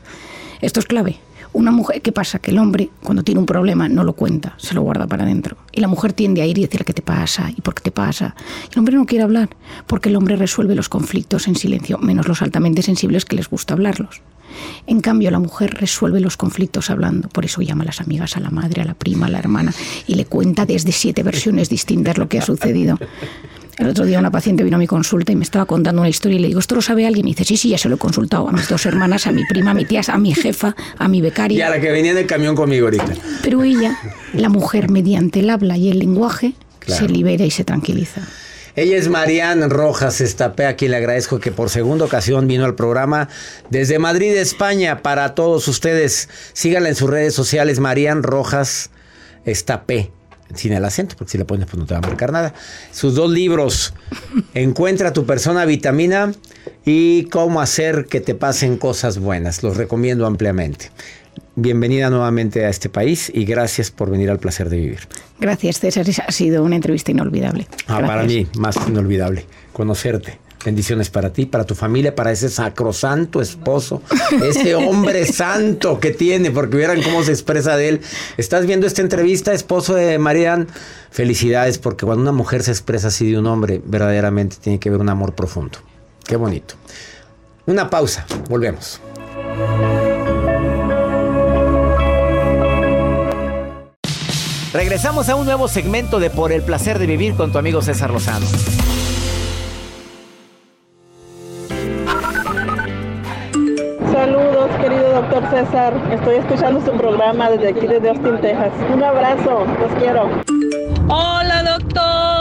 Esto 0.62 0.80
es 0.80 0.86
clave. 0.86 1.20
Una 1.52 1.72
mujer, 1.72 2.02
¿qué 2.02 2.12
pasa? 2.12 2.40
Que 2.40 2.52
el 2.52 2.60
hombre, 2.60 2.90
cuando 3.02 3.24
tiene 3.24 3.40
un 3.40 3.46
problema, 3.46 3.90
no 3.90 4.04
lo 4.04 4.14
cuenta, 4.14 4.54
se 4.58 4.76
lo 4.76 4.82
guarda 4.82 5.08
para 5.08 5.24
adentro. 5.24 5.58
Y 5.72 5.82
la 5.82 5.88
mujer 5.88 6.14
tiende 6.14 6.42
a 6.42 6.46
ir 6.46 6.58
y 6.60 6.62
decir 6.62 6.86
qué 6.86 6.94
te 6.94 7.02
pasa 7.02 7.52
y 7.56 7.62
por 7.62 7.74
qué 7.74 7.82
te 7.82 7.92
pasa. 7.92 8.36
El 8.72 8.80
hombre 8.80 8.96
no 8.96 9.06
quiere 9.06 9.24
hablar, 9.24 9.50
porque 9.88 10.10
el 10.10 10.16
hombre 10.16 10.36
resuelve 10.36 10.76
los 10.76 10.90
conflictos 10.90 11.48
en 11.48 11.56
silencio, 11.56 11.98
menos 11.98 12.28
los 12.28 12.42
altamente 12.42 12.84
sensibles 12.84 13.26
que 13.26 13.36
les 13.36 13.50
gusta 13.50 13.74
hablarlos. 13.74 14.22
En 14.88 15.02
cambio, 15.02 15.32
la 15.32 15.40
mujer 15.40 15.76
resuelve 15.76 16.20
los 16.20 16.38
conflictos 16.38 16.90
hablando. 16.90 17.30
Por 17.30 17.46
eso 17.46 17.62
llama 17.62 17.84
a 17.84 17.88
las 17.88 18.02
amigas, 18.02 18.38
a 18.38 18.40
la 18.40 18.50
madre, 18.50 18.82
a 18.82 18.86
la 18.86 18.94
prima, 18.94 19.28
a 19.28 19.30
la 19.30 19.40
hermana 19.40 19.74
y 20.08 20.16
le 20.16 20.26
cuenta 20.26 20.66
desde 20.66 20.92
siete 20.92 21.24
versiones 21.24 21.70
distintas 21.70 22.18
lo 22.18 22.28
que 22.28 22.40
ha 22.40 22.42
sucedido. 22.42 22.98
El 23.80 23.88
otro 23.88 24.06
día 24.06 24.20
una 24.20 24.30
paciente 24.30 24.64
vino 24.66 24.76
a 24.76 24.80
mi 24.80 24.88
consulta 24.88 25.32
y 25.32 25.38
me 25.38 25.44
estaba 25.44 25.66
contando 25.66 26.02
una 26.02 26.10
historia 26.10 26.38
y 26.38 26.42
le 26.42 26.48
digo, 26.50 26.60
¿esto 26.60 26.76
lo 26.76 26.82
sabe 26.82 27.08
alguien? 27.08 27.26
Y 27.28 27.32
dice, 27.32 27.46
sí, 27.46 27.56
sí, 27.56 27.70
ya 27.70 27.78
se 27.78 27.88
lo 27.88 27.96
he 27.96 27.98
consultado 27.98 28.50
a 28.50 28.52
mis 28.52 28.68
dos 28.68 28.86
hermanas, 28.86 29.26
a 29.26 29.32
mi 29.32 29.46
prima, 29.46 29.72
a 29.72 29.74
mi 29.74 29.86
tía, 29.86 30.02
a 30.06 30.18
mi 30.18 30.34
jefa, 30.36 30.76
a 30.98 31.08
mi 31.08 31.20
Y 31.20 31.22
becaria. 31.22 31.68
a 31.68 31.70
la 31.70 31.80
que 31.80 31.90
venía 31.90 32.12
en 32.12 32.18
el 32.18 32.28
camión 32.28 32.56
conmigo 32.58 32.88
ahorita. 32.88 33.14
Pero 33.42 33.64
ella, 33.64 33.98
la 34.34 34.50
mujer, 34.50 34.90
mediante 34.90 35.40
el 35.40 35.50
habla 35.50 35.78
y 35.78 35.90
el 35.90 36.00
lenguaje, 36.00 36.54
Claro. 36.80 37.06
se 37.08 37.12
libera 37.12 37.46
y 37.46 37.52
se 37.52 37.64
tranquiliza. 37.64 38.22
Ella 38.76 38.98
es 38.98 39.08
Marian 39.10 39.70
Rojas 39.70 40.20
Estapé, 40.22 40.66
a 40.66 40.76
quien 40.76 40.92
le 40.92 40.98
agradezco 40.98 41.40
que 41.40 41.52
por 41.52 41.70
segunda 41.70 42.04
ocasión 42.06 42.48
vino 42.48 42.66
al 42.66 42.76
programa 42.76 43.30
desde 43.70 43.98
Madrid, 43.98 44.36
España, 44.36 45.02
para 45.02 45.36
todos 45.36 45.68
ustedes. 45.70 46.30
Síganla 46.54 46.90
en 46.90 46.96
sus 46.96 47.10
redes 47.10 47.34
sociales, 47.34 47.80
Marian 47.80 48.24
Rojas 48.24 48.90
Estapé. 49.46 50.12
Sin 50.54 50.74
el 50.74 50.84
acento, 50.84 51.16
porque 51.18 51.32
si 51.32 51.38
le 51.38 51.46
pones, 51.46 51.68
pues 51.68 51.78
no 51.78 51.86
te 51.86 51.94
va 51.94 52.00
a 52.00 52.02
marcar 52.02 52.32
nada. 52.32 52.54
Sus 52.92 53.16
dos 53.16 53.30
libros, 53.30 53.94
Encuentra 54.54 55.14
tu 55.14 55.26
persona 55.26 55.66
vitamina 55.66 56.32
y 56.86 57.26
Cómo 57.26 57.62
hacer 57.62 58.06
que 58.06 58.22
te 58.22 58.36
pasen 58.36 58.78
cosas 58.78 59.20
buenas. 59.20 59.64
Los 59.64 59.78
recomiendo 59.78 60.26
ampliamente. 60.26 60.92
Bienvenida 61.56 62.10
nuevamente 62.10 62.66
a 62.66 62.70
este 62.70 62.90
país 62.90 63.32
y 63.34 63.46
gracias 63.46 63.92
por 63.92 64.10
venir 64.10 64.30
al 64.30 64.40
placer 64.40 64.70
de 64.70 64.78
vivir. 64.78 65.00
Gracias, 65.40 65.80
César. 65.80 66.06
Ha 66.28 66.32
sido 66.32 66.64
una 66.64 66.76
entrevista 66.76 67.12
inolvidable. 67.12 67.68
Ah, 67.88 68.02
para 68.06 68.24
mí, 68.24 68.48
más 68.58 68.76
inolvidable, 68.88 69.46
conocerte. 69.74 70.40
Bendiciones 70.64 71.10
para 71.10 71.32
ti, 71.32 71.46
para 71.46 71.66
tu 71.66 71.74
familia, 71.74 72.16
para 72.16 72.32
ese 72.32 72.50
sacrosanto 72.50 73.42
esposo, 73.42 74.02
ese 74.44 74.76
hombre 74.76 75.26
santo 75.32 76.02
que 76.02 76.12
tiene, 76.12 76.52
porque 76.52 76.76
vieran 76.76 77.02
cómo 77.02 77.24
se 77.24 77.32
expresa 77.32 77.78
de 77.78 77.90
él. 77.90 78.02
¿Estás 78.36 78.66
viendo 78.66 78.86
esta 78.86 79.02
entrevista, 79.02 79.54
esposo 79.54 79.96
de 79.96 80.20
Marian? 80.20 80.68
Felicidades, 81.12 81.78
porque 81.78 82.06
cuando 82.06 82.24
una 82.24 82.34
mujer 82.34 82.62
se 82.64 82.72
expresa 82.72 83.08
así 83.08 83.32
de 83.32 83.40
un 83.40 83.48
hombre, 83.48 83.82
verdaderamente 83.86 84.58
tiene 84.62 84.80
que 84.80 84.90
haber 84.90 85.00
un 85.00 85.10
amor 85.10 85.34
profundo. 85.34 85.80
Qué 86.26 86.36
bonito. 86.36 86.76
Una 87.66 87.90
pausa, 87.90 88.26
volvemos. 88.50 89.00
Regresamos 94.74 95.30
a 95.30 95.36
un 95.36 95.46
nuevo 95.46 95.68
segmento 95.68 96.20
de 96.20 96.30
Por 96.30 96.52
el 96.52 96.62
placer 96.62 97.00
de 97.00 97.08
vivir 97.08 97.36
con 97.36 97.52
tu 97.52 97.58
amigo 97.58 97.82
César 97.82 98.12
Lozano. 98.12 98.46
César. 105.50 105.94
Estoy 106.12 106.36
escuchando 106.36 106.80
su 106.82 106.92
programa 106.92 107.50
desde 107.50 107.70
aquí, 107.70 107.88
desde 107.88 108.10
Austin, 108.10 108.40
Texas. 108.42 108.72
Un 108.94 109.04
abrazo, 109.04 109.66
los 109.80 109.92
quiero. 110.02 110.30
Hola 111.08 111.64
doctor, 111.64 112.40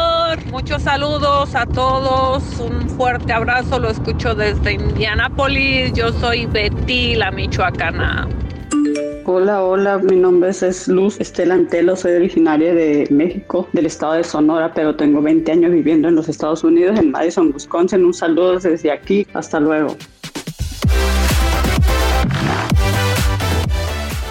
Muchos 0.50 0.82
saludos 0.82 1.54
a 1.54 1.64
todos, 1.66 2.42
un 2.58 2.88
fuerte 2.90 3.32
abrazo, 3.32 3.78
lo 3.78 3.90
escucho 3.90 4.34
desde 4.34 4.72
Indianápolis. 4.72 5.92
Yo 5.92 6.12
soy 6.12 6.46
Betty, 6.46 7.14
la 7.14 7.30
michoacana. 7.30 8.28
Hola, 9.24 9.62
hola, 9.62 9.98
mi 9.98 10.16
nombre 10.16 10.50
es 10.50 10.88
Luz 10.88 11.20
Estela 11.20 11.54
Antelo, 11.54 11.96
soy 11.96 12.12
originaria 12.12 12.72
de 12.74 13.06
México, 13.10 13.68
del 13.74 13.86
estado 13.86 14.14
de 14.14 14.24
Sonora, 14.24 14.72
pero 14.74 14.96
tengo 14.96 15.20
20 15.20 15.52
años 15.52 15.70
viviendo 15.70 16.08
en 16.08 16.14
los 16.14 16.28
Estados 16.28 16.64
Unidos, 16.64 16.98
en 16.98 17.10
Madison, 17.10 17.52
Wisconsin. 17.52 18.04
Un 18.04 18.14
saludo 18.14 18.58
desde 18.58 18.90
aquí, 18.90 19.26
hasta 19.34 19.60
luego. 19.60 19.96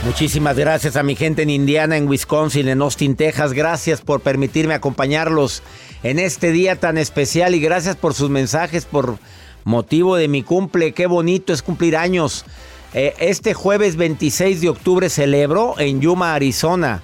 Muchísimas 0.08 0.56
gracias 0.56 0.96
a 0.96 1.04
mi 1.04 1.18
gente 1.18 1.42
en 1.42 1.50
Indiana, 1.50 1.98
en 1.98 2.08
Wisconsin, 2.08 2.70
en 2.70 2.82
Austin, 2.82 3.18
Texas. 3.18 3.52
Gracias 3.52 4.00
por 4.00 4.22
permitirme 4.22 4.74
acompañarlos 4.74 5.64
en 6.02 6.18
este 6.18 6.54
día 6.54 6.78
tan 6.78 6.98
especial 6.98 7.56
y 7.56 7.60
gracias 7.60 7.98
por 7.98 8.14
sus 8.14 8.30
mensajes, 8.30 8.86
por 8.86 9.20
motivo 9.66 10.16
de 10.16 10.30
mi 10.30 10.44
cumple. 10.44 10.94
Qué 10.94 11.08
bonito 11.08 11.52
es 11.52 11.62
cumplir 11.62 11.98
años. 11.98 12.46
Eh, 12.94 13.16
este 13.20 13.54
jueves 13.54 13.98
26 13.98 14.62
de 14.62 14.70
octubre 14.70 15.10
celebro 15.10 15.76
en 15.78 16.00
Yuma, 16.00 16.36
Arizona, 16.36 17.04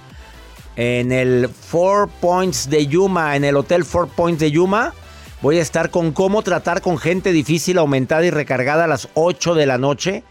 en 0.77 1.11
el 1.11 1.49
Four 1.49 2.07
Points 2.21 2.69
de 2.69 2.87
Yuma, 2.87 3.35
en 3.35 3.43
el 3.43 3.57
Hotel 3.57 3.83
Four 3.83 4.07
Points 4.07 4.39
de 4.39 4.49
Yuma. 4.49 4.93
Voy 5.41 5.57
a 5.57 5.61
estar 5.61 5.89
con 5.89 6.13
cómo 6.13 6.41
tratar 6.41 6.79
con 6.79 6.97
gente 6.97 7.33
difícil, 7.33 7.79
aumentada 7.79 8.25
y 8.25 8.29
recargada 8.29 8.85
a 8.85 8.87
las 8.87 9.09
8 9.13 9.55
de 9.55 9.65
la 9.65 9.77
noche. 9.77 10.23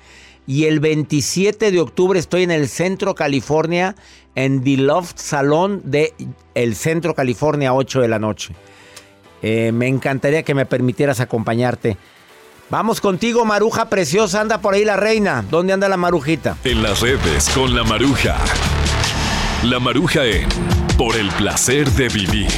Y 0.47 0.65
el 0.65 0.81
27 0.81 1.71
de 1.71 1.81
octubre 1.81 2.19
estoy 2.19 2.43
en 2.43 2.51
el 2.51 2.69
Centro 2.69 3.15
California, 3.15 3.95
en 4.35 4.65
The 4.65 4.77
Loft 4.79 5.19
Salón 5.19 5.83
de 5.85 6.15
el 6.55 6.75
Centro 6.75 7.15
California, 7.15 7.73
8 7.75 8.01
de 8.01 8.09
la 8.09 8.19
noche. 8.19 8.55
Eh, 9.43 9.71
me 9.73 9.89
encantaría 9.89 10.43
que 10.43 10.55
me 10.55 10.67
permitieras 10.67 11.21
acompañarte. 11.21 11.97
Vamos 12.71 13.01
contigo, 13.01 13.45
Maruja 13.45 13.89
preciosa. 13.89 14.41
Anda 14.41 14.59
por 14.59 14.75
ahí 14.75 14.85
la 14.85 14.97
reina. 14.97 15.45
¿Dónde 15.51 15.75
anda 15.75 15.89
la 15.89 15.97
Marujita? 15.97 16.57
En 16.65 16.83
las 16.83 17.01
redes 17.01 17.49
con 17.51 17.75
la 17.75 17.85
Maruja. 17.85 18.37
La 19.65 19.79
Maruja 19.79 20.25
en 20.25 20.49
Por 20.97 21.17
el 21.17 21.29
placer 21.31 21.89
de 21.91 22.09
vivir. 22.09 22.49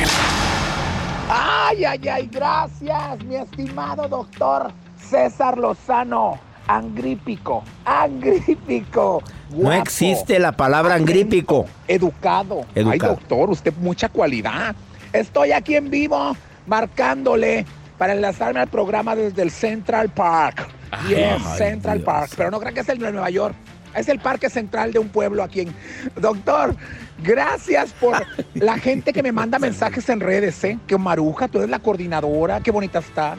Ay, 1.29 1.85
ay, 1.85 2.09
ay, 2.09 2.29
gracias, 2.31 3.25
mi 3.25 3.37
estimado 3.37 4.07
doctor 4.09 4.71
César 4.97 5.59
Lozano 5.59 6.39
angrípico, 6.67 7.63
angrípico. 7.85 9.23
no 9.51 9.73
existe 9.73 10.39
la 10.39 10.53
palabra 10.53 10.95
angrípico. 10.95 11.67
Educado. 11.87 12.65
Ay, 12.75 12.99
doctor, 12.99 13.51
usted 13.51 13.73
mucha 13.79 14.09
cualidad. 14.09 14.75
Estoy 15.13 15.53
aquí 15.53 15.77
en 15.77 15.91
vivo 15.91 16.37
marcándole 16.67 17.65
para 17.99 18.15
enlazarme 18.15 18.61
al 18.61 18.69
programa 18.69 19.15
desde 19.15 19.43
el 19.43 19.51
Central 19.51 20.09
Park. 20.09 20.69
yes, 21.09 21.43
Central 21.57 22.01
Park. 22.01 22.33
Pero 22.37 22.51
no 22.51 22.59
crean 22.59 22.75
que 22.75 22.81
es 22.81 22.89
el 22.89 22.99
de 22.99 23.13
Nueva 23.13 23.31
York. 23.31 23.55
Es 23.95 24.09
el 24.09 24.19
parque 24.19 24.51
central 24.51 24.93
de 24.93 24.99
un 24.99 25.09
pueblo 25.09 25.45
aquí 25.45 25.61
en... 25.61 25.75
Doctor, 26.17 26.75
gracias 27.23 27.93
por 27.93 28.27
la 28.55 28.77
gente 28.79 29.13
que 29.13 29.23
me 29.23 29.31
manda 29.31 29.61
mensajes 29.61 30.09
en 30.09 30.19
redes, 30.19 30.65
¿eh? 30.65 30.81
Que 30.89 30.99
Maruja, 30.99 31.47
tú 31.47 31.59
eres 31.59 31.71
la 31.71 31.79
coordinadora, 31.79 32.61
qué 32.61 32.73
bonita 32.73 32.99
estás, 32.99 33.39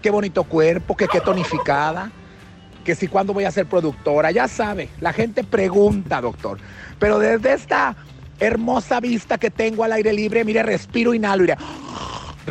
qué 0.00 0.08
bonito 0.08 0.44
cuerpo, 0.44 0.96
que 0.96 1.06
qué 1.06 1.20
tonificada 1.20 2.10
que 2.84 2.94
si 2.94 3.08
cuándo 3.08 3.32
voy 3.32 3.44
a 3.44 3.50
ser 3.50 3.66
productora, 3.66 4.30
ya 4.30 4.48
sabe, 4.48 4.88
la 5.00 5.12
gente 5.12 5.44
pregunta, 5.44 6.20
doctor. 6.20 6.58
Pero 6.98 7.18
desde 7.18 7.54
esta 7.54 7.96
hermosa 8.38 9.00
vista 9.00 9.38
que 9.38 9.50
tengo 9.50 9.84
al 9.84 9.92
aire 9.92 10.12
libre, 10.12 10.44
mire, 10.44 10.62
respiro, 10.62 11.14
inhalo, 11.14 11.42
mire. 11.42 11.56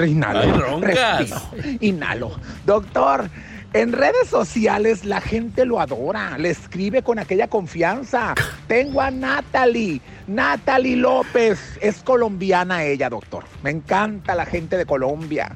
Inhalo, 0.06 0.80
respiro, 0.80 1.42
inhalo. 1.82 2.40
Doctor, 2.66 3.30
en 3.74 3.92
redes 3.92 4.28
sociales 4.30 5.04
la 5.04 5.20
gente 5.20 5.66
lo 5.66 5.80
adora, 5.80 6.38
le 6.38 6.52
escribe 6.52 7.04
con 7.04 7.20
aquella 7.20 7.48
confianza. 7.48 8.34
Tengo 8.68 9.02
a 9.02 9.12
Natalie, 9.12 10.00
Natalie 10.28 10.96
López, 10.96 11.78
es 11.82 12.02
colombiana 12.04 12.84
ella, 12.84 13.10
doctor. 13.10 13.44
Me 13.64 13.72
encanta 13.72 14.36
la 14.36 14.46
gente 14.46 14.78
de 14.78 14.86
Colombia. 14.86 15.52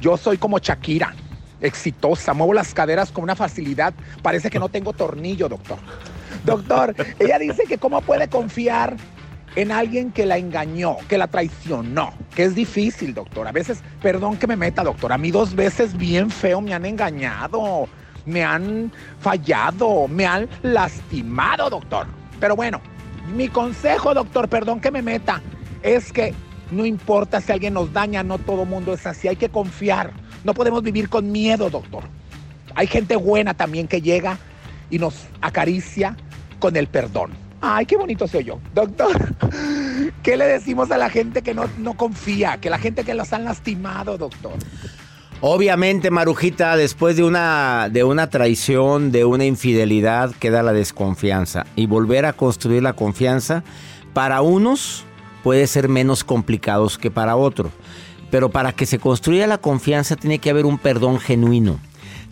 Yo 0.00 0.16
soy 0.16 0.38
como 0.38 0.58
Shakira 0.58 1.14
exitosa, 1.60 2.34
muevo 2.34 2.52
las 2.52 2.74
caderas 2.74 3.10
con 3.10 3.24
una 3.24 3.36
facilidad, 3.36 3.94
parece 4.22 4.50
que 4.50 4.58
no 4.58 4.68
tengo 4.68 4.92
tornillo, 4.92 5.48
doctor. 5.48 5.78
Doctor, 6.44 6.94
ella 7.18 7.38
dice 7.38 7.64
que 7.68 7.78
cómo 7.78 8.00
puede 8.02 8.28
confiar 8.28 8.96
en 9.56 9.72
alguien 9.72 10.12
que 10.12 10.26
la 10.26 10.36
engañó, 10.36 10.98
que 11.08 11.18
la 11.18 11.26
traicionó, 11.26 12.12
que 12.34 12.44
es 12.44 12.54
difícil, 12.54 13.14
doctor. 13.14 13.48
A 13.48 13.52
veces, 13.52 13.82
perdón 14.02 14.36
que 14.36 14.46
me 14.46 14.56
meta, 14.56 14.84
doctor, 14.84 15.12
a 15.12 15.18
mí 15.18 15.30
dos 15.30 15.54
veces 15.54 15.96
bien 15.96 16.30
feo 16.30 16.60
me 16.60 16.74
han 16.74 16.84
engañado, 16.84 17.88
me 18.26 18.44
han 18.44 18.92
fallado, 19.20 20.06
me 20.08 20.26
han 20.26 20.48
lastimado, 20.62 21.70
doctor. 21.70 22.06
Pero 22.38 22.54
bueno, 22.54 22.80
mi 23.34 23.48
consejo, 23.48 24.12
doctor, 24.12 24.48
perdón 24.48 24.80
que 24.80 24.90
me 24.90 25.00
meta, 25.00 25.40
es 25.82 26.12
que 26.12 26.34
no 26.70 26.84
importa 26.84 27.40
si 27.40 27.52
alguien 27.52 27.74
nos 27.74 27.92
daña, 27.92 28.22
no 28.22 28.38
todo 28.38 28.64
mundo 28.64 28.92
es 28.92 29.06
así, 29.06 29.26
hay 29.28 29.36
que 29.36 29.48
confiar. 29.48 30.12
No 30.46 30.54
podemos 30.54 30.80
vivir 30.84 31.08
con 31.08 31.32
miedo, 31.32 31.68
doctor. 31.70 32.04
Hay 32.76 32.86
gente 32.86 33.16
buena 33.16 33.52
también 33.54 33.88
que 33.88 34.00
llega 34.00 34.38
y 34.90 35.00
nos 35.00 35.26
acaricia 35.40 36.16
con 36.60 36.76
el 36.76 36.86
perdón. 36.86 37.32
Ay, 37.60 37.84
qué 37.84 37.96
bonito 37.96 38.28
soy 38.28 38.44
yo. 38.44 38.60
Doctor, 38.72 39.34
¿qué 40.22 40.36
le 40.36 40.44
decimos 40.44 40.92
a 40.92 40.98
la 40.98 41.10
gente 41.10 41.42
que 41.42 41.52
no, 41.52 41.64
no 41.78 41.94
confía? 41.94 42.58
Que 42.58 42.70
la 42.70 42.78
gente 42.78 43.02
que 43.02 43.12
los 43.12 43.32
han 43.32 43.44
lastimado, 43.44 44.16
doctor. 44.18 44.52
Obviamente, 45.40 46.12
Marujita, 46.12 46.76
después 46.76 47.16
de 47.16 47.24
una, 47.24 47.88
de 47.90 48.04
una 48.04 48.30
traición, 48.30 49.10
de 49.10 49.24
una 49.24 49.46
infidelidad, 49.46 50.30
queda 50.38 50.62
la 50.62 50.72
desconfianza. 50.72 51.66
Y 51.74 51.86
volver 51.86 52.24
a 52.24 52.34
construir 52.34 52.84
la 52.84 52.92
confianza, 52.92 53.64
para 54.14 54.42
unos 54.42 55.04
puede 55.42 55.66
ser 55.66 55.88
menos 55.88 56.22
complicado 56.22 56.88
que 57.00 57.10
para 57.10 57.34
otros. 57.34 57.72
Pero 58.30 58.50
para 58.50 58.72
que 58.72 58.86
se 58.86 58.98
construya 58.98 59.46
la 59.46 59.58
confianza 59.58 60.16
tiene 60.16 60.38
que 60.38 60.50
haber 60.50 60.66
un 60.66 60.78
perdón 60.78 61.18
genuino. 61.20 61.78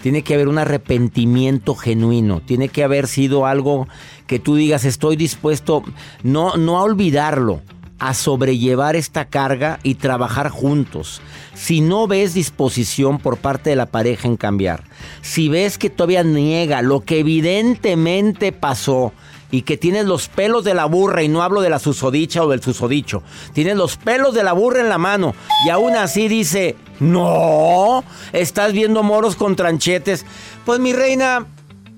Tiene 0.03 0.22
que 0.22 0.34
haber 0.34 0.49
un 0.49 0.59
arrepentimiento 0.59 1.74
genuino. 1.74 2.40
Tiene 2.40 2.68
que 2.68 2.84
haber 2.84 3.07
sido 3.07 3.47
algo 3.47 3.88
que 4.26 4.38
tú 4.38 4.57
digas, 4.57 4.84
estoy 4.84 5.16
dispuesto 5.16 5.82
no, 6.22 6.57
no 6.57 6.78
a 6.78 6.82
olvidarlo, 6.82 7.62
a 7.99 8.12
sobrellevar 8.12 8.97
esta 8.97 9.24
carga 9.26 9.78
y 9.82 9.95
trabajar 9.95 10.51
juntos. 10.51 11.22
Si 11.55 11.80
no 11.80 12.07
ves 12.07 12.34
disposición 12.34 13.18
por 13.18 13.38
parte 13.38 13.70
de 13.70 13.76
la 13.76 13.86
pareja 13.86 14.28
en 14.28 14.36
cambiar, 14.36 14.84
si 15.22 15.49
ves 15.49 15.78
que 15.78 15.90
todavía 15.90 16.22
niega 16.22 16.82
lo 16.82 17.01
que 17.01 17.20
evidentemente 17.20 18.53
pasó, 18.53 19.12
y 19.55 19.62
que 19.62 19.76
tienes 19.76 20.07
los 20.07 20.28
pelos 20.28 20.64
de 20.64 20.74
la 20.74 20.84
burra, 20.86 21.22
y 21.22 21.28
no 21.28 21.40
hablo 21.40 21.61
de 21.61 21.70
la 21.70 21.78
susodicha 21.78 22.42
o 22.42 22.48
del 22.48 22.61
susodicho, 22.61 23.22
tienes 23.52 23.76
los 23.76 23.96
pelos 23.96 24.34
de 24.34 24.42
la 24.42 24.52
burra 24.52 24.80
en 24.80 24.88
la 24.88 24.98
mano 24.98 25.32
y 25.64 25.70
aún 25.70 25.94
así 25.94 26.26
dice, 26.26 26.74
no, 26.98 28.02
estás 28.32 28.72
viendo 28.72 29.05
moros 29.05 29.36
con 29.36 29.55
tranchetes. 29.55 30.26
Pues 30.64 30.80
mi 30.80 30.92
reina, 30.92 31.46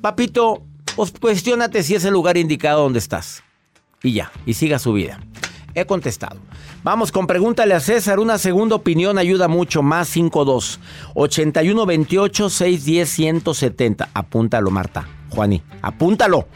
papito, 0.03 0.65
pues 0.97 1.15
cuestionate 1.19 1.83
si 1.83 1.95
es 1.95 2.05
el 2.05 2.13
lugar 2.13 2.37
indicado 2.37 2.83
donde 2.83 2.99
estás. 2.99 3.43
Y 4.03 4.13
ya, 4.13 4.31
y 4.45 4.53
siga 4.53 4.79
su 4.79 4.93
vida. 4.93 5.19
He 5.75 5.87
contestado. 5.87 6.37
Vamos 6.83 7.11
con 7.11 7.27
pregúntale 7.27 7.73
a 7.73 7.81
César. 7.81 8.19
Una 8.19 8.37
segunda 8.37 8.77
opinión 8.77 9.17
ayuda 9.17 9.49
mucho. 9.49 9.83
Más 9.83 10.09
52 10.09 10.79
81 11.15 11.87
28 11.87 12.51
610 12.51 13.09
170. 13.09 14.11
Apúntalo, 14.13 14.71
Marta. 14.71 15.09
Juaní, 15.31 15.63
apúntalo. 15.81 16.47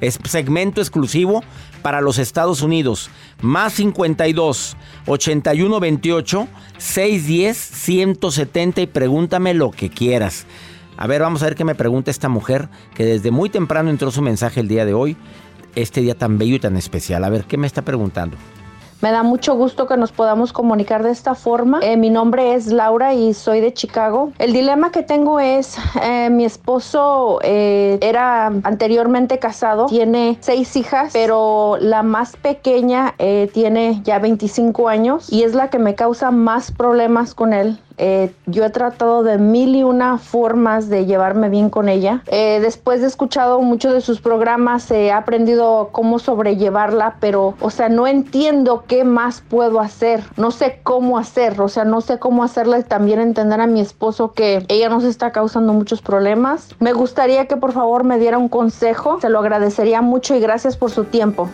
Es 0.00 0.18
segmento 0.24 0.80
exclusivo 0.80 1.42
para 1.82 2.00
los 2.00 2.18
Estados 2.18 2.62
Unidos. 2.62 3.10
Más 3.40 3.74
52 3.74 4.76
81 5.06 5.80
28 5.80 6.48
610 6.78 7.56
170 7.56 8.80
y 8.82 8.86
pregúntame 8.86 9.54
lo 9.54 9.70
que 9.70 9.90
quieras. 9.90 10.46
A 10.96 11.06
ver, 11.06 11.22
vamos 11.22 11.42
a 11.42 11.46
ver 11.46 11.54
qué 11.54 11.64
me 11.64 11.74
pregunta 11.74 12.10
esta 12.10 12.28
mujer 12.28 12.68
que 12.94 13.04
desde 13.04 13.30
muy 13.30 13.48
temprano 13.48 13.90
entró 13.90 14.10
su 14.10 14.22
mensaje 14.22 14.60
el 14.60 14.68
día 14.68 14.84
de 14.84 14.94
hoy. 14.94 15.16
Este 15.74 16.00
día 16.00 16.14
tan 16.14 16.36
bello 16.36 16.56
y 16.56 16.60
tan 16.60 16.76
especial. 16.76 17.24
A 17.24 17.30
ver, 17.30 17.44
¿qué 17.44 17.56
me 17.56 17.66
está 17.66 17.82
preguntando? 17.82 18.36
Me 19.00 19.12
da 19.12 19.22
mucho 19.22 19.54
gusto 19.54 19.86
que 19.86 19.96
nos 19.96 20.12
podamos 20.12 20.52
comunicar 20.52 21.02
de 21.02 21.10
esta 21.10 21.34
forma. 21.34 21.80
Eh, 21.82 21.96
mi 21.96 22.10
nombre 22.10 22.54
es 22.54 22.66
Laura 22.66 23.14
y 23.14 23.32
soy 23.32 23.60
de 23.60 23.72
Chicago. 23.72 24.32
El 24.38 24.52
dilema 24.52 24.92
que 24.92 25.02
tengo 25.02 25.40
es, 25.40 25.78
eh, 26.02 26.28
mi 26.28 26.44
esposo 26.44 27.38
eh, 27.42 27.98
era 28.02 28.46
anteriormente 28.46 29.38
casado, 29.38 29.86
tiene 29.86 30.36
seis 30.40 30.76
hijas, 30.76 31.12
pero 31.14 31.78
la 31.80 32.02
más 32.02 32.36
pequeña 32.36 33.14
tiene 33.52 34.00
ya 34.04 34.18
25 34.18 34.88
años 34.88 35.32
y 35.32 35.42
es 35.42 35.54
la 35.54 35.68
que 35.68 35.78
me 35.78 35.94
causa 35.94 36.30
más 36.30 36.70
problemas 36.70 37.34
con 37.34 37.52
él 37.52 37.78
Eh, 38.02 38.32
yo 38.46 38.64
he 38.64 38.70
tratado 38.70 39.22
de 39.22 39.36
mil 39.36 39.76
y 39.76 39.82
una 39.82 40.16
formas 40.16 40.88
de 40.88 41.04
llevarme 41.04 41.50
bien 41.50 41.68
con 41.68 41.90
ella. 41.90 42.22
Eh, 42.28 42.58
después 42.62 43.02
de 43.02 43.06
escuchado 43.06 43.60
muchos 43.60 43.92
de 43.92 44.00
sus 44.00 44.22
programas, 44.22 44.90
he 44.90 45.12
aprendido 45.12 45.90
cómo 45.92 46.18
sobrellevarla, 46.18 47.16
pero, 47.20 47.54
o 47.60 47.68
sea, 47.68 47.90
no 47.90 48.06
entiendo 48.06 48.84
qué 48.88 49.04
más 49.04 49.42
puedo 49.42 49.80
hacer. 49.80 50.24
No 50.38 50.50
sé 50.50 50.80
cómo 50.82 51.18
hacer, 51.18 51.60
o 51.60 51.68
sea, 51.68 51.84
no 51.84 52.00
sé 52.00 52.18
cómo 52.18 52.42
hacerle 52.42 52.82
también 52.84 53.20
entender 53.20 53.60
a 53.60 53.66
mi 53.66 53.82
esposo 53.82 54.32
que 54.32 54.64
ella 54.68 54.88
nos 54.88 55.04
está 55.04 55.30
causando 55.30 55.74
muchos 55.74 56.00
problemas. 56.00 56.74
Me 56.78 56.94
gustaría 56.94 57.46
que 57.48 57.58
por 57.58 57.72
favor 57.72 58.04
me 58.04 58.18
diera 58.18 58.38
un 58.38 58.48
consejo. 58.48 59.20
Se 59.20 59.28
lo 59.28 59.40
agradecería 59.40 60.00
mucho 60.00 60.34
y 60.34 60.40
gracias 60.40 60.78
por 60.78 60.90
su 60.90 61.04
tiempo. 61.04 61.50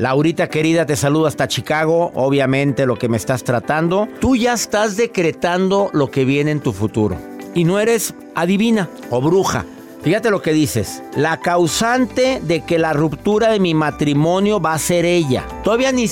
Laurita 0.00 0.48
querida, 0.48 0.86
te 0.86 0.96
saludo 0.96 1.26
hasta 1.26 1.46
Chicago. 1.46 2.10
Obviamente 2.14 2.86
lo 2.86 2.96
que 2.96 3.10
me 3.10 3.18
estás 3.18 3.44
tratando. 3.44 4.08
Tú 4.18 4.34
ya 4.34 4.54
estás 4.54 4.96
decretando 4.96 5.90
lo 5.92 6.10
que 6.10 6.24
viene 6.24 6.52
en 6.52 6.60
tu 6.60 6.72
futuro. 6.72 7.18
Y 7.54 7.64
no 7.64 7.78
eres 7.78 8.14
adivina 8.34 8.88
o 9.10 9.20
bruja. 9.20 9.66
Fíjate 10.00 10.30
lo 10.30 10.40
que 10.40 10.54
dices. 10.54 11.02
La 11.16 11.36
causante 11.40 12.40
de 12.42 12.64
que 12.64 12.78
la 12.78 12.94
ruptura 12.94 13.50
de 13.50 13.60
mi 13.60 13.74
matrimonio 13.74 14.58
va 14.58 14.72
a 14.72 14.78
ser 14.78 15.04
ella. 15.04 15.44
Todavía 15.62 15.92
ni, 15.92 16.06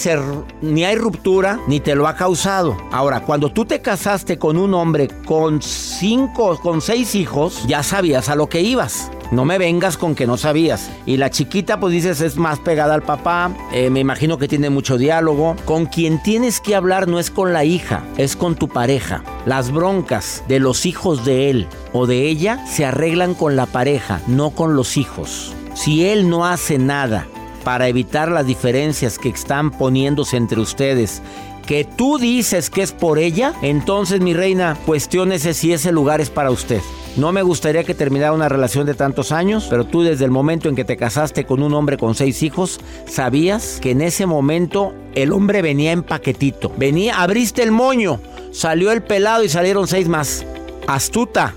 ni 0.61 0.85
hay 0.85 0.97
ruptura 0.97 1.59
ni 1.67 1.81
te 1.81 1.95
lo 1.95 2.07
ha 2.07 2.15
causado. 2.15 2.77
Ahora, 2.93 3.23
cuando 3.23 3.49
tú 3.51 3.65
te 3.65 3.81
casaste 3.81 4.39
con 4.39 4.59
un 4.59 4.75
hombre 4.75 5.09
con 5.25 5.63
cinco, 5.63 6.59
con 6.61 6.83
seis 6.83 7.15
hijos, 7.15 7.65
ya 7.67 7.83
sabías 7.83 8.29
a 8.29 8.37
lo 8.37 8.51
que 8.51 8.61
ibas. 8.61 9.11
No 9.31 9.45
me 9.45 9.59
vengas 9.59 9.99
con 9.99 10.15
que 10.15 10.27
no 10.27 10.37
sabías. 10.37 10.91
Y 11.05 11.19
la 11.19 11.31
chiquita, 11.31 11.79
pues 11.79 11.93
dices, 11.93 12.21
es 12.21 12.37
más 12.37 12.59
pegada 12.61 12.95
al 12.95 13.03
papá. 13.03 13.55
Eh, 13.73 13.91
me 13.91 14.01
imagino 14.01 14.39
que 14.39 14.49
tiene 14.49 14.71
mucho 14.71 14.97
diálogo. 14.97 15.55
Con 15.65 15.87
quien 15.87 16.23
tienes 16.23 16.61
que 16.61 16.75
hablar 16.75 17.09
no 17.09 17.19
es 17.19 17.31
con 17.31 17.53
la 17.53 17.65
hija, 17.65 18.05
es 18.17 18.37
con 18.37 18.55
tu 18.55 18.69
pareja. 18.69 19.23
Las 19.45 19.71
broncas 19.71 20.43
de 20.49 20.61
los 20.61 20.87
hijos 20.87 21.25
de 21.25 21.51
él 21.51 21.67
o 21.93 22.07
de 22.07 22.29
ella 22.29 22.67
se 22.67 22.87
arreglan 22.87 23.35
con 23.35 23.55
la 23.55 23.67
pareja, 23.67 24.21
no 24.27 24.51
con 24.51 24.77
los 24.77 24.97
hijos. 24.97 25.55
Si 25.75 26.07
él 26.07 26.31
no 26.31 26.47
hace 26.47 26.79
nada 26.79 27.27
para 27.65 27.89
evitar 27.89 28.31
las 28.31 28.47
diferencias 28.47 29.19
que 29.19 29.29
están 29.29 29.71
poniéndose 29.71 30.39
entre 30.39 30.61
ustedes, 30.61 31.23
que 31.67 31.85
tú 31.85 32.17
dices 32.17 32.71
que 32.71 32.81
es 32.81 32.93
por 32.93 33.19
ella, 33.19 33.53
entonces 33.61 34.23
mi 34.23 34.33
reina, 34.33 34.75
cuestiónese 34.87 35.53
si 35.53 35.75
ese 35.75 35.93
lugar 35.93 36.23
es 36.23 36.31
para 36.31 36.51
usted. 36.51 36.81
No 37.17 37.33
me 37.33 37.43
gustaría 37.43 37.85
que 37.85 37.95
terminara 37.95 38.33
una 38.33 38.49
relación 38.49 38.87
de 38.87 38.95
tantos 38.95 39.33
años, 39.33 39.67
pero 39.69 39.85
tú 39.85 40.03
desde 40.03 40.25
el 40.25 40.31
momento 40.31 40.69
en 40.69 40.77
que 40.77 40.85
te 40.85 40.97
casaste 40.97 41.45
con 41.45 41.63
un 41.63 41.75
hombre 41.75 41.97
con 41.97 42.15
seis 42.15 42.43
hijos, 42.43 42.81
sabías 43.07 43.79
que 43.81 43.91
en 43.91 44.03
ese 44.03 44.27
momento 44.27 44.95
el 45.15 45.33
hombre 45.33 45.63
venía 45.63 45.91
en 45.91 46.05
paquetito. 46.05 46.73
Venía, 46.77 47.21
abriste 47.21 47.63
el 47.63 47.73
moño, 47.73 48.21
salió 48.53 48.93
el 48.93 49.03
pelado 49.03 49.43
y 49.43 49.49
salieron 49.49 49.89
seis 49.89 50.07
más. 50.07 50.45
Astuta, 50.87 51.55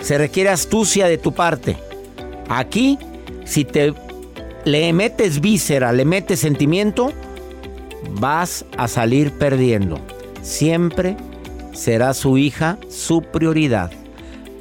se 0.00 0.18
requiere 0.18 0.50
astucia 0.50 1.06
de 1.06 1.18
tu 1.18 1.32
parte. 1.32 1.76
Aquí, 2.48 2.98
si 3.44 3.64
te 3.64 3.94
le 4.64 4.92
metes 4.92 5.40
víscera, 5.40 5.92
le 5.92 6.04
metes 6.04 6.40
sentimiento, 6.40 7.12
vas 8.18 8.64
a 8.76 8.88
salir 8.88 9.30
perdiendo. 9.32 10.00
Siempre 10.42 11.16
será 11.72 12.14
su 12.14 12.36
hija 12.36 12.78
su 12.88 13.22
prioridad 13.22 13.92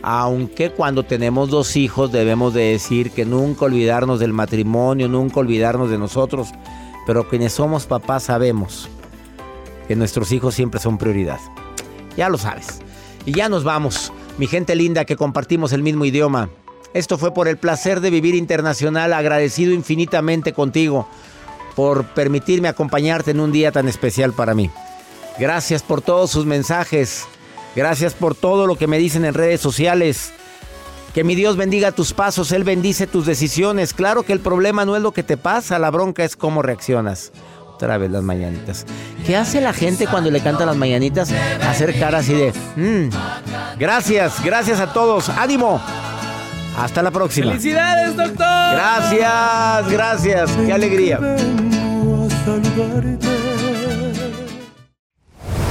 aunque 0.03 0.69
cuando 0.69 1.03
tenemos 1.03 1.49
dos 1.49 1.77
hijos 1.77 2.11
debemos 2.11 2.53
de 2.53 2.71
decir 2.71 3.11
que 3.11 3.23
nunca 3.23 3.65
olvidarnos 3.65 4.19
del 4.19 4.33
matrimonio, 4.33 5.07
nunca 5.07 5.39
olvidarnos 5.39 5.89
de 5.89 5.97
nosotros, 5.97 6.49
pero 7.07 7.29
quienes 7.29 7.53
somos 7.53 7.85
papás 7.85 8.23
sabemos 8.23 8.89
que 9.87 9.95
nuestros 9.95 10.33
hijos 10.33 10.53
siempre 10.55 10.81
son 10.81 10.97
prioridad. 10.97 11.39
Ya 12.17 12.27
lo 12.27 12.37
sabes. 12.37 12.79
Y 13.25 13.31
ya 13.31 13.47
nos 13.47 13.63
vamos, 13.63 14.11
mi 14.37 14.45
gente 14.47 14.75
linda 14.75 15.05
que 15.05 15.15
compartimos 15.15 15.71
el 15.71 15.81
mismo 15.81 16.03
idioma. 16.03 16.49
Esto 16.93 17.17
fue 17.17 17.33
por 17.33 17.47
el 17.47 17.57
placer 17.57 18.01
de 18.01 18.09
vivir 18.09 18.35
internacional, 18.35 19.13
agradecido 19.13 19.71
infinitamente 19.71 20.51
contigo 20.51 21.07
por 21.75 22.05
permitirme 22.07 22.67
acompañarte 22.67 23.31
en 23.31 23.39
un 23.39 23.53
día 23.53 23.71
tan 23.71 23.87
especial 23.87 24.33
para 24.33 24.53
mí. 24.53 24.69
Gracias 25.39 25.81
por 25.81 26.01
todos 26.01 26.29
sus 26.29 26.45
mensajes. 26.45 27.25
Gracias 27.75 28.13
por 28.13 28.35
todo 28.35 28.67
lo 28.67 28.75
que 28.75 28.87
me 28.87 28.97
dicen 28.97 29.25
en 29.25 29.33
redes 29.33 29.61
sociales. 29.61 30.31
Que 31.13 31.23
mi 31.23 31.35
Dios 31.35 31.57
bendiga 31.57 31.91
tus 31.91 32.13
pasos, 32.13 32.51
Él 32.51 32.63
bendice 32.63 33.05
tus 33.05 33.25
decisiones. 33.25 33.93
Claro 33.93 34.23
que 34.23 34.33
el 34.33 34.39
problema 34.39 34.83
no 34.83 34.95
es 34.95 35.01
lo 35.01 35.11
que 35.11 35.21
te 35.23 35.37
pasa, 35.37 35.77
la 35.77 35.91
bronca 35.91 36.23
es 36.23 36.35
cómo 36.35 36.61
reaccionas. 36.63 37.31
Otra 37.73 37.97
vez 37.97 38.11
las 38.11 38.23
mañanitas. 38.23 38.85
¿Qué 39.25 39.35
hace 39.35 39.61
la 39.61 39.73
gente 39.73 40.07
cuando 40.07 40.31
le 40.31 40.41
cantan 40.41 40.67
las 40.67 40.77
mañanitas? 40.77 41.31
Hacer 41.67 41.99
cara 41.99 42.19
así 42.19 42.33
de... 42.33 42.53
Mm". 42.75 43.09
Gracias, 43.77 44.43
gracias 44.43 44.79
a 44.79 44.93
todos. 44.93 45.29
Ánimo. 45.29 45.81
Hasta 46.77 47.03
la 47.03 47.11
próxima. 47.11 47.51
Felicidades, 47.51 48.15
doctor. 48.15 48.37
Gracias, 48.73 49.91
gracias. 49.91 50.51
Qué 50.65 50.73
alegría. 50.73 51.19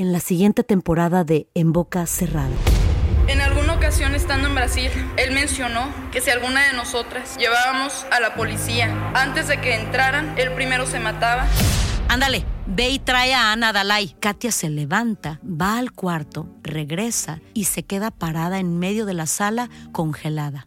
en 0.00 0.12
la 0.12 0.20
siguiente 0.20 0.64
temporada 0.64 1.24
de 1.24 1.48
En 1.54 1.72
Boca 1.72 2.06
Cerrada. 2.06 2.48
En 3.28 3.40
alguna 3.40 3.74
ocasión 3.74 4.14
estando 4.14 4.48
en 4.48 4.54
Brasil, 4.54 4.90
él 5.16 5.32
mencionó 5.32 5.88
que 6.10 6.20
si 6.20 6.30
alguna 6.30 6.66
de 6.66 6.72
nosotras 6.72 7.36
llevábamos 7.36 8.06
a 8.10 8.18
la 8.18 8.34
policía 8.34 9.12
antes 9.14 9.46
de 9.46 9.60
que 9.60 9.74
entraran, 9.74 10.34
él 10.38 10.52
primero 10.52 10.86
se 10.86 11.00
mataba. 11.00 11.46
Ándale, 12.08 12.44
ve 12.66 12.88
y 12.88 12.98
trae 12.98 13.34
a 13.34 13.52
Ana 13.52 13.72
Dalai. 13.72 14.16
Katia 14.18 14.50
se 14.50 14.70
levanta, 14.70 15.38
va 15.44 15.78
al 15.78 15.92
cuarto, 15.92 16.48
regresa 16.62 17.40
y 17.54 17.64
se 17.64 17.82
queda 17.84 18.10
parada 18.10 18.58
en 18.58 18.78
medio 18.78 19.06
de 19.06 19.14
la 19.14 19.26
sala 19.26 19.68
congelada 19.92 20.66